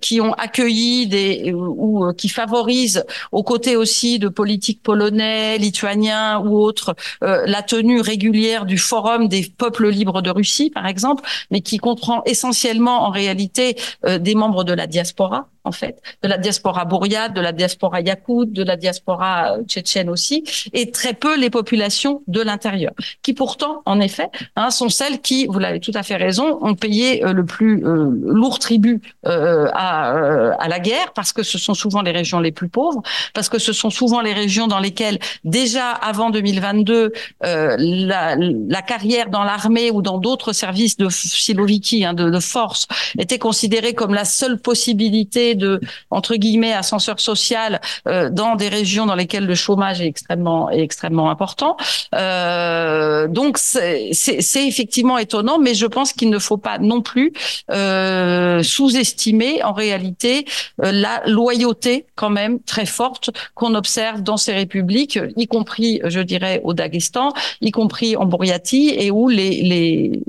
[0.00, 6.56] qui ont accueilli des ou qui favorisent au côté aussi de politiques polonais, lituaniens ou
[6.56, 11.60] autres, euh, la tenue régulière du Forum des peuples libres de Russie, par exemple, mais
[11.60, 13.76] qui comprend essentiellement en réalité
[14.06, 18.00] euh, des membres de la diaspora en fait, de la diaspora bouriate, de la diaspora
[18.00, 20.42] yakoute, de la diaspora euh, tchétchène aussi,
[20.72, 22.92] et très peu les populations de l'intérieur,
[23.22, 26.74] qui pourtant, en effet, hein, sont celles qui, vous l'avez tout à fait raison, ont
[26.74, 32.40] payé le plus lourd tribut à, la guerre, parce que ce sont souvent les régions
[32.40, 33.02] les plus pauvres,
[33.48, 39.44] que ce sont souvent les régions dans lesquelles, déjà avant 2022, la, la, carrière dans
[39.44, 42.86] l'armée ou dans d'autres services de Siloviki, hein, de, de force,
[43.18, 49.06] était considérée comme la seule possibilité de entre guillemets ascenseur social euh, dans des régions
[49.06, 51.76] dans lesquelles le chômage est extrêmement est extrêmement important.
[52.14, 57.32] Euh, donc c'est effectivement étonnant, mais je pense qu'il ne faut pas non plus
[57.70, 60.46] euh, sous-estimer en réalité
[60.78, 63.21] la loyauté quand même très forte
[63.54, 68.94] qu'on observe dans ces républiques, y compris, je dirais, au Daghestan, y compris en Bouriatie,
[68.96, 70.22] et où les les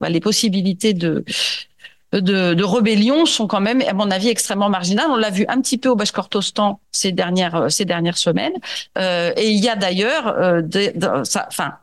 [0.00, 1.24] bah, les possibilités de
[2.20, 5.06] de, rébellion sont quand même, à mon avis, extrêmement marginales.
[5.10, 8.52] On l'a vu un petit peu au Bashkortostan ces dernières euh, ces dernières semaines.
[8.98, 10.62] Euh, et il y a d'ailleurs, euh,
[11.46, 11.74] enfin,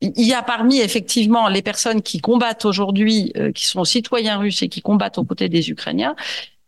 [0.00, 4.68] il y a parmi effectivement les personnes qui combattent aujourd'hui, qui sont citoyens russes et
[4.68, 6.14] qui combattent aux côtés des Ukrainiens,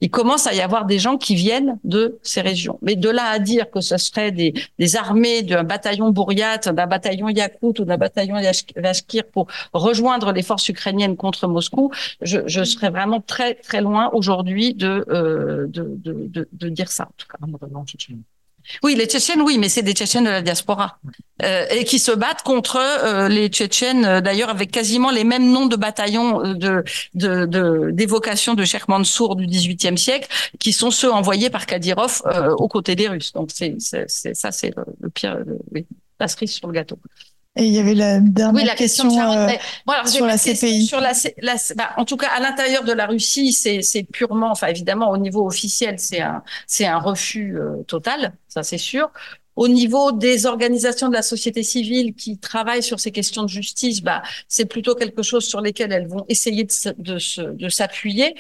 [0.01, 2.79] il commence à y avoir des gens qui viennent de ces régions.
[2.83, 6.87] Mais de là à dire que ce serait des, des armées d'un bataillon Bouriat, d'un
[6.87, 8.37] bataillon Yakout ou d'un bataillon
[8.77, 11.91] Vashkir pour rejoindre les forces ukrainiennes contre Moscou,
[12.21, 16.91] je, je serais vraiment très très loin aujourd'hui de, euh, de, de, de, de, dire
[16.91, 17.05] ça.
[17.05, 17.39] En tout cas.
[18.83, 20.99] Oui, les Tchétchènes, oui, mais c'est des Tchétchènes de la diaspora
[21.43, 25.51] euh, et qui se battent contre euh, les Tchétchènes, euh, d'ailleurs avec quasiment les mêmes
[25.51, 26.85] noms de bataillons euh, de
[27.15, 30.29] de d'évocation de, de Cheikh Mansour du XVIIIe siècle,
[30.59, 32.23] qui sont ceux envoyés par Kadyrov
[32.59, 33.33] aux côtés des Russes.
[33.33, 35.39] Donc c'est ça, c'est le, pire,
[36.19, 36.99] la cerise sur le gâteau.
[37.57, 39.49] Et il y avait la dernière question, euh,
[40.05, 40.87] sur la CPI.
[40.87, 41.13] Sur la,
[41.75, 45.47] bah, en tout cas, à l'intérieur de la Russie, c'est purement, enfin évidemment, au niveau
[45.47, 49.11] officiel, c'est un, c'est un refus euh, total, ça c'est sûr.
[49.57, 54.03] Au niveau des organisations de la société civile qui travaillent sur ces questions de justice,
[54.03, 58.35] bah, c'est plutôt quelque chose sur lesquelles elles vont essayer de, de s'appuyer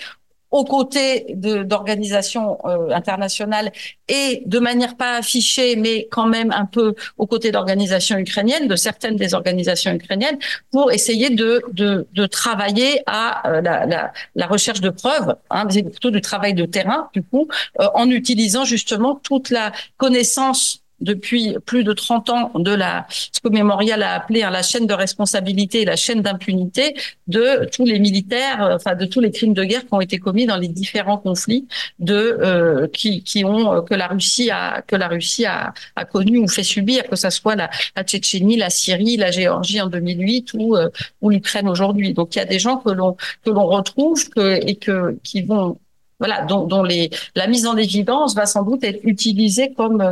[0.50, 3.72] aux côtés d'organisations euh, internationales
[4.08, 8.76] et de manière pas affichée, mais quand même un peu aux côtés d'organisations ukrainiennes, de
[8.76, 10.38] certaines des organisations ukrainiennes,
[10.70, 15.66] pour essayer de, de, de travailler à euh, la, la, la, recherche de preuves, hein,
[15.66, 17.48] plutôt du travail de terrain, du coup,
[17.80, 23.40] euh, en utilisant justement toute la connaissance depuis plus de 30 ans de la ce
[23.40, 26.94] que Mémorial a appelé hein, la chaîne de responsabilité et la chaîne d'impunité
[27.26, 30.18] de tous les militaires, euh, enfin de tous les crimes de guerre qui ont été
[30.18, 31.66] commis dans les différents conflits
[31.98, 36.04] de euh, qui, qui ont euh, que la Russie a que la Russie a, a
[36.04, 39.88] connu ou fait subir, que ça soit la, la Tchétchénie, la Syrie, la Géorgie en
[39.88, 40.76] 2008 ou
[41.20, 42.14] ou l'Ukraine aujourd'hui.
[42.14, 45.42] Donc il y a des gens que l'on que l'on retrouve que, et que qui
[45.42, 45.78] vont
[46.18, 50.02] voilà, dont, dont les, la mise en évidence va sans doute être utilisée comme,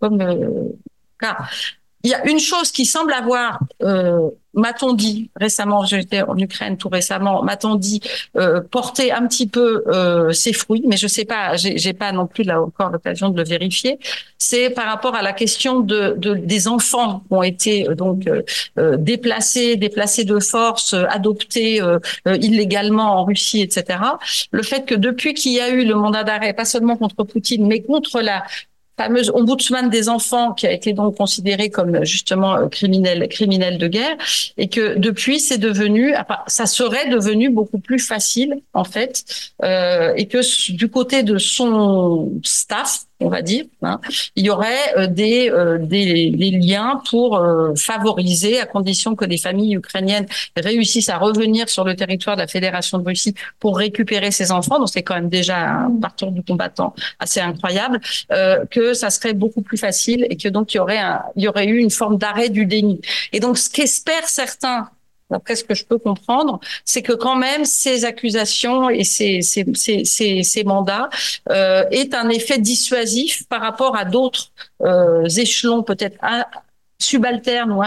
[0.00, 0.72] comme
[1.18, 1.36] cas.
[2.04, 6.76] Il y a une chose qui semble avoir, euh, m'a-t-on dit récemment, j'étais en Ukraine
[6.76, 8.00] tout récemment, m'a-t-on dit
[8.36, 12.26] euh, porter un petit peu euh, ses fruits, mais je sais pas, j'ai pas non
[12.26, 13.98] plus là encore l'occasion de le vérifier.
[14.36, 18.26] C'est par rapport à la question de, de des enfants qui ont été euh, donc
[18.26, 18.42] euh,
[18.78, 21.80] euh, déplacés, déplacés de force, adoptés
[22.26, 23.98] illégalement en Russie, etc.
[24.50, 27.66] Le fait que depuis qu'il y a eu le mandat d'arrêt, pas seulement contre Poutine,
[27.66, 28.44] mais contre la
[28.96, 33.88] fameuse ombudsman des enfants qui a été donc considéré comme justement euh, criminel criminel de
[33.88, 34.16] guerre
[34.56, 36.14] et que depuis c'est devenu
[36.46, 39.24] ça serait devenu beaucoup plus facile en fait
[39.62, 40.38] euh, et que
[40.72, 43.64] du côté de son staff on va dire.
[43.82, 44.00] Hein,
[44.36, 49.24] il y aurait euh, des, euh, des, des, liens pour euh, favoriser, à condition que
[49.24, 50.26] les familles ukrainiennes
[50.56, 54.78] réussissent à revenir sur le territoire de la Fédération de Russie pour récupérer ces enfants.
[54.78, 58.00] Donc c'est quand même déjà un parcours du combattant assez incroyable,
[58.70, 61.48] que ça serait beaucoup plus facile et que donc il y aurait un, il y
[61.48, 63.00] aurait eu une forme d'arrêt du déni.
[63.32, 64.88] Et donc ce qu'espèrent certains
[65.34, 71.08] d'après ce que je peux comprendre, c'est que quand même ces accusations et ces, mandats
[71.50, 74.52] euh, est un effet dissuasif par rapport à d'autres
[74.82, 76.16] euh, échelons peut-être
[77.00, 77.82] subalternes ou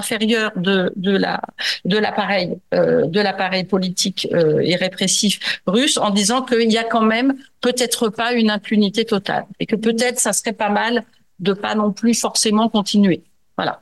[1.97, 7.01] l'appareil euh, de l'appareil politique euh, et répressif russe en disant qu'il y a quand
[7.01, 11.05] même peut-être pas une impunité totale et que peut-être ça serait pas mal
[11.39, 13.23] de pas non plus forcément continuer.
[13.57, 13.81] Voilà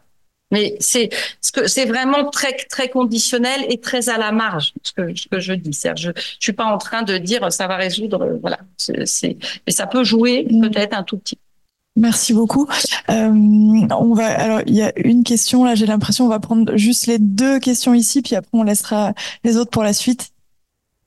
[0.51, 1.09] mais c'est
[1.41, 5.27] ce que c'est vraiment très très conditionnel et très à la marge ce que ce
[5.27, 5.77] que je dis.
[5.95, 8.59] Je je suis pas en train de dire ça va résoudre voilà.
[8.77, 10.61] C'est mais ça peut jouer mm.
[10.61, 11.37] peut-être un tout petit.
[11.97, 12.67] Merci beaucoup.
[13.09, 15.75] Euh, on va alors il y a une question là.
[15.75, 19.13] J'ai l'impression on va prendre juste les deux questions ici puis après on laissera
[19.43, 20.31] les autres pour la suite.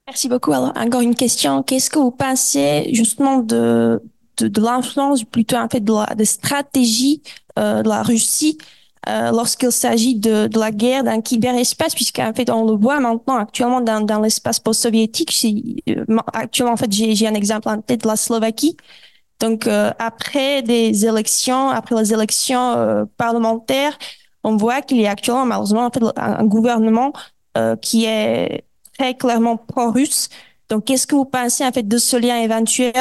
[0.08, 0.52] Merci beaucoup.
[0.52, 1.62] Alors encore une question.
[1.62, 4.02] Qu'est-ce que vous pensez justement de
[4.38, 7.22] de, de l'influence plutôt en fait de la de stratégie
[7.58, 8.58] euh, de la Russie
[9.06, 13.00] euh, lorsqu'il s'agit de, de, la guerre dans le cyberespace, puisqu'en fait, on le voit
[13.00, 15.32] maintenant actuellement dans, dans l'espace post-soviétique.
[15.88, 18.76] Euh, actuellement, en fait, j'ai un exemple en tête de la Slovaquie.
[19.40, 23.96] Donc, euh, après des élections, après les élections euh, parlementaires,
[24.42, 27.12] on voit qu'il y a actuellement, malheureusement, en fait, un, gouvernement
[27.82, 28.62] qui est
[28.96, 30.28] très clairement pro-russe.
[30.68, 32.94] Donc, qu'est-ce que vous pensez en fait de ce lien éventuel,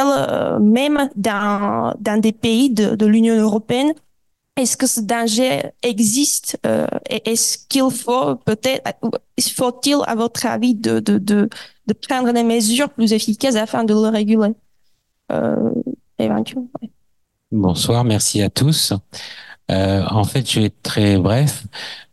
[0.60, 3.94] même dans, dans des pays de, de l'Union européenne?
[4.57, 8.91] Est-ce que ce danger existe euh, Est-ce qu'il faut peut-être,
[9.55, 11.49] faut-il à votre avis de, de, de,
[12.07, 14.53] prendre des mesures plus efficaces afin de le réguler
[15.31, 15.71] euh,
[16.19, 16.69] éventuellement?
[17.51, 18.93] Bonsoir, merci à tous.
[19.71, 21.65] Euh, en fait, je vais être très bref.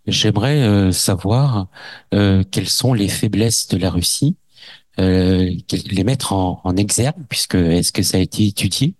[0.06, 1.68] J'aimerais euh, savoir
[2.12, 4.36] euh, quelles sont les faiblesses de la Russie
[5.00, 5.50] euh,
[5.90, 8.94] les mettre en, exergue, puisque est-ce que ça a été étudié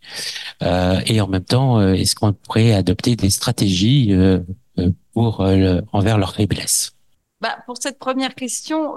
[0.63, 4.13] euh, Et en même temps, euh, est-ce qu'on pourrait adopter des stratégies
[5.13, 5.41] pour
[5.93, 6.93] envers leurs faiblesses
[7.41, 8.95] bah, Pour cette première question,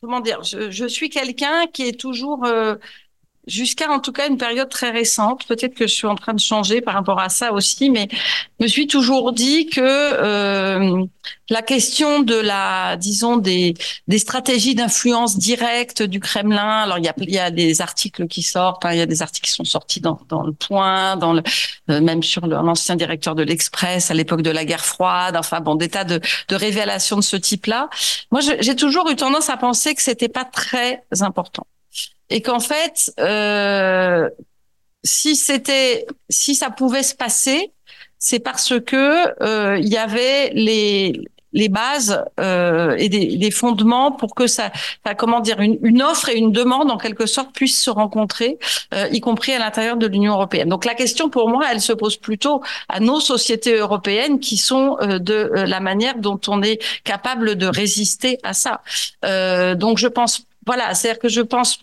[0.00, 0.42] comment dire?
[0.42, 2.46] Je suis quelqu'un qui est toujours
[3.46, 5.46] jusqu'à en tout cas une période très récente.
[5.46, 8.08] Peut-être que je suis en train de changer par rapport à ça aussi, mais
[8.58, 11.04] je me suis toujours dit que euh,
[11.48, 13.74] la question de la, disons des
[14.08, 16.82] des stratégies d'influence directe du Kremlin.
[16.82, 19.06] Alors il y a il y a des articles qui sortent, hein, il y a
[19.06, 21.42] des articles qui sont sortis dans dans le Point, dans le
[21.90, 25.36] euh, même sur l'ancien directeur de l'Express à l'époque de la guerre froide.
[25.36, 27.88] Enfin bon, des tas de de révélations de ce type-là.
[28.30, 31.66] Moi, j'ai toujours eu tendance à penser que c'était pas très important
[32.30, 34.28] et qu'en fait, euh,
[35.04, 37.72] si c'était, si ça pouvait se passer,
[38.18, 44.12] c'est parce que euh, il y avait les les bases euh, et des, des, fondements
[44.12, 44.70] pour que ça,
[45.16, 48.58] comment dire, une, une, offre et une demande en quelque sorte puissent se rencontrer,
[48.94, 50.68] euh, y compris à l'intérieur de l'Union européenne.
[50.68, 54.96] Donc la question pour moi, elle se pose plutôt à nos sociétés européennes qui sont
[55.00, 58.82] euh, de euh, la manière dont on est capable de résister à ça.
[59.24, 61.80] Euh, donc je pense, voilà, c'est-à-dire que je pense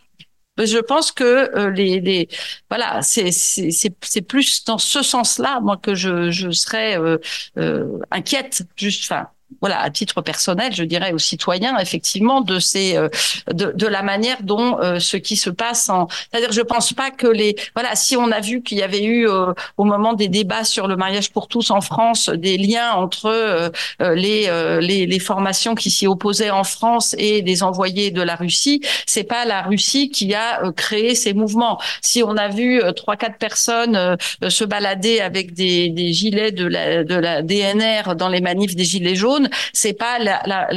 [0.65, 2.27] je pense que euh, les, les
[2.69, 3.69] voilà, c'est c'est
[4.01, 7.17] c'est plus dans ce sens-là moi que je je serais euh,
[7.57, 9.27] euh, inquiète juste enfin
[9.61, 13.09] voilà, à titre personnel, je dirais aux citoyens, effectivement, de ces, euh,
[13.51, 17.11] de, de la manière dont euh, ce qui se passe en, c'est-à-dire, je pense pas
[17.11, 20.27] que les, voilà, si on a vu qu'il y avait eu euh, au moment des
[20.27, 24.49] débats sur le mariage pour tous en France des liens entre les,
[24.81, 29.23] les, les formations qui s'y opposaient en France et des envoyés de la Russie, c'est
[29.23, 31.79] pas la Russie qui a créé ces mouvements.
[32.01, 34.17] Si on a vu trois quatre personnes
[34.47, 38.83] se balader avec des, des gilets de la, de la DNR dans les manifs des
[38.83, 39.36] gilets jaunes
[39.73, 40.67] c'est pas la,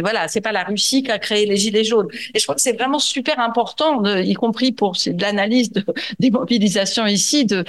[0.00, 2.08] voilà, c'est pas la Russie qui a créé les gilets jaunes.
[2.34, 5.84] Et je crois que c'est vraiment super important, y compris pour l'analyse de,
[6.18, 7.64] des mobilisations ici, de,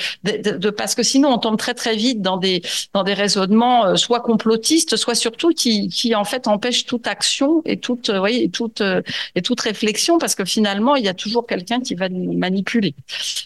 [0.69, 2.61] parce que sinon on tombe très très vite dans des
[2.93, 7.61] dans des raisonnements euh, soit complotistes, soit surtout qui qui en fait empêchent toute action
[7.65, 9.01] et toute, euh, voyez, et toute euh,
[9.35, 12.95] et toute réflexion, parce que finalement il y a toujours quelqu'un qui va nous manipuler.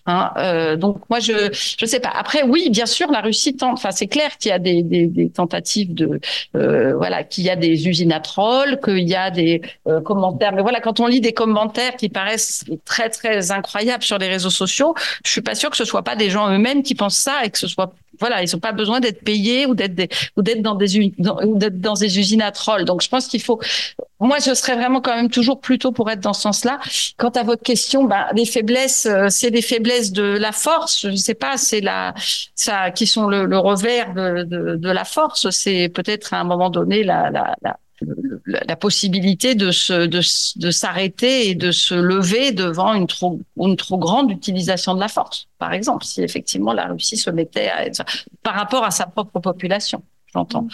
[0.05, 1.49] Hein, donc moi je
[1.79, 2.09] je sais pas.
[2.09, 3.77] Après oui, bien sûr la Russie tente.
[3.77, 6.19] Enfin c'est clair qu'il y a des, tentatives de
[6.97, 10.53] voilà qu'il y a des usines à trolls, qu'il y a des euh, commentaires.
[10.53, 14.49] Mais voilà quand on lit des commentaires qui paraissent très très incroyables sur les réseaux
[14.49, 14.93] sociaux,
[15.25, 17.49] je suis pas sûre que ce soit pas des gens eux-mêmes qui pensent ça et
[17.49, 20.75] que ce soit voilà, ils n'ont pas besoin d'être payés ou d'être ou d'être dans
[20.75, 21.39] des dans,
[21.71, 22.85] dans des usines à trolls.
[22.85, 23.59] Donc je pense qu'il faut
[24.19, 26.79] moi je serais vraiment quand même toujours plutôt pour être dans ce sens-là.
[27.17, 31.09] Quant à votre question, ben les faiblesses, euh, c'est des faiblesses de la force, je
[31.09, 32.13] ne sais pas, c'est la
[32.55, 36.43] ça qui sont le, le revers de, de, de la force, c'est peut-être à un
[36.43, 37.77] moment donné la, la, la
[38.45, 40.21] la possibilité de se de,
[40.59, 45.07] de s'arrêter et de se lever devant une trop une trop grande utilisation de la
[45.07, 47.85] force par exemple si effectivement la Russie se mettait à
[48.43, 50.03] par rapport à sa propre population
[50.33, 50.67] j'entends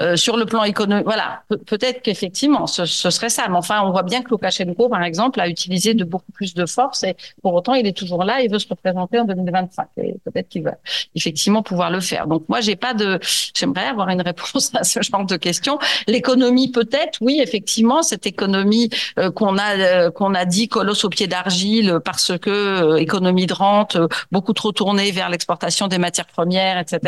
[0.00, 3.46] euh, sur le plan économique, voilà, Pe peut-être qu'effectivement, ce, ce, serait ça.
[3.48, 6.66] Mais enfin, on voit bien que Loukachenko, par exemple, a utilisé de beaucoup plus de
[6.66, 8.40] force et pour autant, il est toujours là.
[8.40, 10.74] Il veut se représenter en 2025 et peut-être qu'il va
[11.14, 12.26] effectivement pouvoir le faire.
[12.26, 13.18] Donc moi, j'ai pas de,
[13.54, 15.78] j'aimerais avoir une réponse à ce genre de questions.
[16.06, 21.08] L'économie, peut-être, oui, effectivement, cette économie euh, qu'on a euh, qu'on a dit colosse au
[21.08, 25.98] pied d'argile parce que euh, économie de rente, euh, beaucoup trop tournée vers l'exportation des
[25.98, 26.98] matières premières, etc.,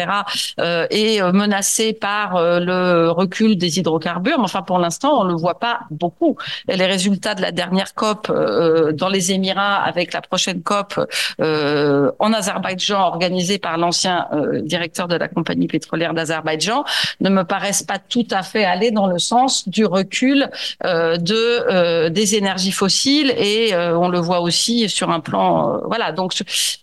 [0.91, 2.80] et menacée par le
[3.11, 6.37] recul des hydrocarbures, mais enfin pour l'instant on ne le voit pas beaucoup.
[6.69, 11.01] Les résultats de la dernière COP euh, dans les Émirats avec la prochaine COP
[11.41, 16.85] euh, en Azerbaïdjan organisée par l'ancien euh, directeur de la compagnie pétrolière d'Azerbaïdjan
[17.21, 20.49] ne me paraissent pas tout à fait aller dans le sens du recul
[20.85, 25.81] euh, de euh, des énergies fossiles et euh, on le voit aussi sur un plan
[25.87, 26.33] voilà donc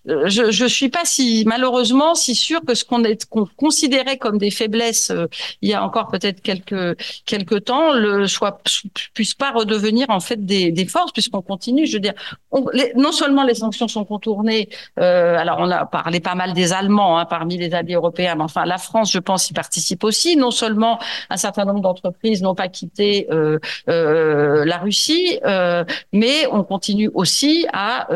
[0.05, 4.37] je je suis pas si malheureusement si sûr que ce qu'on est qu'on considérait comme
[4.37, 5.11] des faiblesses
[5.61, 8.61] il y a encore peut-être quelques quelques temps, le soit
[9.13, 11.85] puisse pas redevenir en fait des, des forces puisqu'on continue.
[11.87, 12.13] Je veux dire,
[12.95, 14.69] non seulement les sanctions sont contournées.
[14.99, 18.43] Euh, alors on a parlé pas mal des Allemands hein, parmi les alliés européens, mais
[18.43, 20.35] enfin la France, je pense, y participe aussi.
[20.37, 20.99] Non seulement
[21.29, 23.59] un certain nombre d'entreprises n'ont pas quitté euh,
[23.89, 25.39] euh, la Russie,
[26.13, 28.07] mais on continue aussi à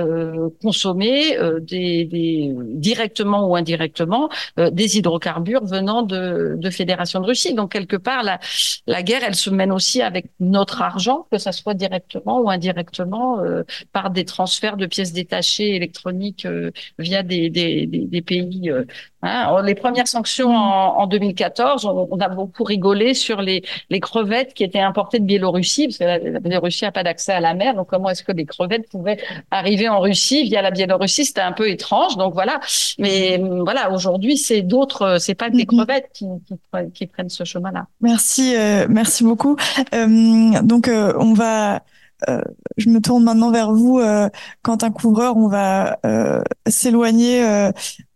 [0.61, 2.53] consommer des,
[2.87, 7.53] directement ou indirectement des hydrocarbures venant de, de fédérations de Russie.
[7.67, 12.39] Quelque part, la, guerre, elle se mène aussi avec notre argent, que ça soit directement
[12.41, 18.85] ou indirectement euh, par des transferts de pièces détachées électroniques euh, via des pays euh,
[19.23, 23.99] Hein, les premières sanctions en, en 2014, on, on, a beaucoup rigolé sur les, les,
[23.99, 27.39] crevettes qui étaient importées de Biélorussie, parce que la, la Biélorussie n'a pas d'accès à
[27.39, 27.75] la mer.
[27.75, 29.19] Donc, comment est-ce que les crevettes pouvaient
[29.51, 31.25] arriver en Russie via la Biélorussie?
[31.25, 32.17] C'était un peu étrange.
[32.17, 32.59] Donc voilà.
[32.97, 35.75] Mais voilà, aujourd'hui, c'est d'autres, c'est pas les mm-hmm.
[35.75, 37.87] crevettes qui, qui, qui prennent ce chemin-là.
[38.01, 39.55] Merci, euh, merci beaucoup.
[39.93, 41.81] Euh, donc, euh, on va.
[42.29, 42.41] Euh,
[42.77, 44.29] je me tourne maintenant vers vous, euh,
[44.61, 45.37] Quentin Couvreur.
[45.37, 47.71] On va euh, s'éloigner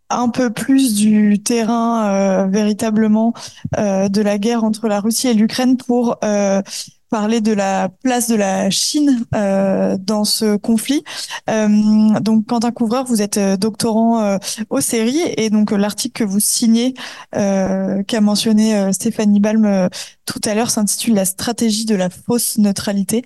[0.09, 3.33] un peu plus du terrain euh, véritablement
[3.77, 6.61] euh, de la guerre entre la Russie et l'Ukraine pour euh,
[7.09, 11.03] parler de la place de la Chine euh, dans ce conflit.
[11.49, 14.37] Euh, donc, Quentin Couvreur, vous êtes doctorant euh,
[14.69, 16.93] au séries et donc l'article que vous signez,
[17.31, 19.89] qu'a mentionné Stéphanie Balm
[20.25, 23.23] tout à l'heure, s'intitule La stratégie de la fausse neutralité.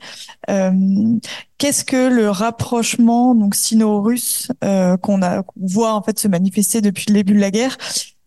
[1.60, 7.14] Qu'est-ce que le rapprochement donc sino-russe qu'on a voit en fait se manifester depuis le
[7.14, 7.78] début de la guerre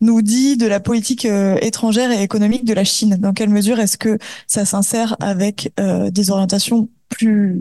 [0.01, 3.17] nous dit de la politique euh, étrangère et économique de la Chine?
[3.19, 7.59] Dans quelle mesure est-ce que ça s'insère avec euh, des orientations plus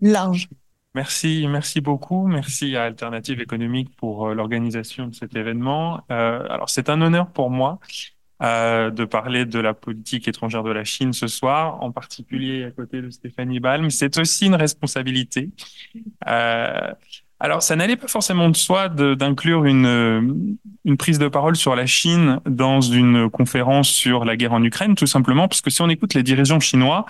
[0.00, 0.48] larges?
[0.94, 2.28] Merci, merci beaucoup.
[2.28, 6.00] Merci à Alternative économique pour euh, l'organisation de cet événement.
[6.12, 7.80] Euh, alors, c'est un honneur pour moi
[8.40, 13.00] de parler de la politique étrangère de la Chine ce soir, en particulier à côté
[13.00, 13.90] de Stéphanie Balm.
[13.90, 15.50] C'est aussi une responsabilité.
[16.28, 16.92] Euh,
[17.40, 21.86] alors, ça n'allait pas forcément de soi d'inclure une, une prise de parole sur la
[21.86, 25.88] Chine dans une conférence sur la guerre en Ukraine, tout simplement parce que si on
[25.88, 27.06] écoute les dirigeants chinois,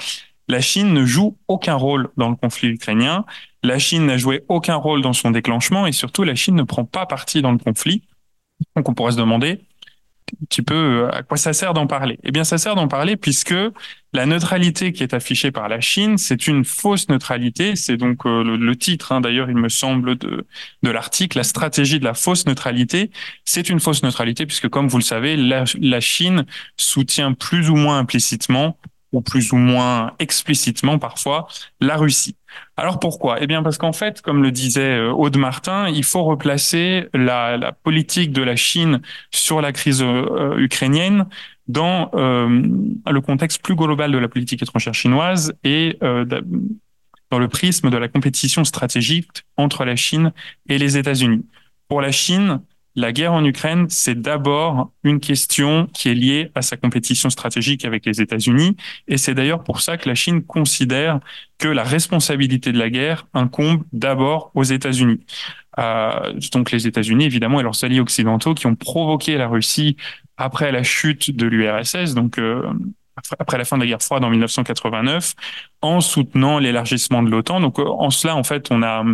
[0.48, 3.24] la Chine ne joue aucun rôle dans le conflit ukrainien.
[3.62, 6.84] La Chine n'a joué aucun rôle dans son déclenchement et surtout, la Chine ne prend
[6.84, 8.02] pas parti dans le conflit.
[8.76, 9.60] Donc, on pourrait se demander
[10.42, 12.18] un petit peu à quoi ça sert d'en parler?
[12.24, 13.54] Eh bien, ça sert d'en parler puisque
[14.12, 17.76] la neutralité qui est affichée par la Chine, c'est une fausse neutralité.
[17.76, 20.46] C'est donc le, titre, hein, d'ailleurs, il me semble, de,
[20.82, 23.10] l'article, la stratégie de la fausse neutralité.
[23.44, 26.46] C'est une fausse neutralité puisque, comme vous le savez, la Chine
[26.76, 28.78] soutient plus ou moins implicitement
[29.14, 31.46] ou plus ou moins explicitement parfois
[31.80, 32.36] la Russie.
[32.76, 33.38] Alors pourquoi?
[33.40, 37.72] Eh bien parce qu'en fait, comme le disait euh, Aude Martin, il faut replacer la,
[37.82, 39.00] politique de la Chine
[39.30, 41.26] sur la crise euh, ukrainienne
[41.66, 42.48] dans euh,
[43.10, 45.98] le contexte plus global de la politique étrangère chinoise et
[47.30, 50.32] dans le prisme de la compétition stratégique entre la Chine
[50.68, 51.46] et les États-Unis.
[51.88, 52.60] Pour la Chine,
[52.96, 57.84] la guerre en Ukraine, c'est d'abord une question qui est liée à sa compétition stratégique
[57.84, 58.76] avec les États-Unis.
[59.08, 61.18] Et c'est d'ailleurs pour ça que la Chine considère
[61.58, 65.20] que la responsabilité de la guerre incombe d'abord aux États-Unis.
[65.78, 69.96] Euh, donc les États-Unis, évidemment, et leurs alliés occidentaux qui ont provoqué la Russie
[70.36, 72.62] après la chute de l'URSS, donc euh,
[73.38, 75.34] après la fin de la guerre froide en 1989,
[75.82, 77.60] en soutenant l'élargissement de l'OTAN.
[77.60, 79.04] Donc euh, en cela, en fait, on a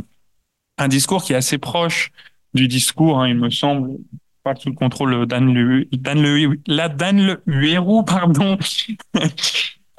[0.76, 2.10] un discours qui est assez proche
[2.54, 3.96] du discours, hein, il me semble,
[4.42, 7.38] pas sous le contrôle d'Anne Le, Dan Le, la Dan
[8.06, 8.58] pardon.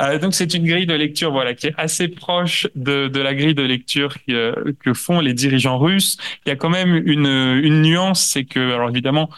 [0.02, 3.54] Euh, donc c'est une grille de lecture voilà qui est assez proche de, la grille
[3.54, 6.18] de lecture que, font les dirigeants russes.
[6.46, 9.30] Il y a quand même une nuance, c'est que alors évidemment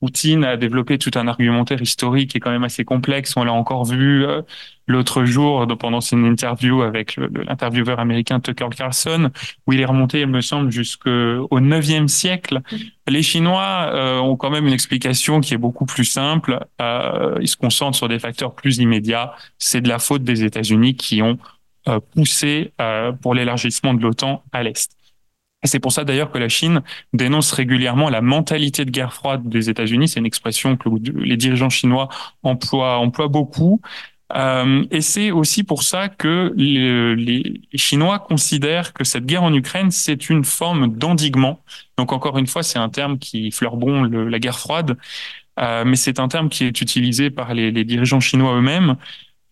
[0.00, 3.34] Poutine a développé tout un argumentaire historique qui est quand même assez complexe.
[3.36, 4.40] On l'a encore vu euh,
[4.86, 9.30] l'autre jour pendant son interview avec l'intervieweur américain Tucker Carlson,
[9.66, 12.60] où il est remonté, il me semble, jusqu'au 9e siècle.
[13.08, 16.66] Les Chinois euh, ont quand même une explication qui est beaucoup plus simple.
[16.80, 19.34] Euh, ils se concentrent sur des facteurs plus immédiats.
[19.58, 21.38] C'est de la faute des États-Unis qui ont
[22.14, 22.72] poussé
[23.22, 24.99] pour l'élargissement de l'OTAN à l'Est.
[25.62, 26.82] Et c'est pour ça d'ailleurs que la Chine
[27.12, 30.08] dénonce régulièrement la mentalité de guerre froide des États-Unis.
[30.08, 32.08] C'est une expression que les dirigeants chinois
[32.42, 33.80] emploient, emploient beaucoup.
[34.34, 39.52] Euh, et c'est aussi pour ça que les, les, Chinois considèrent que cette guerre en
[39.52, 41.60] Ukraine, c'est une forme d'endiguement.
[41.98, 44.96] Donc encore une fois, c'est un terme qui fleure bon la guerre froide,
[45.58, 48.96] euh, mais c'est un terme qui est utilisé par les, les dirigeants chinois eux-mêmes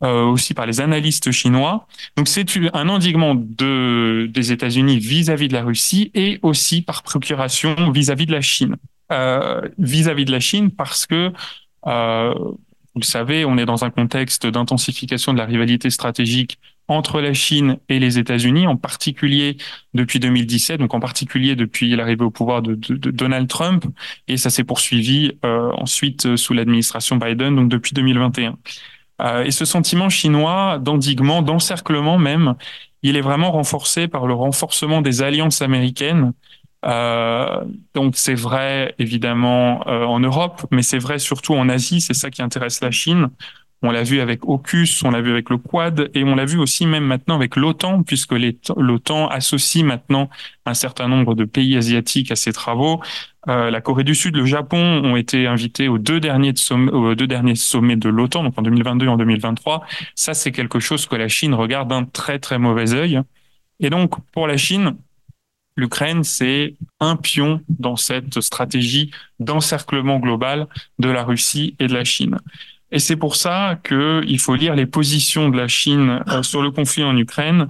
[0.05, 1.87] euh, aussi par les analystes chinois.
[2.17, 7.91] Donc c'est un endiguement de, des États-Unis vis-à-vis de la Russie et aussi par procuration
[7.91, 8.77] vis-à-vis de la Chine.
[9.11, 11.33] Euh, vis-à-vis de la Chine parce que,
[11.87, 16.59] euh, vous le savez, on est dans un contexte d'intensification de la rivalité stratégique
[16.89, 19.57] entre la Chine et les États-Unis, en particulier
[19.95, 23.85] depuis 2017, donc en particulier depuis l'arrivée au pouvoir de, de, de, Donald Trump,
[24.27, 28.57] et ça s'est poursuivi euh, ensuite sous l'administration Biden, donc depuis 2021.
[29.21, 32.55] Euh, et ce sentiment chinois d'endiguement, d'encerclement même,
[33.03, 36.33] il est vraiment renforcé par le renforcement des alliances américaines.
[36.85, 37.65] Euh,
[37.95, 42.01] donc c'est vrai évidemment euh, en Europe, mais c'est vrai surtout en Asie.
[42.01, 43.31] C'est ça qui intéresse la Chine.
[43.83, 46.59] On l'a vu avec AUKUS, on l'a vu avec le Quad, et on l'a vu
[46.59, 50.29] aussi même maintenant avec l'OTAN, puisque l'OTAN associe maintenant
[50.67, 53.01] un certain nombre de pays asiatiques à ses travaux.
[53.49, 57.15] Euh, la Corée du Sud, le Japon ont été invités aux deux derniers, sommets, aux
[57.15, 59.85] deux derniers sommets de l'OTAN, donc en 2022 et en 2023.
[60.17, 63.21] Ça, c'est quelque chose que la Chine regarde d'un très très mauvais œil.
[63.79, 64.97] Et donc, pour la Chine,
[65.77, 70.67] l'Ukraine, c'est un pion dans cette stratégie d'encerclement global
[70.99, 72.39] de la Russie et de la Chine.
[72.91, 76.71] Et c'est pour ça qu'il faut lire les positions de la Chine euh, sur le
[76.71, 77.69] conflit en Ukraine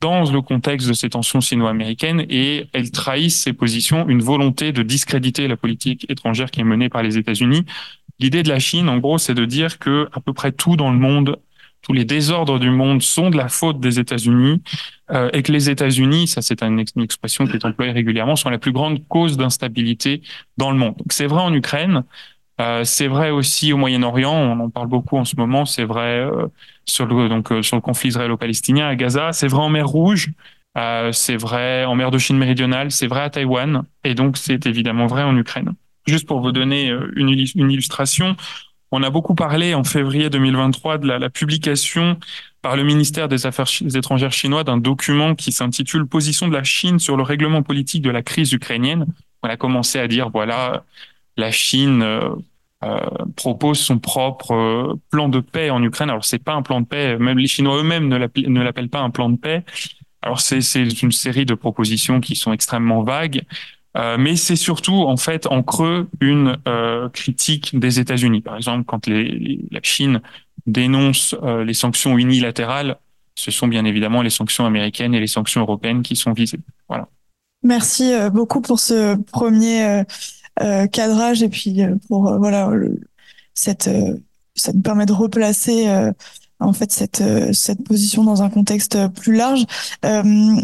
[0.00, 4.82] dans le contexte de ces tensions sino-américaines et elle trahit ses positions, une volonté de
[4.82, 7.66] discréditer la politique étrangère qui est menée par les États-Unis.
[8.18, 10.90] L'idée de la Chine, en gros, c'est de dire que à peu près tout dans
[10.90, 11.36] le monde,
[11.82, 14.62] tous les désordres du monde sont de la faute des États-Unis
[15.10, 18.58] euh, et que les États-Unis, ça c'est une, expression qui est employée régulièrement, sont la
[18.58, 20.22] plus grande cause d'instabilité
[20.56, 20.96] dans le monde.
[20.96, 22.04] Donc c'est vrai en Ukraine,
[22.60, 25.64] euh, c'est vrai aussi au Moyen-Orient, on en parle beaucoup en ce moment.
[25.64, 26.46] C'est vrai euh,
[26.84, 29.32] sur le donc euh, sur le conflit israélo-palestinien à Gaza.
[29.32, 30.30] C'est vrai en mer Rouge.
[31.12, 32.90] c'est vrai en mer de Chine méridionale.
[32.90, 33.84] C'est vrai à Taïwan.
[34.04, 35.72] Et donc c'est évidemment vrai en Ukraine.
[36.06, 38.36] Juste pour vous donner une, une, illustration,
[38.90, 42.18] on a beaucoup parlé en février 2023 de la, la publication
[42.62, 46.98] par le ministère des Affaires étrangères chinois d'un document qui s'intitule Position de la Chine
[46.98, 49.06] sur le règlement politique de la crise ukrainienne.
[49.42, 50.84] On a commencé à dire voilà
[51.36, 53.00] la Chine euh,
[53.36, 56.10] propose son propre euh, plan de paix en Ukraine.
[56.10, 59.10] Alors c'est pas un plan de paix, même les Chinois eux-mêmes ne l'appellent pas un
[59.10, 59.64] plan de paix.
[60.22, 60.60] Alors c'est
[61.02, 63.42] une série de propositions qui sont extrêmement vagues.
[63.96, 68.40] Euh, mais c'est surtout en fait en creux une euh, critique des États-Unis.
[68.40, 70.20] Par exemple, quand la Chine
[70.66, 72.98] dénonce euh, les sanctions unilatérales,
[73.34, 76.60] ce sont bien évidemment les sanctions américaines et les sanctions européennes qui sont visées.
[76.88, 77.08] Voilà.
[77.62, 80.04] Merci beaucoup pour ce premier euh,
[80.92, 82.70] cadrage et puis euh, pour euh, voilà
[83.54, 83.90] cette
[84.54, 85.86] ça nous permet de replacer
[86.60, 89.64] en fait cette euh, cette position dans un contexte plus large.
[90.04, 90.22] Euh,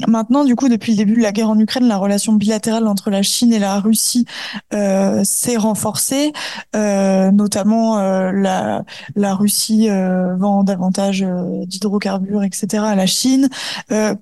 [0.09, 3.10] maintenant, du coup, depuis le début de la guerre en Ukraine, la relation bilatérale entre
[3.10, 4.27] la Chine et la Russie
[4.73, 6.32] euh, s'est renforcée,
[6.74, 11.24] euh, notamment euh, la la Russie vend davantage
[11.66, 12.85] d'hydrocarbures, etc.
[12.85, 13.48] à la Chine.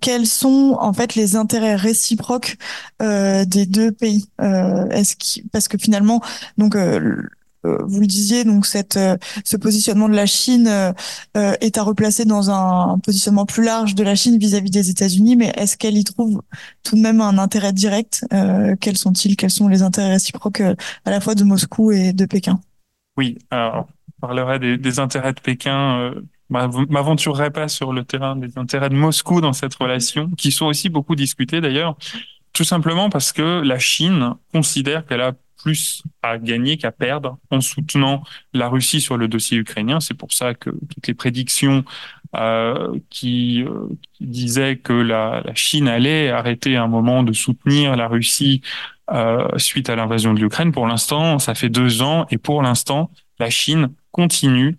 [0.01, 2.57] quels sont en fait les intérêts réciproques
[3.01, 4.27] des deux pays?
[4.41, 5.15] Est-ce
[5.53, 6.21] parce que finalement,
[6.59, 7.23] donc euh,
[7.65, 10.93] vous le disiez, donc cette, euh, ce positionnement de la Chine euh,
[11.35, 15.53] est à replacer dans un, positionnement plus large de la Chine vis-à-vis des États-Unis, mais
[15.57, 16.43] est-ce qu'elle y trouve
[16.83, 18.25] tout de même un intérêt direct
[18.81, 22.61] Quels sont-ils Quels sont les intérêts réciproques à la fois de Moscou et de Pékin?
[23.17, 25.99] Oui, alors, on parlerait des, des intérêts de Pékin.
[25.99, 30.67] Euh, m'aventurerai pas sur le terrain des intérêts de Moscou dans cette relation, qui sont
[30.67, 31.97] aussi beaucoup discutés d'ailleurs,
[32.53, 35.33] tout simplement parce que la Chine considère qu'elle a
[35.65, 38.23] plus à gagner qu'à perdre en soutenant
[38.53, 39.99] la Russie sur le dossier ukrainien.
[39.99, 41.85] C'est pour ça que toutes les prédictions
[42.37, 47.97] euh, qui, euh, qui, disaient que la, la, Chine allait arrêter un moment de soutenir
[47.97, 48.61] la Russie
[49.11, 53.11] euh, suite à l'invasion de l'Ukraine, pour l'instant, ça fait deux ans et pour l'instant,
[53.39, 54.77] la Chine continue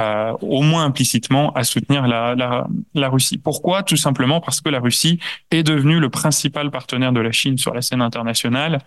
[0.00, 3.36] euh, au moins implicitement, à soutenir la, la, la, Russie.
[3.36, 3.82] Pourquoi?
[3.82, 5.18] Tout simplement parce que la Russie
[5.50, 8.78] est devenue le principal partenaire de la Chine sur la scène internationale.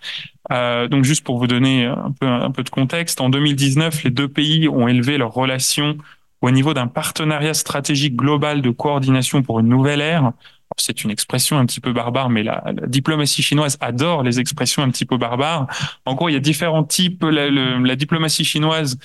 [0.50, 4.10] Euh, donc juste pour vous donner un peu, un peu de contexte, en 2019, les
[4.10, 5.96] deux pays ont élevé leurs relations
[6.40, 10.32] au niveau d'un partenariat stratégique global de coordination pour une nouvelle ère.
[10.76, 14.82] C'est une expression un petit peu barbare, mais la, la, diplomatie chinoise adore les expressions
[14.82, 15.68] un petit peu barbares.
[16.04, 17.22] En gros, il y a différents types.
[17.22, 18.98] La, la diplomatie chinoise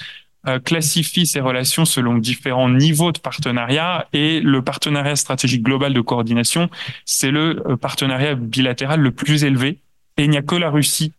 [0.48, 6.02] euh, classifie ces relations selon différents niveaux de partenariat et le partenariat stratégique global de
[6.02, 6.70] coordination,
[7.06, 9.80] c'est le euh, partenariat bilatéral le plus élevé
[10.18, 11.14] et il n'y a que la Russie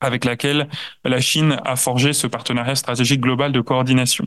[0.00, 0.68] avec laquelle
[1.04, 4.26] la Chine a forgé ce partenariat stratégique global de coordination.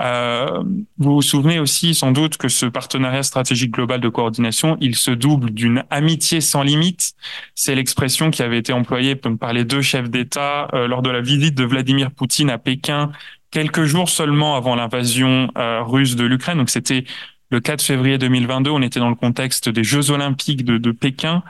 [0.00, 0.62] Euh,
[0.98, 5.12] vous vous souvenez aussi sans doute que ce partenariat stratégique global de coordination, il se
[5.12, 7.14] double d'une amitié sans limite.
[7.54, 11.20] C'est l'expression qui avait été employée par les deux chefs d'État euh, lors de la
[11.20, 13.12] visite de Vladimir Poutine à Pékin
[13.54, 16.58] quelques jours seulement avant l'invasion euh, russe de l'Ukraine.
[16.58, 17.04] Donc c'était
[17.50, 18.70] le 4 février 2022.
[18.70, 21.44] On était dans le contexte des Jeux olympiques de, Pékin.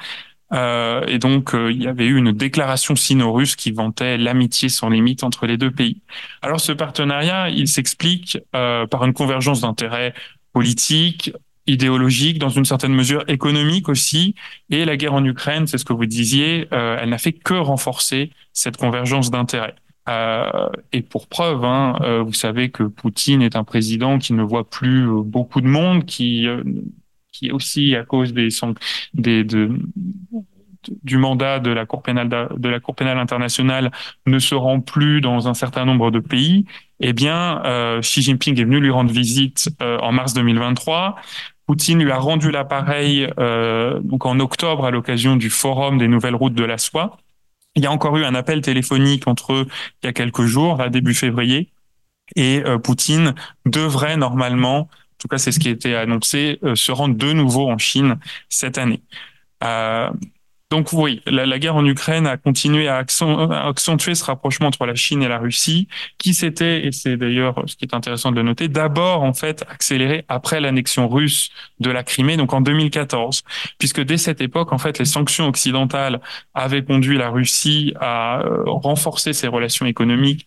[0.53, 4.91] Euh, et donc, euh, il y avait eu une déclaration sino-russe qui vantait l'amitié sans
[4.91, 6.03] limite entre les deux pays.
[6.43, 10.13] Alors, ce partenariat, il s'explique euh, par une convergence d'intérêts
[10.53, 11.33] politiques,
[11.67, 14.35] idéologiques, dans une certaine mesure économique aussi.
[14.69, 18.31] Et la guerre en Ukraine, c'est ce que vous disiez, elle n'a fait que renforcer
[18.53, 19.75] cette convergence d'intérêts.
[20.09, 24.43] Euh, et pour preuve, hein, euh, vous savez que Poutine est un président qui ne
[24.43, 26.47] voit plus euh, beaucoup de monde, qui,
[27.33, 28.49] qui aussi à cause des,
[29.15, 29.71] des de,
[31.03, 33.91] du mandat de la Cour pénale de la Cour pénale internationale
[34.27, 36.67] ne se rend plus dans un certain nombre de pays.
[37.01, 37.63] Eh bien,
[38.01, 41.17] Xi Jinping est venu lui rendre visite en mars 2023.
[41.67, 43.27] Poutine lui a rendu l'appareil
[44.03, 47.17] donc en octobre à l'occasion du forum des nouvelles routes de la soie.
[47.77, 49.67] Il y a encore eu un appel téléphonique entre eux
[50.03, 51.73] il y a quelques jours, à début février,
[52.37, 53.35] et euh, Poutine
[53.67, 54.89] devrait normalement, en
[55.19, 58.19] tout cas c'est ce qui a été annoncé, euh, se rendre de nouveau en Chine
[58.49, 59.03] cette année.
[59.63, 60.11] Euh,
[60.71, 65.23] donc oui, la, guerre en Ukraine a continué à, accentuer ce rapprochement entre la Chine
[65.23, 65.89] et la Russie,
[66.19, 69.65] qui s'était, et c'est d'ailleurs ce qui est intéressant de le noter, d'abord en fait
[69.69, 73.43] accéléré après l'annexion russe de la Crimée, donc en 2014,
[73.79, 76.21] puisque dès cette époque, en fait, les sanctions occidentales
[76.55, 80.47] avaient conduit la Russie à euh, renforcer ses relations économiques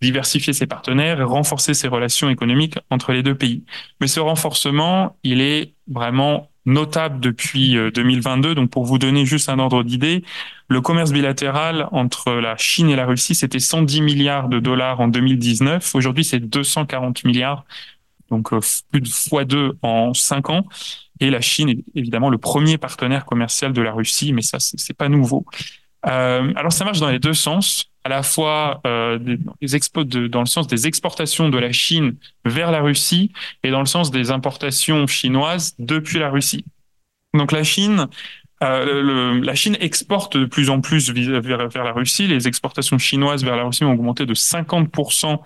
[0.00, 3.62] diversifier ses partenaires et renforcer ses relations économiques entre les deux pays.
[4.00, 8.50] Mais ce renforcement, il est vraiment notable depuis 2022.
[8.50, 10.24] Euh, Donc, pour vous donner juste un ordre d'idée,
[10.68, 15.08] le commerce bilatéral entre la Chine et la Russie, c'était 110 milliards de dollars en
[15.08, 15.94] 2019.
[15.94, 17.64] Aujourd'hui, c'est 240 milliards,
[18.30, 18.60] donc euh,
[18.90, 20.66] plus de fois deux en cinq ans.
[21.20, 24.94] Et la Chine est évidemment le premier partenaire commercial de la Russie, mais ça, c'est
[24.94, 25.44] pas nouveau.
[26.06, 30.40] Euh, alors, ça marche dans les deux sens à la fois euh, des, de, dans
[30.40, 34.30] le sens des exportations de la Chine vers la Russie et dans le sens des
[34.30, 36.64] importations chinoises depuis la Russie.
[37.34, 38.08] Donc la Chine,
[38.62, 42.26] euh, le, la Chine exporte de plus en plus vers, vers, la Russie.
[42.26, 45.38] Les exportations chinoises vers la Russie ont augmenté de 50%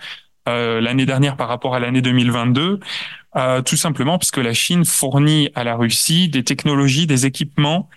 [0.49, 2.81] euh, l'année dernière par rapport à l'année 2022.
[3.37, 7.89] Euh, tout simplement parce que la Chine fournit à la Russie des technologies, des équipements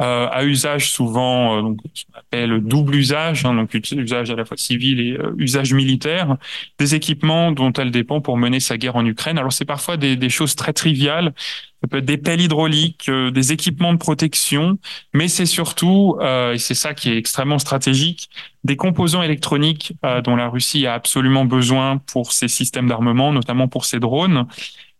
[0.00, 4.34] euh, à usage souvent, euh, donc, ce qu'on appelle double usage, hein, donc usage à
[4.34, 6.36] la fois civil et euh, usage militaire,
[6.80, 9.38] des équipements dont elle dépend pour mener sa guerre en Ukraine.
[9.38, 11.32] Alors c'est parfois des, des, choses très triviales,
[11.80, 14.78] ça peut être des pelles hydrauliques, euh, des équipements de protection,
[15.12, 18.30] mais c'est surtout, et c'est ça qui est extrêmement stratégique,
[18.64, 19.92] des composants électroniques
[20.24, 24.46] dont la Russie a absolument besoin pour ses systèmes d'armement, notamment pour ses drones.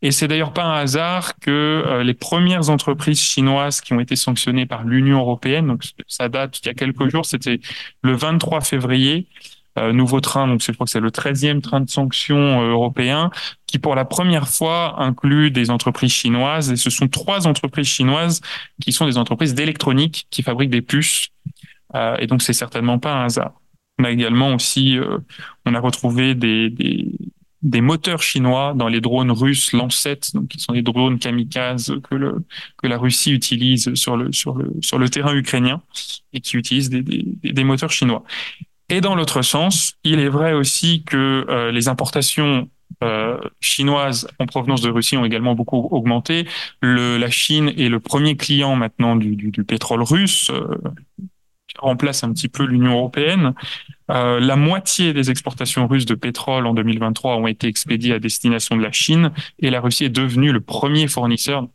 [0.04, 4.16] Et c'est d'ailleurs pas un hasard que euh, les premières entreprises chinoises qui ont été
[4.16, 7.58] sanctionnées par l'Union européenne, donc ça date il y a quelques jours, c'était
[8.02, 9.26] le 23 février,
[9.78, 13.30] euh, nouveau train, donc je crois que c'est le 13e train de sanctions euh, européen,
[13.66, 16.70] qui pour la première fois inclut des entreprises chinoises.
[16.70, 18.42] Et ce sont trois entreprises chinoises
[18.82, 21.30] qui sont des entreprises d'électronique qui fabriquent des puces.
[21.94, 23.52] Euh, et donc c'est certainement pas un hasard.
[23.98, 24.98] On a également aussi,
[25.66, 27.12] on a retrouvé des, des,
[27.64, 32.14] des moteurs chinois dans les drones russes Lancet, donc qui sont des drones kamikazes que
[32.14, 32.44] le
[32.76, 35.82] que la Russie utilise sur le sur le sur le terrain ukrainien
[36.32, 38.22] et qui utilisent des, des, des moteurs chinois.
[38.90, 42.68] Et dans l'autre sens, il est vrai aussi que euh, les importations
[43.02, 46.46] euh, chinoises en provenance de Russie ont également beaucoup augmenté.
[46.80, 50.50] Le, la Chine est le premier client maintenant du, du, du pétrole russe.
[50.50, 50.76] Euh,
[51.78, 53.54] remplace un petit peu l'Union européenne.
[54.10, 58.76] Euh, la moitié des exportations russes de pétrole en 2023 ont été expédiées à destination
[58.76, 61.66] de la Chine et la Russie est devenue le premier fournisseur.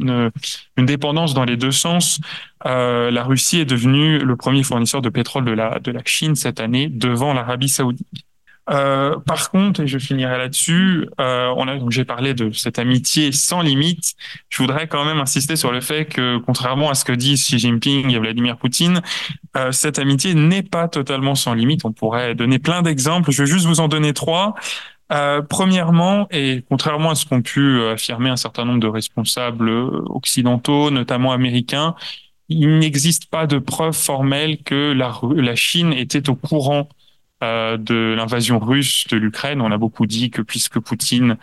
[0.00, 0.30] Une,
[0.78, 2.18] une, dépendance dans les deux sens.
[2.64, 6.34] Euh, la Russie est devenue le premier fournisseur de pétrole de la, de la Chine
[6.34, 8.06] cette année devant l'Arabie saoudite.
[8.70, 13.30] Euh, par contre, et je finirai là-dessus, euh, on donc j'ai parlé de cette amitié
[13.32, 14.14] sans limite.
[14.48, 17.58] Je voudrais quand même insister sur le fait que, contrairement à ce que disent Xi
[17.58, 19.02] Jinping et Vladimir Poutine,
[19.56, 21.84] euh, cette amitié n'est pas totalement sans limite.
[21.84, 23.30] On pourrait donner plein d'exemples.
[23.32, 24.54] Je vais juste vous en donner trois.
[25.12, 30.90] Euh, premièrement, et contrairement à ce qu'ont pu affirmer un certain nombre de responsables occidentaux,
[30.90, 31.94] notamment américains,
[32.48, 36.88] il n'existe pas de preuve formelle que la, la Chine était au courant
[37.44, 39.60] euh, de l'invasion russe de l'Ukraine.
[39.60, 41.36] On a beaucoup dit que puisque Poutine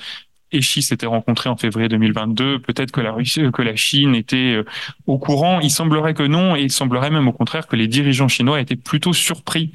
[0.51, 4.55] et Xi s'étaient rencontrés en février 2022, peut-être que la Russie, que la Chine était
[4.55, 4.65] euh,
[5.05, 5.59] au courant.
[5.59, 8.75] Il semblerait que non, et il semblerait même au contraire que les dirigeants chinois étaient
[8.75, 9.73] plutôt surpris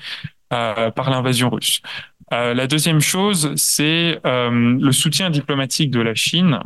[0.52, 1.80] euh, par l'invasion russe.
[2.32, 4.50] Euh, la deuxième chose, c'est euh,
[4.80, 6.58] le soutien diplomatique de la Chine.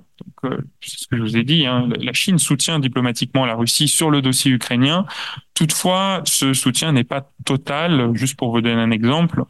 [0.44, 1.66] Euh, c'est ce que je vous ai dit.
[1.66, 5.04] Hein, la Chine soutient diplomatiquement la Russie sur le dossier ukrainien.
[5.52, 8.10] Toutefois, ce soutien n'est pas total.
[8.14, 9.44] Juste pour vous donner un exemple,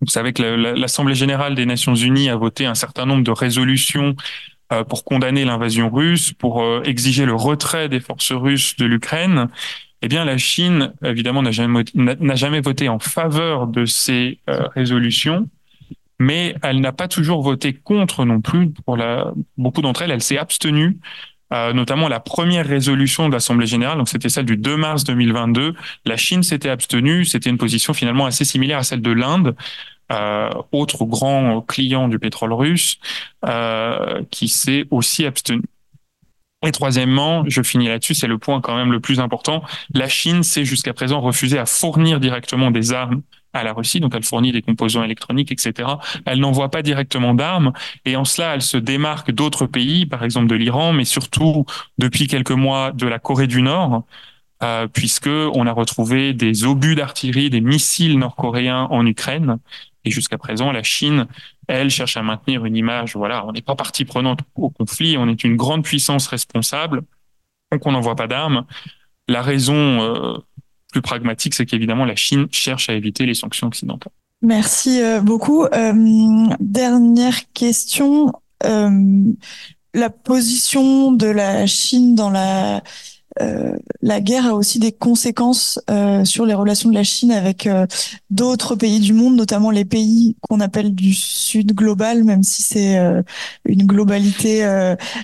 [0.00, 4.16] vous savez que l'Assemblée générale des Nations unies a voté un certain nombre de résolutions
[4.88, 9.48] pour condamner l'invasion russe, pour exiger le retrait des forces russes de l'Ukraine
[10.04, 15.48] eh bien, la Chine, évidemment, n'a jamais, voté en faveur de ces euh, résolutions,
[16.18, 18.68] mais elle n'a pas toujours voté contre non plus.
[18.84, 18.98] Pour
[19.56, 20.98] beaucoup d'entre elles, elle s'est abstenue.
[21.54, 25.74] Euh, notamment la première résolution de l'Assemblée générale, donc c'était celle du 2 mars 2022.
[26.04, 29.56] La Chine s'était abstenue, c'était une position finalement assez similaire à celle de l'Inde,
[30.12, 32.98] euh, autre grand client du pétrole russe,
[34.30, 35.62] qui s'est aussi abstenu.
[36.66, 39.62] Et troisièmement, je finis là-dessus, c'est le point quand même le plus important.
[39.92, 43.22] La Chine s'est jusqu'à présent refusée à fournir directement des armes
[43.52, 45.88] à la Russie, donc elle fournit des composants électroniques, etc.
[46.26, 47.72] Elle n'envoie pas directement d'armes,
[48.04, 51.64] et en cela, elle se démarque d'autres pays, par exemple de l'Iran, mais surtout
[51.98, 54.04] depuis quelques mois de la Corée du Nord,
[54.62, 59.58] euh, puisque on a retrouvé des obus d'artillerie, des missiles nord-coréens en Ukraine,
[60.04, 61.26] et jusqu'à présent, la Chine,
[61.68, 65.28] elle, cherche à maintenir une image, voilà, on n'est pas partie prenante au conflit, on
[65.28, 67.02] est une grande puissance responsable,
[67.72, 68.66] donc on n'envoie pas d'armes.
[69.28, 70.38] La raison euh,
[70.92, 74.12] plus pragmatique, c'est qu'évidemment, la Chine cherche à éviter les sanctions occidentales.
[74.42, 75.64] Merci euh, beaucoup.
[75.64, 78.32] Euh, dernière question.
[78.62, 82.80] la position de la Chine dans la euh,
[84.02, 87.86] la guerre a aussi des conséquences euh, sur les relations de la Chine avec euh,
[88.30, 92.96] d'autres pays du monde, notamment les pays qu'on appelle du Sud global, même si c'est
[93.64, 94.64] une globalité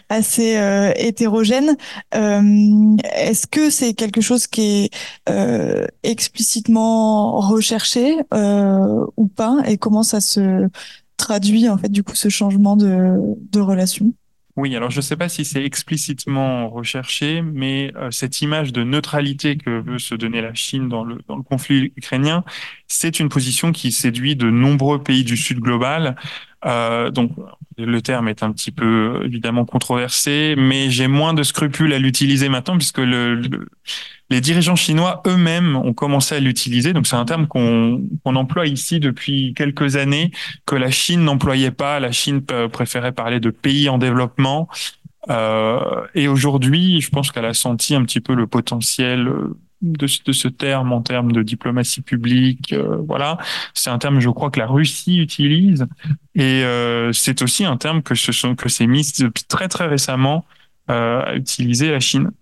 [0.09, 0.59] assez
[0.97, 1.77] hétérogène.
[2.13, 4.91] Est-ce que c'est quelque chose qui
[5.27, 8.19] est explicitement recherché
[9.17, 9.59] ou pas?
[9.67, 10.69] Et comment ça se
[11.17, 13.19] traduit en fait du coup ce changement de,
[13.53, 14.13] de relation?
[14.57, 18.83] Oui, alors je ne sais pas si c'est explicitement recherché, mais euh, cette image de
[18.83, 22.45] neutralité que veut se donner la Chine dans le, dans le conflit ukrainien,
[22.89, 26.17] c'est une position qui séduit de nombreux pays du Sud global.
[26.67, 27.33] Euh, donc
[27.79, 32.49] le terme est un petit peu évidemment controversé, mais j'ai moins de scrupules à l'utiliser
[32.49, 33.69] maintenant puisque le
[34.31, 36.93] les dirigeants chinois eux-mêmes ont commencé à l'utiliser.
[36.93, 40.31] Donc c'est un terme qu'on emploie ici depuis quelques années,
[40.67, 42.01] que la Chine n'employait pas.
[42.01, 42.41] La Chine
[42.73, 44.69] préférait parler de pays en développement.
[45.29, 50.07] Euh, et aujourd'hui, je pense qu'elle a senti un petit peu le potentiel euh, de,
[50.25, 52.73] de ce terme en termes de diplomatie publique.
[52.73, 53.39] Euh, voilà,
[53.75, 55.87] c'est un terme, je crois, que la Russie utilise,
[56.35, 59.87] et euh, c'est aussi un terme que ce sont que s'est mis depuis très très
[59.87, 60.45] récemment
[60.89, 62.33] à utiliser la Chine.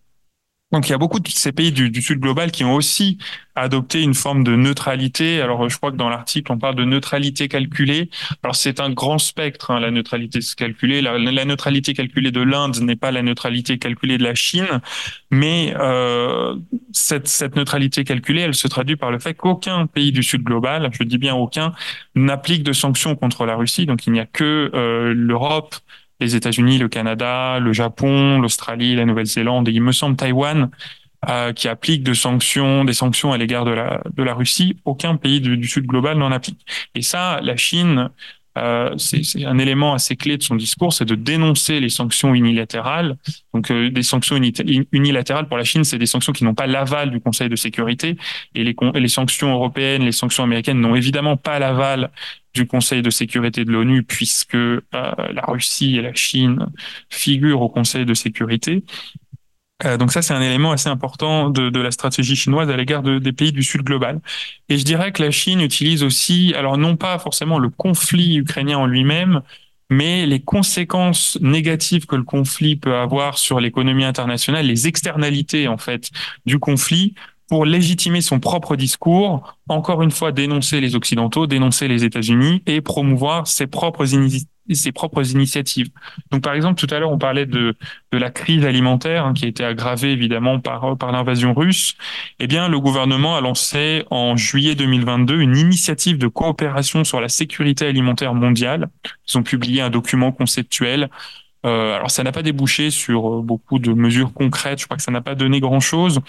[0.70, 3.16] Donc il y a beaucoup de ces pays du, Sud global qui ont aussi
[3.54, 5.40] adopté une forme de neutralité.
[5.40, 8.10] Alors je crois que dans l'article on parle de neutralité calculée.
[8.42, 11.00] Alors c'est un grand spectre hein, la neutralité calculée.
[11.00, 14.82] La, la neutralité calculée de l'Inde n'est pas la neutralité calculée de la Chine,
[15.30, 16.54] mais euh,
[16.92, 20.90] cette, cette neutralité calculée, elle se traduit par le fait qu'aucun pays du Sud global,
[20.92, 21.72] je dis bien aucun,
[22.14, 23.86] n'applique de sanctions contre la Russie.
[23.86, 25.76] Donc il n'y a que euh, l'Europe
[26.20, 30.70] les États-Unis, le Canada, le Japon, l'Australie, la Nouvelle-Zélande et il me semble Taïwan
[31.28, 34.76] euh, qui applique de sanctions, des sanctions à l'égard de la de la Russie.
[34.84, 36.60] Aucun pays du, Sud global n'en applique.
[36.94, 38.10] Et ça, la Chine
[38.58, 43.16] euh, c'est un élément assez clé de son discours, c'est de dénoncer les sanctions unilatérales.
[43.54, 47.10] Donc euh, des sanctions unilatérales pour la Chine, c'est des sanctions qui n'ont pas l'aval
[47.10, 48.16] du Conseil de sécurité,
[48.54, 52.10] et les, et les sanctions européennes, les sanctions américaines n'ont évidemment pas l'aval
[52.58, 56.66] du Conseil de sécurité de l'ONU, puisque euh, la Russie et la Chine
[57.08, 58.84] figurent au Conseil de sécurité.
[59.84, 63.20] Euh, donc ça, c'est un élément assez important de, la stratégie chinoise à l'égard de,
[63.20, 64.20] des pays du Sud global.
[64.68, 68.78] Et je dirais que la Chine utilise aussi, alors non pas forcément le conflit ukrainien
[68.78, 69.42] en lui-même,
[69.88, 75.78] mais les conséquences négatives que le conflit peut avoir sur l'économie internationale, les externalités en
[75.78, 76.10] fait
[76.44, 77.14] du conflit
[77.48, 82.80] pour légitimer son propre discours, encore une fois dénoncer les Occidentaux, dénoncer les États-Unis et
[82.80, 84.04] promouvoir ses propres
[84.74, 85.88] ses propres initiatives.
[86.30, 87.74] Donc, par exemple, tout à l'heure, on parlait de,
[88.12, 91.94] de la crise alimentaire hein, qui a été aggravée évidemment par, par l'invasion russe.
[92.38, 97.28] Eh bien, le gouvernement a lancé en juillet 2022 une initiative de coopération sur la
[97.28, 98.88] sécurité alimentaire mondiale.
[99.28, 101.08] Ils ont publié un document conceptuel.
[101.66, 104.80] Euh, alors, ça n'a pas débouché sur euh, beaucoup de mesures concrètes.
[104.80, 106.20] Je crois que ça n'a pas donné grand-chose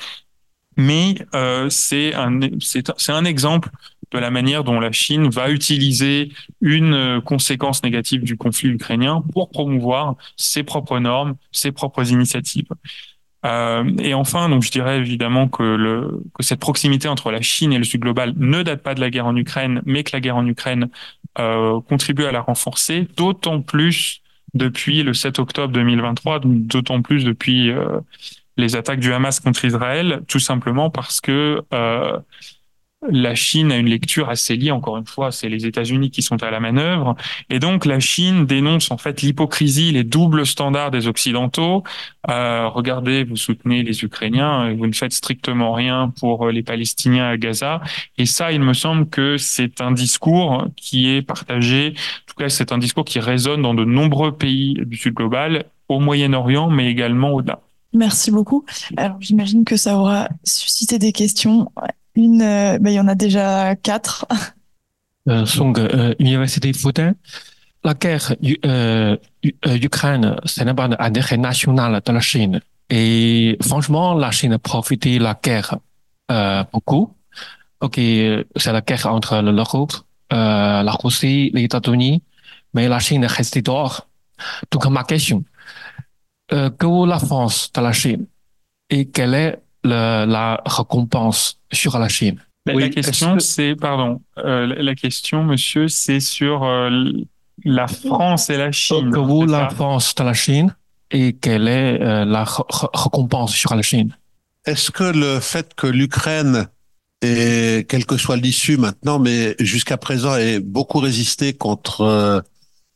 [0.78, 3.70] mais euh, c'est un un exemple
[4.12, 6.32] de la manière dont la Chine va utiliser
[6.62, 12.70] une euh, conséquence négative du conflit ukrainien pour promouvoir ses propres normes, ses propres initiatives.
[13.46, 17.72] Euh, et enfin, donc je dirais évidemment que, le, que cette proximité entre la Chine
[17.72, 20.20] et le Sud global ne date pas de la guerre en Ukraine, mais que la
[20.20, 20.90] guerre en Ukraine
[21.38, 24.22] euh, contribue à la renforcer, d'autant plus
[24.56, 28.00] depuis le 7 octobre 2023, d'autant plus depuis euh,
[28.60, 32.20] les attaques du Hamas contre Israël, tout simplement parce que euh,
[33.08, 36.44] la Chine a une lecture assez liée, encore une fois, c'est les États-Unis qui sont
[36.44, 37.16] à la manœuvre.
[37.50, 41.84] Et donc, la Chine dénonce en fait l'hypocrisie, les doubles standards des Occidentaux.
[42.30, 47.38] Euh, regardez, vous soutenez les Ukrainiens, vous ne faites strictement rien pour les Palestiniens à
[47.38, 47.80] Gaza.
[48.18, 51.94] Et ça, il me semble que c'est un discours qui est partagé.
[51.96, 55.64] En tout cas, c'est un discours qui résonne dans de nombreux pays du Sud global,
[55.88, 57.62] au Moyen-Orient, mais également au-delà.
[57.94, 58.66] Merci beaucoup.
[58.98, 61.72] Alors, j'imagine que ça aura suscité des questions.
[62.16, 64.26] Une, euh, ben, il y en a déjà quatre.
[65.28, 67.14] Euh, Song, euh, Université Fudan.
[67.84, 68.36] La guerre
[68.66, 69.16] euh,
[69.66, 72.60] Ukraine, c'est une intérêt national de la Chine.
[72.90, 75.78] Et franchement, la Chine a profité de la guerre
[76.30, 77.14] euh, beaucoup.
[77.80, 79.94] Ok, c'est la guerre entre l'Europe,
[80.34, 82.22] euh, la Russie, les États-Unis,
[82.74, 84.08] mais la Chine est restée dehors.
[84.72, 85.44] Donc ma question,
[86.52, 88.26] euh, que vaut la France de la Chine
[88.90, 92.40] et quelle est le, la récompense sur la Chine?
[92.66, 93.42] La, oui, la question, que...
[93.42, 96.90] c'est, pardon, euh, la question, monsieur, c'est sur euh,
[97.64, 99.12] la France et la Chine.
[99.12, 100.76] Que vaut la France de la Chine
[101.12, 102.46] et quelle est euh, la
[102.94, 104.16] récompense sur la Chine?
[104.66, 106.68] Est-ce que le fait que l'Ukraine
[107.22, 112.42] et quelle que soit l'issue maintenant, mais jusqu'à présent, ait beaucoup résisté contre euh,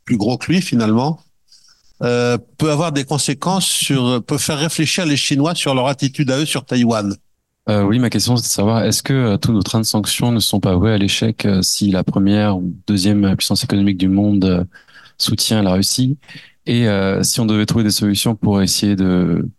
[0.05, 1.19] plus gros que lui finalement,
[2.03, 6.39] euh, peut avoir des conséquences sur, peut faire réfléchir les Chinois sur leur attitude à
[6.39, 7.15] eux sur Taïwan.
[7.69, 10.33] Euh, oui, ma question c'est de savoir est-ce que euh, tous nos trains de sanctions
[10.33, 14.09] ne sont pas voués à l'échec euh, si la première ou deuxième puissance économique du
[14.09, 14.63] monde euh,
[15.17, 16.17] soutient la Russie?
[16.65, 16.87] Et
[17.23, 19.49] si on devait trouver des solutions pour essayer de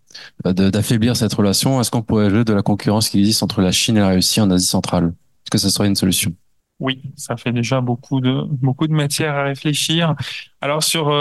[0.42, 3.98] d'affaiblir cette relation, est-ce qu'on pourrait jouer de la concurrence qui existe entre la Chine
[3.98, 5.12] et la Russie en Asie centrale?
[5.44, 6.32] Est-ce que ce serait une solution?
[6.80, 10.14] Oui, ça fait déjà beaucoup de beaucoup de matière à réfléchir.
[10.62, 11.12] Alors sur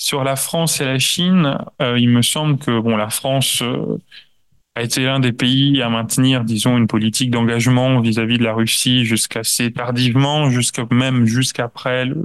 [0.00, 3.98] sur la France et la Chine, euh, il me semble que bon, la France euh,
[4.74, 9.04] a été l'un des pays à maintenir, disons, une politique d'engagement vis-à-vis de la Russie
[9.04, 12.22] jusqu'assez tardivement, jusqu'à même jusqu'après le,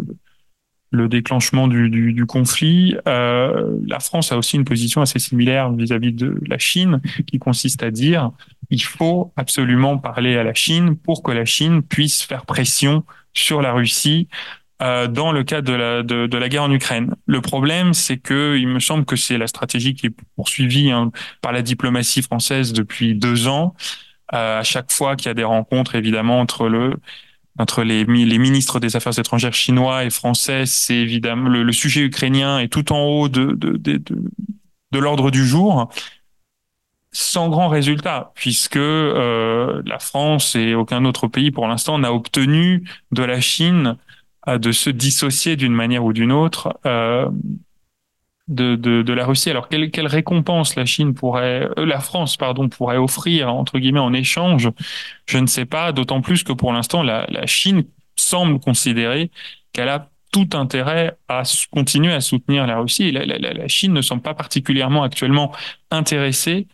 [0.91, 2.95] le déclenchement du, du, du conflit.
[3.09, 7.83] Euh, la France a aussi une position assez similaire vis-à-vis de la Chine, qui consiste
[7.83, 8.31] à dire
[8.69, 13.03] il faut absolument parler à la Chine pour que la Chine puisse faire pression
[13.33, 14.29] sur la Russie
[14.81, 17.15] euh, dans le cadre de la, de, de, la guerre en Ukraine.
[17.27, 21.11] Le problème, c'est que il me semble que c'est la stratégie qui est poursuivie hein,
[21.41, 23.73] par la diplomatie française depuis deux ans.
[24.33, 26.95] Euh, à chaque fois qu'il y a des rencontres, évidemment, entre le
[27.57, 32.01] entre les, les ministres des Affaires étrangères chinois et français, c'est évidemment le, le, sujet
[32.01, 34.01] ukrainien est tout en haut de, de, de,
[34.91, 35.89] de, l'ordre du jour
[37.13, 42.83] sans grand résultat, puisque euh, la France et aucun autre pays pour l'instant n'a obtenu
[43.13, 43.95] de la Chine
[44.47, 47.27] de se dissocier d'une manière ou d'une autre euh,
[48.47, 49.49] de, la Russie.
[49.49, 54.13] Alors quelle, récompense la Chine pourrait, euh, la France pardon pourrait offrir entre guillemets en
[54.13, 54.69] échange?
[55.25, 55.91] Je ne sais pas.
[55.91, 57.83] D'autant plus que pour l'instant la, Chine
[58.15, 59.31] semble considérer
[59.73, 63.11] qu'elle a tout intérêt à continuer à soutenir la Russie.
[63.11, 65.51] La, la, Chine ne semble pas particulièrement actuellement
[65.91, 66.67] intéressée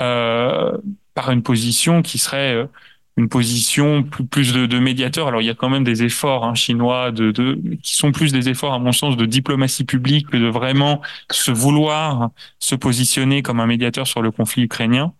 [0.00, 0.76] euh,
[1.14, 2.68] par une position qui serait
[3.16, 5.28] une position plus, de, de, médiateur.
[5.28, 8.32] Alors il y a quand même des efforts hein, chinois de, de, qui sont plus
[8.32, 13.42] des efforts à mon sens de diplomatie publique que de vraiment se vouloir se positionner
[13.42, 15.14] comme un médiateur sur le conflit ukrainien.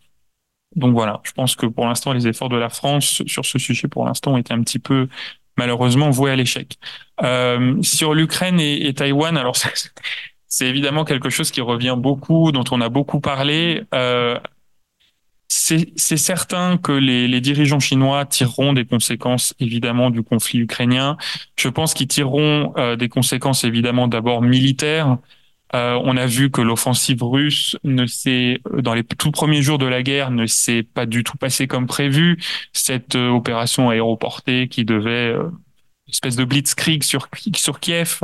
[0.74, 3.88] Donc voilà, je pense que pour l'instant les efforts de la France sur ce sujet
[3.88, 5.08] pour l'instant ont été un petit peu
[5.56, 6.78] malheureusement voués à l'échec.
[7.22, 9.56] Euh, sur l'Ukraine et, et, Taïwan, alors
[10.48, 13.84] c'est évidemment quelque chose qui revient beaucoup, dont on a beaucoup parlé.
[13.94, 14.38] Euh,
[15.48, 21.16] c'est certain que les, les, dirigeants chinois tireront des conséquences évidemment du conflit ukrainien.
[21.56, 25.18] Je pense qu'ils tireront euh, des conséquences évidemment d'abord militaires.
[25.74, 29.86] Euh, on a vu que l'offensive russe ne s'est, dans les tout premiers jours de
[29.86, 32.38] la guerre, ne s'est pas du tout passée comme prévu.
[32.72, 35.50] Cette euh, opération aéroportée qui devait euh,
[36.08, 38.20] espèce de blitzkrieg sur sur Kiev,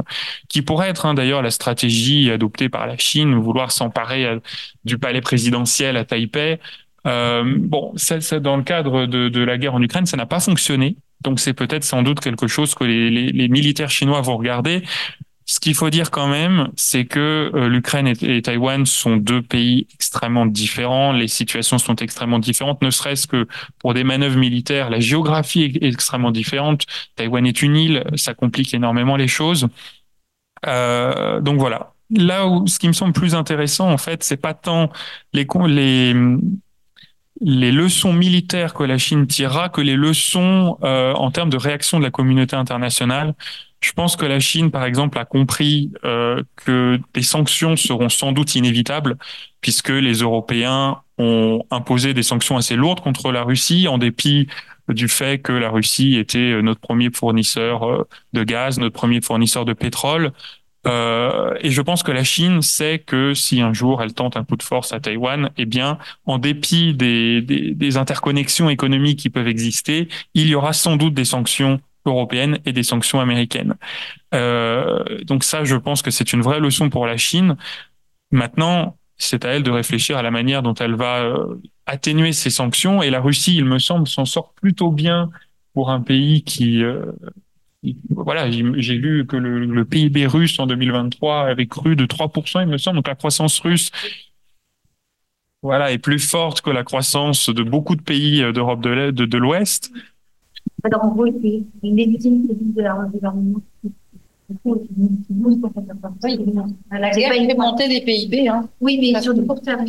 [0.48, 4.38] qui pourrait être hein, d'ailleurs la stratégie adoptée par la Chine, vouloir s'emparer euh,
[4.84, 6.60] du palais présidentiel à Taipei.
[7.06, 10.26] Euh, bon, ça, ça, dans le cadre de, de la guerre en Ukraine, ça n'a
[10.26, 10.96] pas fonctionné.
[11.22, 14.82] Donc c'est peut-être sans doute quelque chose que les, les, les, militaires chinois vont regarder.
[15.44, 19.42] Ce qu'il faut dire quand même, c'est que euh, l'Ukraine et, et, Taïwan sont deux
[19.42, 21.12] pays extrêmement différents.
[21.12, 23.46] Les situations sont extrêmement différentes, ne serait-ce que
[23.78, 24.88] pour des manœuvres militaires.
[24.88, 26.86] La géographie est extrêmement différente.
[27.16, 29.68] Taïwan est une île, ça complique énormément les choses.
[30.66, 31.92] Euh, donc voilà.
[32.10, 34.90] Là où ce qui me semble plus intéressant, en fait, c'est pas tant
[35.32, 36.14] les, les
[37.40, 41.98] les leçons militaires que la Chine tirera que les leçons euh, en termes de réaction
[41.98, 43.34] de la communauté internationale.
[43.80, 48.30] Je pense que la Chine, par exemple, a compris euh, que des sanctions seront sans
[48.30, 49.16] doute inévitables,
[49.60, 54.46] puisque les Européens ont imposé des sanctions assez lourdes contre la Russie, en dépit
[54.88, 59.64] du fait que la Russie était notre premier fournisseur euh, de gaz, notre premier fournisseur
[59.64, 60.32] de pétrole.
[60.86, 64.44] Euh, et je pense que la Chine sait que si un jour elle tente un
[64.44, 69.48] coup de force à Taïwan, eh bien, en dépit des, des, interconnexions économiques qui peuvent
[69.48, 73.76] exister, il y aura sans doute des sanctions européennes et des sanctions américaines.
[74.34, 77.56] Euh, donc ça, je pense que c'est une vraie leçon pour la Chine.
[78.32, 82.50] Maintenant, c'est à elle de réfléchir à la manière dont elle va euh, atténuer ces
[82.50, 83.02] sanctions.
[83.02, 85.30] Et la Russie, il me semble, s'en sort plutôt bien
[85.74, 86.82] pour un pays qui
[88.10, 92.78] voilà, j'ai lu que le, PIB russe en 2023 avait cru de 3%, il me
[92.78, 92.96] semble.
[92.96, 93.90] Donc la croissance russe,
[95.62, 99.92] voilà, est plus forte que la croissance de beaucoup de pays d'Europe de l'Ouest.
[100.84, 101.32] En gros, une
[101.82, 102.94] de la
[107.12, 108.48] fait monter les PIB.
[108.48, 108.68] Hein.
[108.80, 109.84] Oui, mais sur le court terme.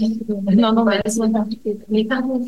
[0.56, 1.02] Non, non, mais,
[1.90, 2.46] mais pardon.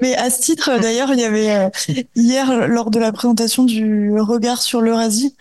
[0.00, 1.68] Mais à ce titre, d'ailleurs, il y avait euh,
[2.14, 5.34] hier, lors de la présentation du regard sur l'Eurasie,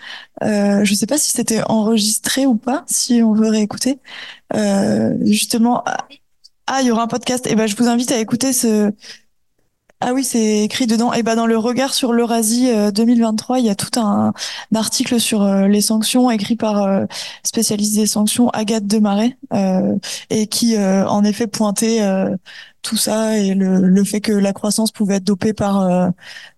[0.44, 4.00] euh, je ne sais pas si c'était enregistré ou pas, si on veut réécouter.
[4.56, 5.84] Euh, justement,
[6.68, 7.48] ah, il y aura un podcast.
[7.48, 8.92] Et eh ben, je vous invite à écouter ce
[10.00, 11.12] ah oui, c'est écrit dedans.
[11.14, 14.32] Et ben dans le regard sur l'Eurasie 2023, il y a tout un,
[14.76, 17.06] article sur euh, les sanctions écrit par euh,
[17.44, 19.96] spécialiste des sanctions Agathe Demarais euh,
[20.30, 22.02] et qui euh, en effet pointait
[22.82, 26.12] tout ça et le, le, fait que la croissance pouvait être dopée par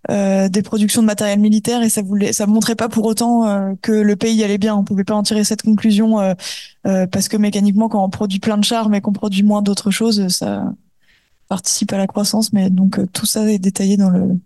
[0.10, 4.16] des productions de matériel militaire et ça voulait ça montrait pas pour autant que le
[4.16, 4.76] pays allait bien.
[4.76, 6.36] On pouvait pas en tirer cette conclusion
[6.84, 10.28] parce que mécaniquement quand on produit plein de chars mais qu'on produit moins d'autres choses,
[10.28, 10.64] ça
[11.50, 14.40] participe à la croissance, mais donc euh, tout ça est détaillé dans le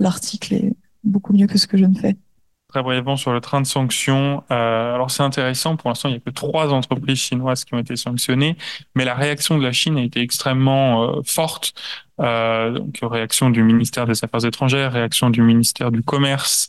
[0.00, 2.16] l'article et beaucoup mieux que ce que je ne fais.
[2.68, 4.44] Très brièvement sur le train de sanctions.
[4.50, 7.78] Euh, alors c'est intéressant, pour l'instant il n'y a que trois entreprises chinoises qui ont
[7.78, 8.56] été sanctionnées,
[8.94, 11.74] mais la réaction de la Chine a été extrêmement euh, forte.
[12.18, 16.68] Donc réaction du ministère des Affaires étrangères, réaction du ministère du Commerce,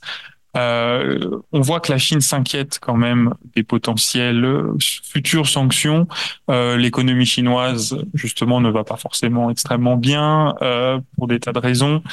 [0.59, 4.45] euh, on voit que la Chine s'inquiète quand même des potentielles
[4.81, 6.07] futures sanctions.
[6.49, 11.59] Euh, L'économie chinoise, justement, ne va pas forcément extrêmement bien euh, pour des tas de
[11.59, 12.03] raisons.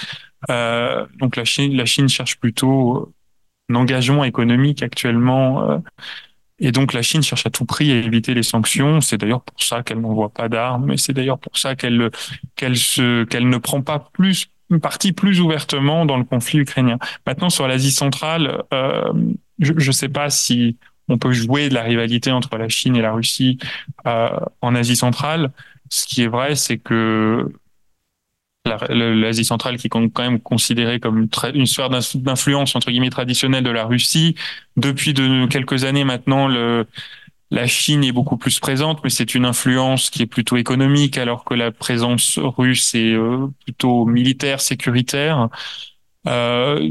[0.49, 3.13] Donc la Chine, cherche plutôt
[3.75, 5.83] engagement économique actuellement.
[6.61, 9.01] et donc la Chine cherche à tout prix à éviter les sanctions.
[9.01, 13.59] C'est d'ailleurs pour ça qu'elle n'envoie pas d'armes, et c'est d'ailleurs pour ça qu'elle ne
[13.59, 14.49] prend pas plus
[14.83, 16.99] partie plus ouvertement dans le conflit ukrainien.
[17.27, 19.13] Maintenant sur l'Asie centrale, euh,
[19.59, 20.77] je ne sais pas si
[21.09, 23.59] on peut jouer de la rivalité entre la Chine et la Russie
[24.07, 24.29] euh,
[24.61, 25.53] en Asie centrale.
[25.89, 27.49] Ce qui est vrai, c'est que
[28.91, 33.11] l'Asie centrale, qui est quand même considérée comme une, une sphère d'in- d'influence entre guillemets
[33.11, 34.35] traditionnelle de la Russie,
[34.77, 36.87] depuis de quelques années maintenant, le,
[37.51, 41.45] la Chine est beaucoup plus présente, mais c'est une influence qui est plutôt économique, alors
[41.45, 45.49] que la présence russe est euh, plutôt militaire, sécuritaire.
[46.27, 46.91] Euh,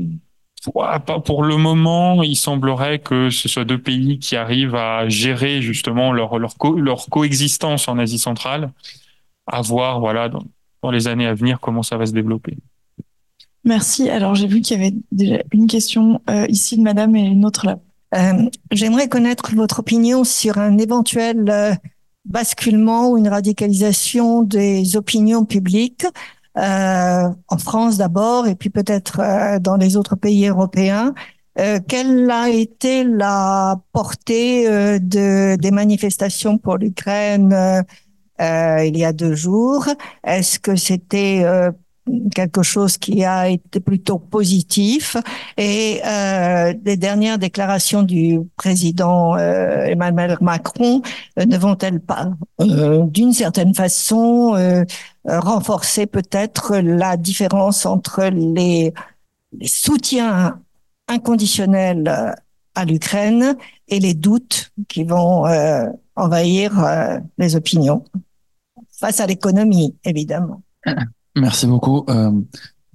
[1.25, 6.11] pour, le moment, il semblerait que ce soit deux pays qui arrivent à gérer justement
[6.11, 8.71] leur leur, co- leur coexistence en Asie centrale.
[9.45, 10.43] À voir, voilà, dans,
[10.81, 12.57] dans les années à venir, comment ça va se développer.
[13.63, 14.09] Merci.
[14.09, 17.45] Alors, j'ai vu qu'il y avait déjà une question euh, ici de madame et une
[17.45, 17.77] autre là.
[18.15, 21.73] Euh, J'aimerais connaître votre opinion sur un éventuel euh,
[22.25, 26.05] basculement ou une radicalisation des opinions publiques
[26.57, 31.13] euh, en France d'abord et puis peut-être euh, dans les autres pays européens.
[31.87, 34.67] Quelle a été la portée
[34.99, 37.55] de, des manifestations pour l'Ukraine
[38.37, 39.87] il y a deux jours?
[40.25, 41.45] Est-ce que c'était
[42.33, 45.17] quelque chose qui a été plutôt positif
[45.57, 51.01] et euh, les dernières déclarations du président euh, Emmanuel Macron
[51.39, 54.83] euh, ne vont-elles pas, euh, d'une certaine façon, euh,
[55.25, 58.93] renforcer peut-être la différence entre les,
[59.57, 60.59] les soutiens
[61.07, 62.35] inconditionnels
[62.75, 63.55] à l'Ukraine
[63.87, 66.73] et les doutes qui vont euh, envahir
[67.37, 68.03] les opinions?
[68.99, 70.61] Face à l'économie, évidemment.
[71.35, 72.05] Merci beaucoup.
[72.09, 72.31] Euh,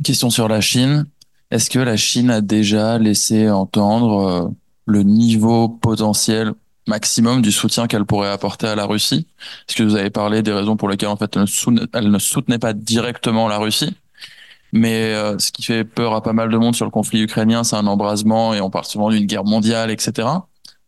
[0.03, 1.07] question sur la Chine.
[1.51, 4.49] Est-ce que la Chine a déjà laissé entendre euh,
[4.87, 6.53] le niveau potentiel
[6.87, 9.27] maximum du soutien qu'elle pourrait apporter à la Russie?
[9.69, 12.73] Est-ce que vous avez parlé des raisons pour lesquelles en fait elle ne soutenait, pas
[12.73, 13.95] directement la Russie?
[14.73, 17.63] Mais euh, ce qui fait peur à pas mal de monde sur le conflit ukrainien,
[17.65, 20.29] c'est un embrasement et on parle souvent d'une guerre mondiale, etc.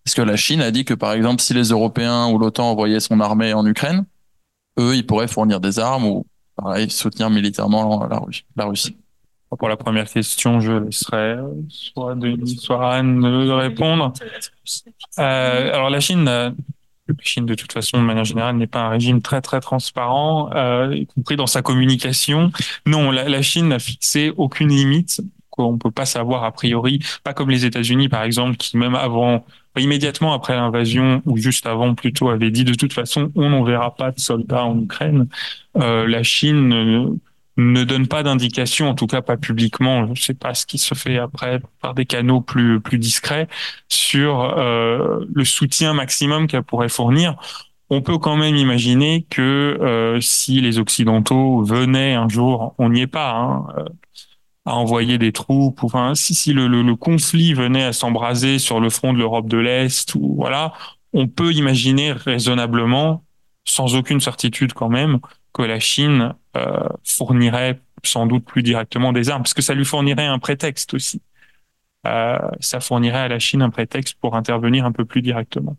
[0.06, 3.00] Est-ce que la Chine a dit que par exemple, si les Européens ou l'OTAN envoyaient
[3.00, 4.06] son armée en Ukraine,
[4.78, 6.24] eux, ils pourraient fournir des armes ou
[6.62, 8.06] pareil, soutenir militairement
[8.56, 8.96] la, Russie.
[9.58, 11.36] Pour la première question, je laisserai
[11.68, 14.12] soit Denis, soit Anne de répondre.
[15.18, 16.50] Euh, alors la Chine, euh,
[17.08, 20.50] la Chine de toute façon, de manière générale, n'est pas un régime très très transparent,
[20.54, 22.50] euh, y compris dans sa communication.
[22.86, 25.20] Non, la Chine n'a fixé aucune limite
[25.52, 29.44] qu'on peut pas savoir a priori, pas comme les États-Unis par exemple, qui même avant,
[29.76, 34.10] immédiatement après l'invasion ou juste avant plutôt, avaient dit de toute façon on n'enverra pas
[34.10, 35.28] de soldats en Ukraine.
[35.76, 37.18] Euh, la Chine
[37.58, 40.78] ne donne pas d'indication, en tout cas pas publiquement, je ne sais pas ce qui
[40.78, 43.46] se fait après par des canaux plus plus discrets
[43.88, 47.36] sur euh, le soutien maximum qu'elle pourrait fournir.
[47.90, 53.02] On peut quand même imaginer que euh, si les Occidentaux venaient un jour, on n'y
[53.02, 53.66] est pas, hein,
[54.64, 58.58] à envoyer des troupes, ou, enfin si si le, le, le conflit venait à s'embraser
[58.58, 60.72] sur le front de l'Europe de l'Est, ou voilà,
[61.12, 63.24] on peut imaginer raisonnablement,
[63.64, 65.18] sans aucune certitude quand même,
[65.52, 69.84] que la Chine euh, fournirait sans doute plus directement des armes, parce que ça lui
[69.84, 71.22] fournirait un prétexte aussi.
[72.06, 75.76] Euh, ça fournirait à la Chine un prétexte pour intervenir un peu plus directement.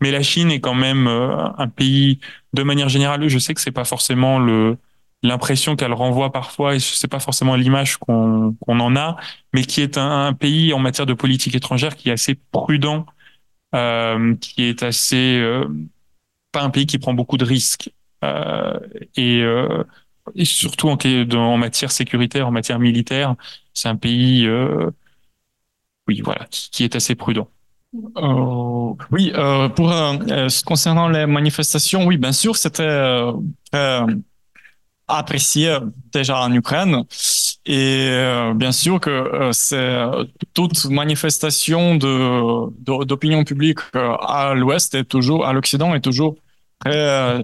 [0.00, 2.20] Mais la Chine est quand même euh, un pays,
[2.52, 4.78] de manière générale, je sais que c'est pas forcément le
[5.22, 9.16] l'impression qu'elle renvoie parfois, et c'est pas forcément l'image qu'on en a,
[9.52, 13.06] mais qui est un, pays en matière de politique étrangère qui est assez prudent,
[13.74, 15.42] euh, qui est assez
[16.56, 17.90] pas un pays qui prend beaucoup de risques.
[18.24, 18.78] Euh,
[19.14, 19.84] et, euh,
[20.42, 23.34] surtout en, en, matière sécuritaire, en matière militaire,
[23.74, 24.90] c'est un pays, euh,
[26.08, 27.48] oui, voilà, qui, est assez prudent.
[28.16, 29.32] Euh, oui,
[29.74, 29.92] pour
[30.64, 33.20] concernant les manifestations, oui, bien sûr, c'était
[35.08, 35.78] apprécié
[36.12, 37.04] déjà en Ukraine.
[37.66, 39.98] Et euh, bien sûr que euh, c'est
[40.54, 46.36] toute manifestation d'opinion publique à l'Ouest est toujours à l'Occident est toujours
[46.78, 47.42] très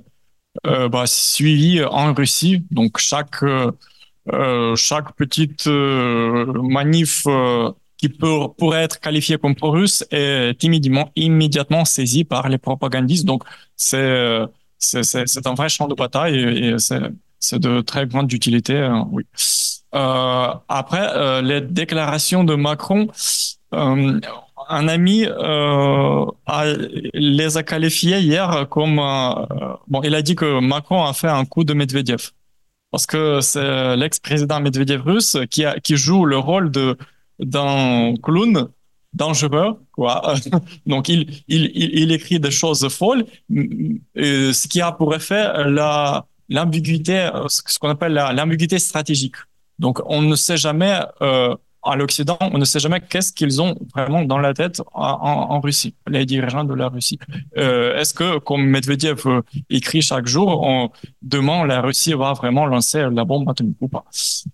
[0.66, 2.64] euh, bah, suivi en Russie.
[2.70, 3.44] Donc chaque
[4.76, 7.26] chaque petite manif
[7.97, 13.24] qui peut pourrait être qualifiée comme pro-russe est immédiatement immédiatement saisie par les propagandistes.
[13.24, 13.43] Donc
[13.76, 14.44] c'est
[14.78, 17.01] c'est un vrai champ de bataille et, et c'est
[17.43, 19.24] c'est de très grande utilité, euh, oui.
[19.94, 23.09] Euh, après, euh, les déclarations de Macron,
[23.73, 25.27] un ami
[27.14, 28.97] les a qualifiées hier comme
[29.89, 32.31] bon, il a dit que Macron a fait un coup de Medvedev
[32.90, 36.97] parce que c'est l'ex-président Medvedev russe qui qui joue le rôle de
[37.40, 38.69] d'un clown
[39.14, 40.35] dangereux, quoi.
[40.86, 47.31] Donc, il, il, il, écrit des choses folles, ce qui a pour effet la, l'ambiguïté,
[47.48, 49.36] ce qu'on appelle l'ambiguïté stratégique.
[49.78, 53.74] Donc, on ne sait jamais, euh, à l'Occident, on ne sait jamais qu'est-ce qu'ils ont
[53.94, 57.19] vraiment dans la tête en, Russie, les dirigeants de la Russie.
[57.56, 60.90] Euh, Est-ce que, comme Medvedev euh, écrit chaque jour, on,
[61.23, 64.05] demain, la Russie va vraiment lancer la bombe atomique ou pas?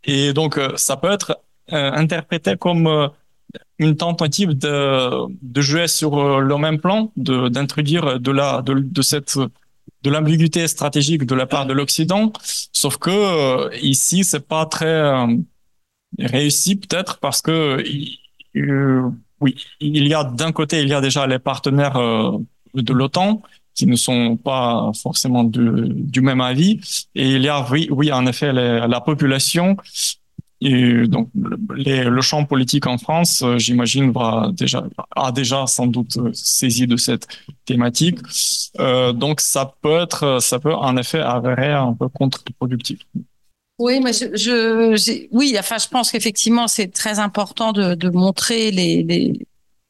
[0.04, 1.38] Et donc, euh, ça peut être
[1.72, 3.10] euh, interprété comme
[3.78, 9.38] une tentative de, de jouer sur le même plan, d'introduire de de, de cette
[10.02, 12.32] de l'ambiguïté stratégique de la part de l'Occident,
[12.72, 15.26] sauf que euh, ici c'est pas très euh,
[16.18, 17.82] réussi peut-être parce que
[18.56, 19.10] euh,
[19.40, 21.98] oui, il y a d'un côté il y a déjà les partenaires
[22.74, 23.42] de l'OTAN
[23.74, 26.80] qui ne sont pas forcément du même avis
[27.14, 29.76] et il y a oui, oui en effet la population
[30.60, 36.16] et donc, le champ politique en France, euh, j'imagine, va déjà a déjà sans doute
[36.16, 37.28] euh, saisi de cette
[37.64, 38.18] thématique.
[38.80, 42.98] Euh, donc, ça peut être, ça peut en effet avérer un peu contre-productif.
[43.78, 49.38] Oui, je, oui, enfin, je pense qu'effectivement, c'est très important de, montrer les,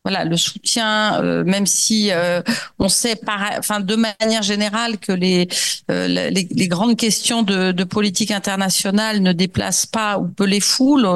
[0.05, 2.41] voilà le soutien, euh, même si euh,
[2.79, 5.49] on sait par, enfin de manière générale que les
[5.91, 10.61] euh, les, les, grandes questions de, de, politique internationale ne déplacent pas ou peu les
[10.61, 11.07] foules.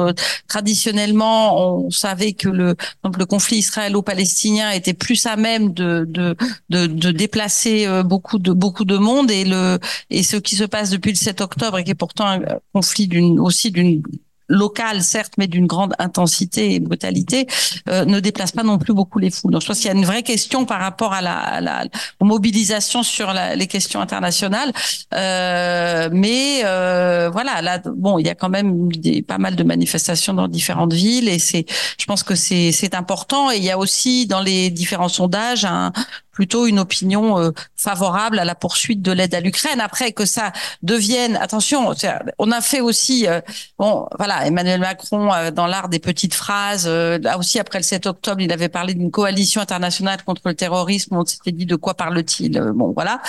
[0.47, 6.35] traditionnellement, on savait que le donc le conflit israélo-palestinien était plus à même de de
[6.69, 9.79] de, de déplacer beaucoup de beaucoup de monde et le
[10.09, 12.41] et ce qui se passe depuis le 7 octobre et qui est pourtant un
[12.73, 14.03] conflit d'une aussi d'une
[14.47, 17.47] local, certes, mais d'une grande intensité et brutalité,
[17.89, 19.51] euh, ne déplace pas non plus beaucoup les foules.
[19.51, 21.85] Donc, je pense qu'il y a une vraie question par rapport à la, à la
[22.21, 24.71] mobilisation sur la, les questions internationales.
[25.13, 29.63] Euh, mais euh, voilà, là, bon, il y a quand même des, pas mal de
[29.63, 31.65] manifestations dans différentes villes et c'est,
[31.97, 33.51] je pense que c'est important.
[33.51, 35.91] Et il y a aussi dans les différents sondages un,
[36.33, 39.79] plutôt une opinion euh, favorable à la poursuite de l'aide à l'Ukraine.
[39.79, 40.51] Après que ça
[40.81, 41.93] devienne, attention,
[42.39, 43.39] on a fait aussi, euh,
[43.77, 46.87] bon, voilà, Emmanuel Macron euh, dans l'art des petites phrases.
[46.87, 51.15] là aussi, après le 7 octobre, il avait parlé d'une coalition internationale contre le terrorisme.
[51.15, 52.59] On s'était dit de quoi parle-t-il?
[52.73, 53.21] Bon, voilà.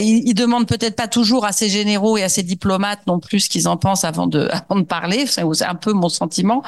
[0.00, 3.40] il, il demande peut-être pas toujours à ses généraux et à ses diplomates non plus
[3.40, 5.26] ce qu'ils en pensent avant de, avant de parler.
[5.26, 6.62] C'est un peu mon sentiment.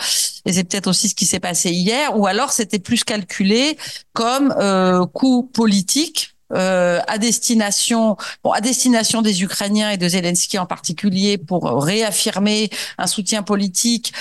[0.44, 2.18] Et c'est peut-être aussi ce qui s'est passé hier.
[2.18, 3.78] Ou alors, c'était plus calculé
[4.12, 4.54] comme
[5.12, 11.82] coup politique euh, à destination, à destination des Ukrainiens et de Zelensky en particulier pour
[11.82, 14.12] réaffirmer un soutien politique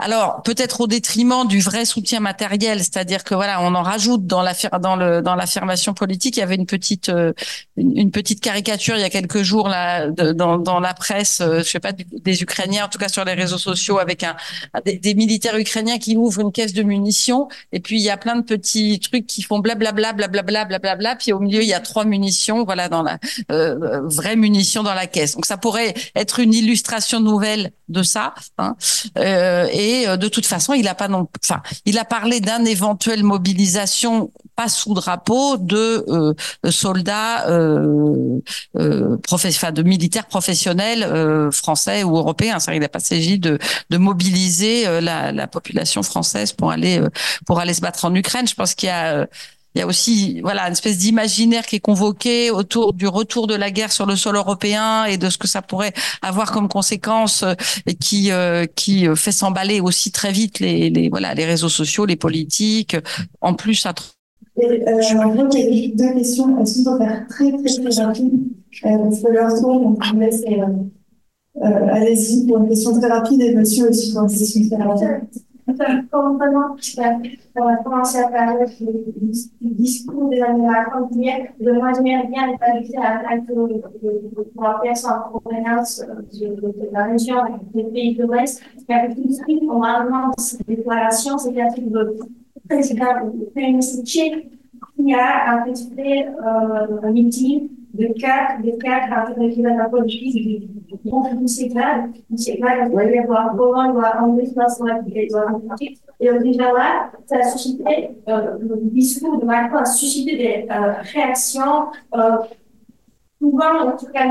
[0.00, 4.42] alors peut-être au détriment du vrai soutien matériel, c'est-à-dire que voilà, on en rajoute dans
[4.42, 6.36] l'affirmation politique.
[6.36, 7.32] Il y avait une petite euh,
[7.76, 11.80] une, petite caricature il y a quelques jours là dans, la presse, euh, je sais
[11.80, 14.24] pas des Ukrainiens, en tout cas sur les réseaux sociaux, avec
[14.84, 18.36] des, militaires ukrainiens qui ouvrent une caisse de munitions et puis il y a plein
[18.36, 22.04] de petits trucs qui font blablabla blablabla blablabla, puis au milieu il y a trois
[22.04, 23.18] munitions, voilà dans la
[23.52, 25.34] euh, vraie munition dans la caisse.
[25.34, 28.34] Donc ça pourrait être une illustration nouvelle de ça.
[28.58, 28.76] Hein.
[29.16, 32.64] Et et euh, de toute façon, il a pas non, enfin, il a parlé d'un
[32.64, 36.34] éventuelle mobilisation pas sous drapeau de euh,
[36.70, 38.40] soldats, euh,
[38.76, 42.58] euh, de militaires professionnels euh, français ou européens.
[42.72, 43.58] Il n'a pas s'agit de,
[43.88, 47.00] de mobiliser la, la, population française pour aller
[47.46, 48.46] pour aller se battre en Ukraine.
[48.46, 49.26] Je pense qu'il y a
[49.74, 53.54] il y a aussi voilà une espèce d'imaginaire qui est convoqué autour du retour de
[53.54, 55.92] la guerre sur le sol européen et de ce que ça pourrait
[56.22, 57.54] avoir comme conséquence euh,
[57.86, 61.68] et qui euh, qui euh, fait s'emballer aussi très vite les, les voilà les réseaux
[61.68, 62.96] sociaux, les politiques.
[63.40, 63.94] En plus, ça.
[64.60, 66.54] Et, euh, je vois qu'il y a deux questions.
[66.54, 68.32] Qu'on peut faire très très très rapide
[68.84, 70.42] euh, leur tour, donc on laisse.
[70.46, 75.28] Euh, Allez-y pour une question très rapide et monsieur aussi pour une question très rapide.
[75.78, 78.66] As commencé à parler
[79.60, 86.02] du discours des Macron hier, de moi j'aimerais bien qualifier à la personne en provenance
[86.32, 87.36] de la région
[87.74, 91.90] des pays de l'Ouest, qui avait tout de suite, normalement, cette déclaration, c'était un truc
[91.90, 92.18] de
[92.68, 93.32] président,
[94.04, 94.50] tchèque,
[94.96, 95.64] qui a
[95.96, 96.28] fait
[97.02, 100.68] un meeting de cadre, de cadre avec la politique
[104.22, 105.00] enlever ça sur la
[106.20, 110.92] Et déjà là, ça a suscité, euh, le discours de Macron a suscité des euh,
[111.12, 112.36] réactions, euh,
[113.40, 114.26] souvent, en tout cas,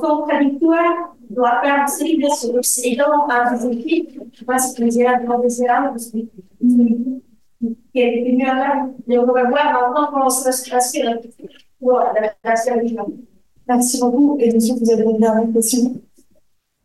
[0.00, 4.20] contradictoires de la part de l'Occident à des équipes.
[4.32, 6.18] Je tu dire la professeur, parce que
[7.92, 8.44] qui est venu
[9.48, 11.65] voir maintenant comment ça va se
[13.68, 14.38] Merci beaucoup.
[14.40, 15.94] Et monsieur, vous avez une dernière question?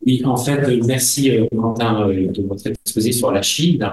[0.04, 3.88] Oui, en fait, merci Quentin de votre exposé sur la Chine.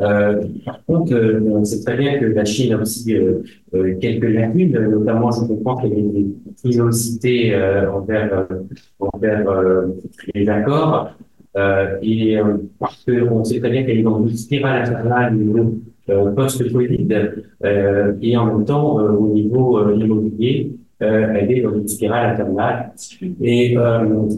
[0.00, 3.42] Euh, par contre, euh, on sait très bien que la Chine a aussi euh,
[3.74, 8.62] euh, quelques lacunes, notamment je comprends qu'il y a des frilosités euh, envers, euh,
[8.98, 9.86] envers euh,
[10.34, 11.10] les accords,
[11.56, 15.36] euh, et euh, parce qu'on sait très bien qu'elle est dans une spirale infernale
[16.08, 17.08] au euh, post-Covid,
[17.64, 22.92] euh, et en même temps euh, au niveau immobilier, elle est dans une spirale infernale.
[23.42, 23.76] Et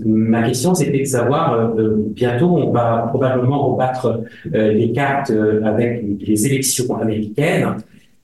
[0.04, 4.22] ma question, c'était de savoir, bientôt, on va probablement rebattre
[4.52, 5.30] les cartes
[5.62, 7.76] avec les élections américaines.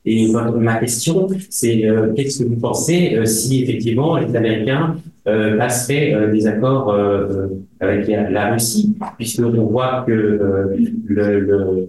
[0.04, 1.84] Et ma question, c'est
[2.16, 4.96] qu'est-ce que vous pensez si effectivement les Américains
[5.28, 6.92] euh, passeraient des accords
[7.78, 10.72] avec la, Russie, puisque on voit que
[11.06, 11.88] le,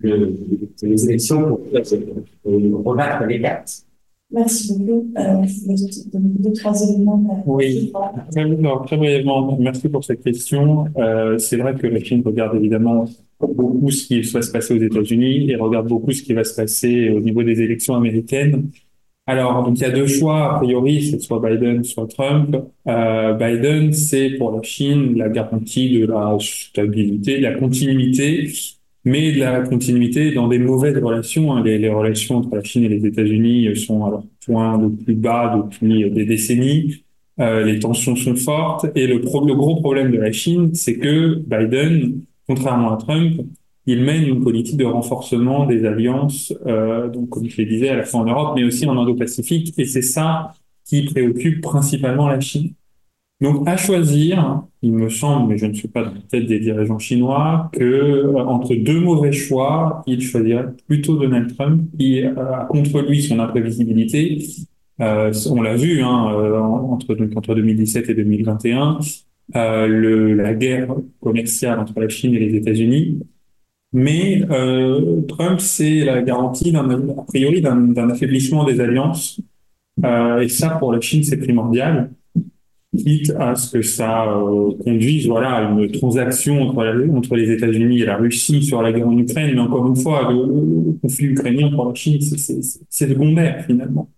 [0.00, 0.34] le-
[0.82, 3.84] les élections euh, rebattre les cartes.
[4.30, 5.12] Merci beaucoup.
[5.16, 5.44] Euh,
[6.42, 7.44] deux, trois éléments.
[7.46, 7.92] Oui,
[8.32, 10.86] très, non, très brièvement, merci pour cette question.
[10.96, 13.04] Euh, c'est vrai que la Chine regarde évidemment
[13.38, 16.54] beaucoup ce qui va se passer aux États-Unis et regarde beaucoup ce qui va se
[16.56, 18.70] passer au niveau des élections américaines.
[19.26, 22.56] Alors, donc il y a deux choix a priori, c'est soit Biden, soit Trump.
[22.88, 28.50] Euh, Biden, c'est pour la Chine la garantie de la stabilité, de la continuité,
[29.04, 31.54] mais de la continuité dans des mauvaises relations.
[31.54, 31.62] hein.
[31.62, 35.62] Les, relations entre la Chine et les États-Unis sont à leur point le plus bas
[35.64, 37.04] depuis des décennies.
[37.40, 42.22] Euh, les tensions sont fortes et le, gros problème de la Chine, c'est que Biden,
[42.46, 43.40] contrairement à Trump,
[43.86, 47.96] il mène une politique de renforcement des alliances, euh, donc comme je le disais, à
[47.96, 50.52] la fois en Europe, mais aussi en Indo-Pacifique, et c'est ça
[50.86, 52.72] qui préoccupe principalement la Chine.
[53.44, 56.60] Donc, à choisir, il me semble, mais je ne suis pas dans la tête des
[56.60, 62.32] dirigeants chinois, que euh, entre deux mauvais choix, il choisirait plutôt Donald Trump, qui euh,
[62.36, 64.42] a contre lui son imprévisibilité.
[65.02, 69.00] Euh, on l'a vu hein, entre, donc, entre 2017 et 2021,
[69.56, 73.20] euh, le, la guerre commerciale entre la Chine et les États-Unis.
[73.92, 74.40] Mais
[75.28, 76.82] Trump, c'est la garantie, a
[77.28, 79.38] priori, d'un, affaiblissement des alliances.
[80.02, 82.10] Et ça, pour la Chine, c'est primordial
[82.96, 88.06] quitte à ce que ça euh, conduise voilà, à une transaction entre, les États-Unis et
[88.06, 89.52] la Russie sur la guerre en Ukraine.
[89.54, 94.08] Mais encore une fois, le, conflit ukrainien pour la Chine, c'est- secondaire finalement.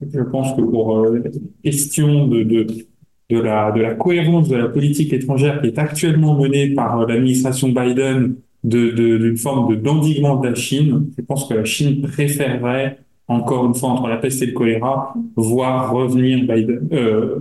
[0.00, 1.30] Je pense que pour euh, la
[1.62, 2.66] question de, de,
[3.30, 7.06] de, la, de la cohérence de la politique étrangère qui est actuellement menée par euh,
[7.06, 8.34] l'administration Biden
[8.64, 12.98] de, de- d'une forme de d'endiguement de la Chine, je pense que la Chine préférerait,
[13.28, 17.40] encore une fois, entre la peste et le choléra, voir revenir Biden, euh.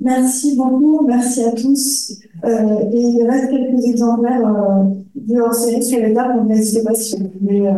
[0.00, 2.20] Merci beaucoup, merci à tous.
[2.44, 4.84] Euh, et il reste quelques exemplaires euh,
[5.16, 7.72] de hors-série sur les tables, donc n'hésitez pas si vous voulez euh,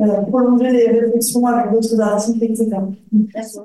[0.00, 2.68] euh, prolonger les réflexions avec d'autres articles, etc.
[3.34, 3.58] Merci.